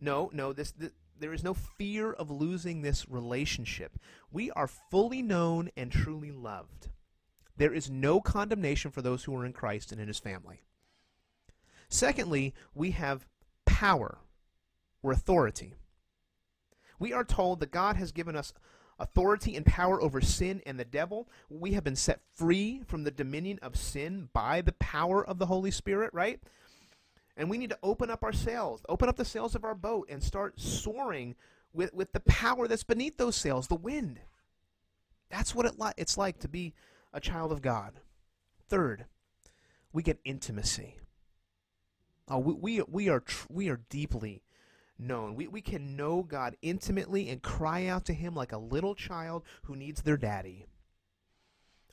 No, 0.00 0.30
no, 0.32 0.52
this, 0.52 0.72
this 0.72 0.92
there 1.18 1.34
is 1.34 1.44
no 1.44 1.54
fear 1.54 2.12
of 2.12 2.30
losing 2.30 2.80
this 2.80 3.08
relationship. 3.08 3.98
We 4.32 4.50
are 4.52 4.66
fully 4.66 5.20
known 5.22 5.70
and 5.76 5.92
truly 5.92 6.30
loved. 6.30 6.88
There 7.56 7.74
is 7.74 7.90
no 7.90 8.20
condemnation 8.22 8.90
for 8.90 9.02
those 9.02 9.24
who 9.24 9.36
are 9.36 9.44
in 9.44 9.52
Christ 9.52 9.92
and 9.92 10.00
in 10.00 10.08
his 10.08 10.18
family. 10.18 10.62
Secondly, 11.90 12.54
we 12.74 12.92
have 12.92 13.26
power 13.66 14.18
or 15.02 15.12
authority. 15.12 15.74
We 16.98 17.12
are 17.12 17.24
told 17.24 17.60
that 17.60 17.70
God 17.70 17.96
has 17.96 18.12
given 18.12 18.34
us 18.34 18.54
authority 19.00 19.56
and 19.56 19.66
power 19.66 20.00
over 20.00 20.20
sin 20.20 20.62
and 20.66 20.78
the 20.78 20.84
devil. 20.84 21.28
We 21.48 21.72
have 21.72 21.82
been 21.82 21.96
set 21.96 22.20
free 22.34 22.82
from 22.86 23.02
the 23.02 23.10
dominion 23.10 23.58
of 23.62 23.76
sin 23.76 24.28
by 24.32 24.60
the 24.60 24.72
power 24.72 25.26
of 25.26 25.38
the 25.38 25.46
Holy 25.46 25.70
Spirit, 25.70 26.10
right? 26.12 26.40
And 27.36 27.48
we 27.48 27.58
need 27.58 27.70
to 27.70 27.78
open 27.82 28.10
up 28.10 28.22
our 28.22 28.32
sails, 28.32 28.82
open 28.88 29.08
up 29.08 29.16
the 29.16 29.24
sails 29.24 29.54
of 29.54 29.64
our 29.64 29.74
boat, 29.74 30.08
and 30.10 30.22
start 30.22 30.60
soaring 30.60 31.34
with, 31.72 31.94
with 31.94 32.12
the 32.12 32.20
power 32.20 32.68
that's 32.68 32.84
beneath 32.84 33.16
those 33.16 33.36
sails, 33.36 33.66
the 33.66 33.74
wind. 33.74 34.20
That's 35.30 35.54
what 35.54 35.66
it 35.66 35.78
li- 35.78 35.92
it's 35.96 36.18
like 36.18 36.38
to 36.40 36.48
be 36.48 36.74
a 37.12 37.20
child 37.20 37.52
of 37.52 37.62
God. 37.62 37.94
Third, 38.68 39.06
we 39.92 40.02
get 40.02 40.20
intimacy. 40.24 40.96
Oh, 42.28 42.38
we, 42.38 42.52
we, 42.52 42.82
we 42.82 43.08
are 43.08 43.20
tr- 43.20 43.46
we 43.48 43.68
are 43.68 43.80
deeply 43.88 44.42
known. 45.00 45.34
We, 45.34 45.46
we 45.48 45.60
can 45.60 45.96
know 45.96 46.22
God 46.22 46.56
intimately 46.62 47.28
and 47.28 47.42
cry 47.42 47.86
out 47.86 48.04
to 48.06 48.12
Him 48.12 48.34
like 48.34 48.52
a 48.52 48.58
little 48.58 48.94
child 48.94 49.44
who 49.64 49.76
needs 49.76 50.02
their 50.02 50.16
daddy. 50.16 50.66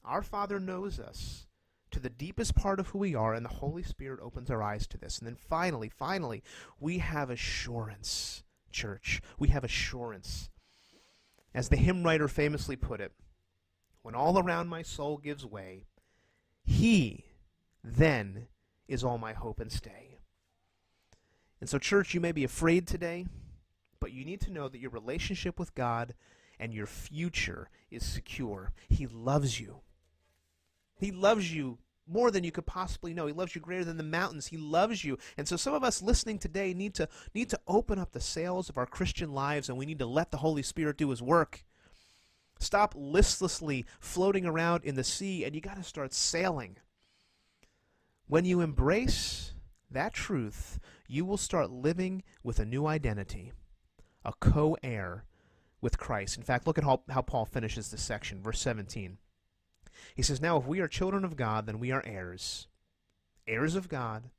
Our 0.03 0.22
Father 0.22 0.60
knows 0.60 0.99
us 0.99 1.47
to 1.91 1.99
the 1.99 2.10
deepest 2.10 2.55
part 2.55 2.80
of 2.80 2.88
who 2.88 2.99
we 2.99 3.16
are, 3.16 3.34
and 3.34 3.45
the 3.45 3.49
Holy 3.49 3.84
Spirit 3.84 4.20
opens 4.22 4.49
our 4.49 4.62
eyes 4.62 4.88
to 4.88 4.97
this. 4.97 5.20
And 5.20 5.28
then 5.28 5.36
finally, 5.36 5.89
finally, 5.89 6.43
we 6.80 6.99
have 6.99 7.30
assurance, 7.30 8.43
church. 8.72 9.22
We 9.39 9.49
have 9.49 9.64
assurance. 9.64 10.49
As 11.53 11.70
the 11.70 11.78
hymn 11.78 12.03
writer 12.03 12.28
famously 12.28 12.76
put 12.76 13.01
it, 13.01 13.14
when 14.01 14.16
all 14.16 14.38
around 14.38 14.68
my 14.70 14.82
soul 14.82 15.18
gives 15.18 15.45
way, 15.45 15.86
He 16.64 17.26
then 17.84 18.47
is 18.88 19.03
all 19.03 19.18
my 19.18 19.34
hope 19.34 19.60
and 19.60 19.72
stay. 19.72 20.16
And 21.60 21.70
so, 21.70 21.80
church, 21.80 22.14
you 22.14 22.22
may 22.22 22.32
be 22.32 22.43
afraid 22.43 22.88
today, 22.88 23.26
but 23.99 24.12
you 24.12 24.24
need 24.24 24.41
to 24.41 24.51
know 24.51 24.68
that 24.68 24.80
your 24.80 24.91
relationship 24.91 25.60
with 25.60 25.74
God 25.76 26.14
and 26.60 26.74
your 26.74 26.86
future 26.86 27.70
is 27.89 28.05
secure. 28.05 28.72
He 28.89 29.08
loves 29.08 29.60
you. 29.60 29.82
He 30.99 31.12
loves 31.12 31.53
you 31.53 31.78
more 32.08 32.32
than 32.32 32.43
you 32.43 32.51
could 32.51 32.66
possibly 32.66 33.14
know. 33.14 33.28
He 33.28 33.34
loves 33.34 33.53
you 33.53 33.62
greater 33.62 33.84
than 33.84 33.97
the 33.97 34.03
mountains. 34.03 34.47
He 34.47 34.58
loves 34.58 35.03
you. 35.03 35.18
And 35.38 35.47
so 35.47 35.58
some 35.58 35.74
of 35.74 35.84
us 35.84 36.01
listening 36.01 36.39
today 36.39 36.74
need 36.74 36.93
to 36.95 37.10
need 37.34 37.49
to 37.49 37.60
open 37.68 37.99
up 37.99 38.12
the 38.12 38.22
sails 38.22 38.70
of 38.70 38.78
our 38.78 38.86
Christian 38.86 39.34
lives 39.34 39.70
and 39.70 39.78
we 39.78 39.86
need 39.86 39.99
to 39.99 40.05
let 40.05 40.32
the 40.32 40.38
Holy 40.38 40.64
Spirit 40.64 40.97
do 40.97 41.10
his 41.10 41.22
work. 41.22 41.64
Stop 42.60 42.93
listlessly 42.97 43.86
floating 43.99 44.45
around 44.45 44.84
in 44.84 44.95
the 44.95 45.03
sea 45.03 45.43
and 45.43 45.53
you 45.53 45.62
got 45.62 45.76
to 45.76 45.84
start 45.84 46.14
sailing. 46.14 46.78
When 48.28 48.45
you 48.45 48.62
embrace 48.62 49.53
that 49.91 50.14
truth, 50.14 50.80
you 51.08 51.26
will 51.26 51.38
start 51.38 51.72
living 51.72 52.24
with 52.43 52.60
a 52.60 52.66
new 52.66 52.86
identity, 52.86 53.51
a 54.24 54.34
co 54.39 54.78
heir 54.84 55.24
with 55.82 55.97
Christ. 55.97 56.38
In 56.38 56.43
fact, 56.43 56.68
look 56.68 56.78
at 56.78 56.84
how, 56.84 57.01
how 57.10 57.22
Paul 57.22 57.45
finishes 57.45 57.89
this 57.89 58.01
section, 58.01 58.41
verse 58.41 58.60
17. 58.60 59.18
He 60.16 60.22
says, 60.22 60.41
Now, 60.41 60.58
if 60.58 60.66
we 60.66 60.80
are 60.80 60.88
children 60.88 61.24
of 61.24 61.36
God, 61.36 61.66
then 61.66 61.80
we 61.80 61.91
are 61.91 62.03
heirs, 62.05 62.68
heirs 63.47 63.76
of 63.76 63.89
God, 63.89 64.30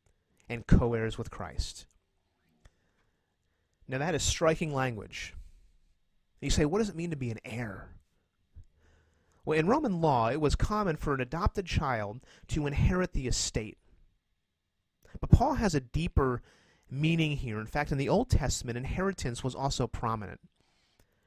and 0.49 0.67
co 0.67 0.95
heirs 0.95 1.19
with 1.19 1.31
Christ. 1.31 1.87
Now, 3.89 3.99
that 3.99 4.15
is 4.15 4.23
striking 4.23 4.73
language. 4.75 5.35
You 6.41 6.51
say, 6.51 6.65
what 6.65 6.79
does 6.79 6.91
it 6.91 6.97
mean 6.97 7.11
to 7.11 7.17
be 7.17 7.31
an 7.31 7.41
heir? 7.45 7.89
Well, 9.45 9.59
in 9.59 9.67
Roman 9.67 10.01
law, 10.01 10.29
it 10.29 10.41
was 10.41 10.55
common 10.55 10.97
for 10.97 11.15
an 11.15 11.21
adopted 11.21 11.67
child 11.67 12.21
to 12.49 12.67
inherit 12.67 13.13
the 13.13 13.27
estate. 13.27 13.79
But 15.21 15.31
Paul 15.31 15.55
has 15.55 15.75
a 15.75 15.81
deeper 15.81 16.43
meaning 16.91 17.37
here. 17.37 17.61
In 17.61 17.67
fact, 17.67 17.93
in 17.93 17.99
the 17.99 18.09
Old 18.09 18.31
Testament, 18.31 18.79
inheritance 18.79 19.45
was 19.45 19.55
also 19.55 19.87
prominent. 19.87 20.41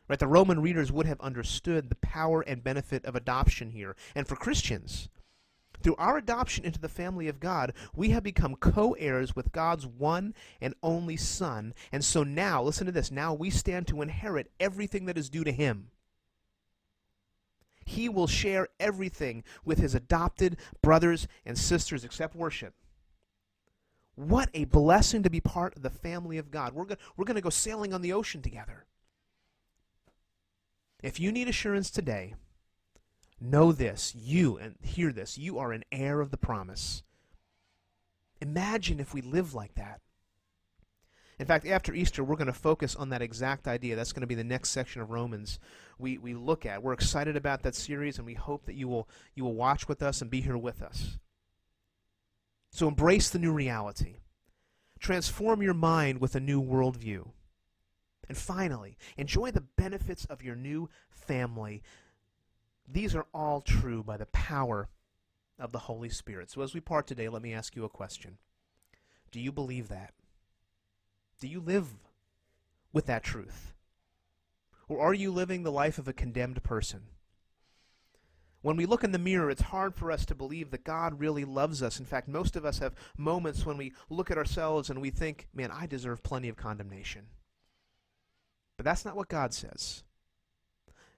Right, 0.07 0.19
the 0.19 0.27
Roman 0.27 0.61
readers 0.61 0.91
would 0.91 1.05
have 1.05 1.21
understood 1.21 1.89
the 1.89 1.95
power 1.95 2.41
and 2.41 2.63
benefit 2.63 3.05
of 3.05 3.15
adoption 3.15 3.69
here. 3.69 3.95
And 4.13 4.27
for 4.27 4.35
Christians, 4.35 5.07
through 5.81 5.95
our 5.95 6.17
adoption 6.17 6.65
into 6.65 6.79
the 6.79 6.89
family 6.89 7.27
of 7.27 7.39
God, 7.39 7.73
we 7.95 8.09
have 8.09 8.23
become 8.23 8.55
co 8.55 8.93
heirs 8.93 9.35
with 9.35 9.51
God's 9.51 9.87
one 9.87 10.33
and 10.59 10.75
only 10.83 11.17
Son. 11.17 11.73
And 11.91 12.03
so 12.03 12.23
now, 12.23 12.61
listen 12.61 12.85
to 12.85 12.91
this 12.91 13.11
now 13.11 13.33
we 13.33 13.49
stand 13.49 13.87
to 13.87 14.01
inherit 14.01 14.51
everything 14.59 15.05
that 15.05 15.17
is 15.17 15.29
due 15.29 15.43
to 15.43 15.51
Him. 15.51 15.91
He 17.85 18.09
will 18.09 18.27
share 18.27 18.67
everything 18.79 19.43
with 19.65 19.79
His 19.79 19.95
adopted 19.95 20.57
brothers 20.81 21.27
and 21.45 21.57
sisters 21.57 22.03
except 22.03 22.35
worship. 22.35 22.73
What 24.22 24.49
a 24.53 24.65
blessing 24.65 25.24
to 25.24 25.32
be 25.32 25.39
part 25.39 25.76
of 25.76 25.82
the 25.82 25.89
family 25.89 26.38
of 26.38 26.51
God. 26.51 26.74
We're, 26.74 26.86
go- 26.86 26.95
we're 27.17 27.26
going 27.26 27.36
to 27.38 27.41
go 27.41 27.49
sailing 27.49 27.91
on 27.91 28.03
the 28.03 28.13
ocean 28.13 28.43
together. 28.43 28.86
If 31.01 31.19
you 31.19 31.32
need 31.32 31.47
assurance 31.47 31.89
today, 31.89 32.36
know 33.39 33.72
this, 33.72 34.13
you, 34.15 34.57
and 34.57 34.76
hear 34.84 35.11
this, 35.11 35.39
you 35.39 35.57
are 35.57 35.72
an 35.72 35.84
heir 35.91 36.22
of 36.22 36.30
the 36.30 36.38
promise. 36.38 37.01
Imagine 38.39 38.99
if 38.99 39.11
we 39.11 39.22
live 39.22 39.55
like 39.55 39.74
that. 39.74 40.01
In 41.39 41.47
fact, 41.47 41.65
after 41.65 41.91
Easter, 41.91 42.24
we're 42.24 42.36
going 42.36 42.45
to 42.45 42.53
focus 42.53 42.95
on 42.95 43.09
that 43.09 43.24
exact 43.24 43.67
idea. 43.67 43.95
That's 43.95 44.13
going 44.13 44.22
to 44.22 44.28
be 44.28 44.36
the 44.36 44.43
next 44.43 44.69
section 44.69 45.01
of 45.01 45.09
Romans 45.09 45.57
we, 45.97 46.19
we 46.19 46.36
look 46.36 46.67
at. 46.67 46.84
We're 46.84 46.93
excited 46.93 47.36
about 47.36 47.63
that 47.63 47.74
series, 47.74 48.19
and 48.19 48.28
we 48.28 48.36
hope 48.36 48.67
that 48.67 48.76
you 48.76 48.88
will, 48.88 49.09
you 49.34 49.43
will 49.43 49.55
watch 49.55 49.88
with 49.88 50.03
us 50.03 50.22
and 50.22 50.30
be 50.30 50.41
here 50.41 50.59
with 50.59 50.84
us. 50.84 51.17
So 52.72 52.88
embrace 52.88 53.30
the 53.30 53.39
new 53.39 53.51
reality. 53.51 54.17
Transform 54.99 55.61
your 55.61 55.74
mind 55.74 56.22
with 56.22 56.36
a 56.36 56.39
new 56.39 56.61
worldview. 56.61 57.30
And 58.30 58.38
finally, 58.38 58.97
enjoy 59.17 59.51
the 59.51 59.65
benefits 59.78 60.26
of 60.26 60.41
your 60.41 60.55
new 60.55 60.89
family. 61.09 61.84
These 62.88 63.13
are 63.15 63.28
all 63.34 63.61
true 63.61 64.03
by 64.03 64.17
the 64.17 64.26
power 64.28 64.89
of 65.59 65.72
the 65.72 65.80
Holy 65.80 66.09
Spirit. 66.09 66.49
So 66.49 66.61
as 66.61 66.74
we 66.74 66.80
part 66.80 67.07
today, 67.07 67.28
let 67.28 67.41
me 67.41 67.53
ask 67.53 67.76
you 67.76 67.84
a 67.84 67.89
question. 67.89 68.38
Do 69.32 69.39
you 69.39 69.51
believe 69.51 69.89
that? 69.89 70.13
Do 71.39 71.47
you 71.47 71.59
live 71.59 71.88
with 72.93 73.05
that 73.07 73.24
truth? 73.24 73.74
Or 74.88 74.99
are 75.01 75.13
you 75.13 75.32
living 75.32 75.63
the 75.63 75.72
life 75.72 75.97
of 75.97 76.07
a 76.07 76.13
condemned 76.13 76.63
person? 76.63 77.01
When 78.62 78.78
we 78.78 78.86
look 78.86 79.03
in 79.03 79.12
the 79.12 79.20
mirror, 79.20 79.49
it's 79.49 79.62
hard 79.62 79.95
for 79.95 80.12
us 80.12 80.26
to 80.28 80.36
believe 80.36 80.70
that 80.72 80.84
God 80.84 81.20
really 81.20 81.45
loves 81.45 81.82
us. 81.82 81.99
In 81.99 82.05
fact, 82.05 82.28
most 82.28 82.55
of 82.55 82.64
us 82.64 82.80
have 82.80 82.93
moments 83.18 83.66
when 83.66 83.78
we 83.78 83.93
look 84.09 84.30
at 84.30 84.38
ourselves 84.38 84.89
and 84.89 85.01
we 85.01 85.09
think, 85.09 85.47
man, 85.53 85.72
I 85.72 85.88
deserve 85.88 86.22
plenty 86.22 86.47
of 86.47 86.57
condemnation. 86.57 87.28
But 88.78 88.86
that's 88.86 89.05
not 89.05 89.16
what 89.16 89.30
God 89.30 89.53
says. 89.53 90.03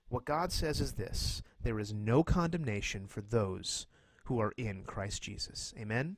What 0.08 0.26
God 0.26 0.52
says 0.52 0.80
is 0.80 0.94
this 0.94 1.42
there 1.62 1.80
is 1.80 1.94
no 1.94 2.24
condemnation 2.24 3.08
for 3.08 3.22
those 3.22 3.88
who 4.26 4.40
are 4.40 4.54
in 4.58 4.84
Christ 4.84 5.22
Jesus. 5.22 5.74
Amen? 5.78 6.18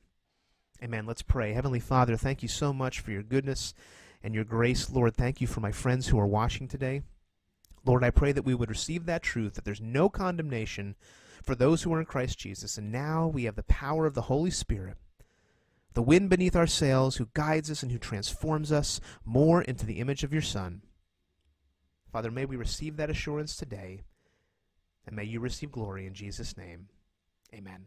Amen. 0.82 1.06
Let's 1.06 1.22
pray. 1.22 1.54
Heavenly 1.54 1.80
Father, 1.80 2.16
thank 2.16 2.42
you 2.42 2.48
so 2.48 2.72
much 2.72 3.00
for 3.00 3.10
your 3.10 3.22
goodness 3.22 3.74
and 4.22 4.34
your 4.34 4.44
grace. 4.44 4.90
Lord, 4.90 5.16
thank 5.16 5.40
you 5.40 5.46
for 5.46 5.60
my 5.60 5.72
friends 5.72 6.08
who 6.08 6.18
are 6.18 6.26
watching 6.26 6.68
today. 6.68 7.02
Lord, 7.86 8.02
I 8.02 8.10
pray 8.10 8.32
that 8.32 8.44
we 8.44 8.54
would 8.54 8.68
receive 8.68 9.06
that 9.06 9.22
truth, 9.22 9.54
that 9.54 9.64
there's 9.64 9.80
no 9.80 10.08
condemnation 10.08 10.96
for 11.42 11.54
those 11.54 11.82
who 11.82 11.92
are 11.94 12.00
in 12.00 12.06
Christ 12.06 12.38
Jesus. 12.38 12.76
And 12.76 12.90
now 12.90 13.28
we 13.28 13.44
have 13.44 13.54
the 13.54 13.62
power 13.62 14.06
of 14.06 14.14
the 14.14 14.22
Holy 14.22 14.50
Spirit, 14.50 14.96
the 15.94 16.02
wind 16.02 16.28
beneath 16.28 16.56
our 16.56 16.66
sails, 16.66 17.16
who 17.16 17.28
guides 17.32 17.70
us 17.70 17.82
and 17.82 17.92
who 17.92 17.98
transforms 17.98 18.72
us 18.72 19.00
more 19.24 19.62
into 19.62 19.86
the 19.86 20.00
image 20.00 20.24
of 20.24 20.32
your 20.32 20.42
Son. 20.42 20.82
Father, 22.12 22.30
may 22.30 22.44
we 22.44 22.56
receive 22.56 22.96
that 22.96 23.10
assurance 23.10 23.56
today, 23.56 24.02
and 25.06 25.14
may 25.14 25.24
you 25.24 25.38
receive 25.38 25.70
glory 25.70 26.06
in 26.06 26.14
Jesus' 26.14 26.56
name. 26.56 26.88
Amen. 27.54 27.86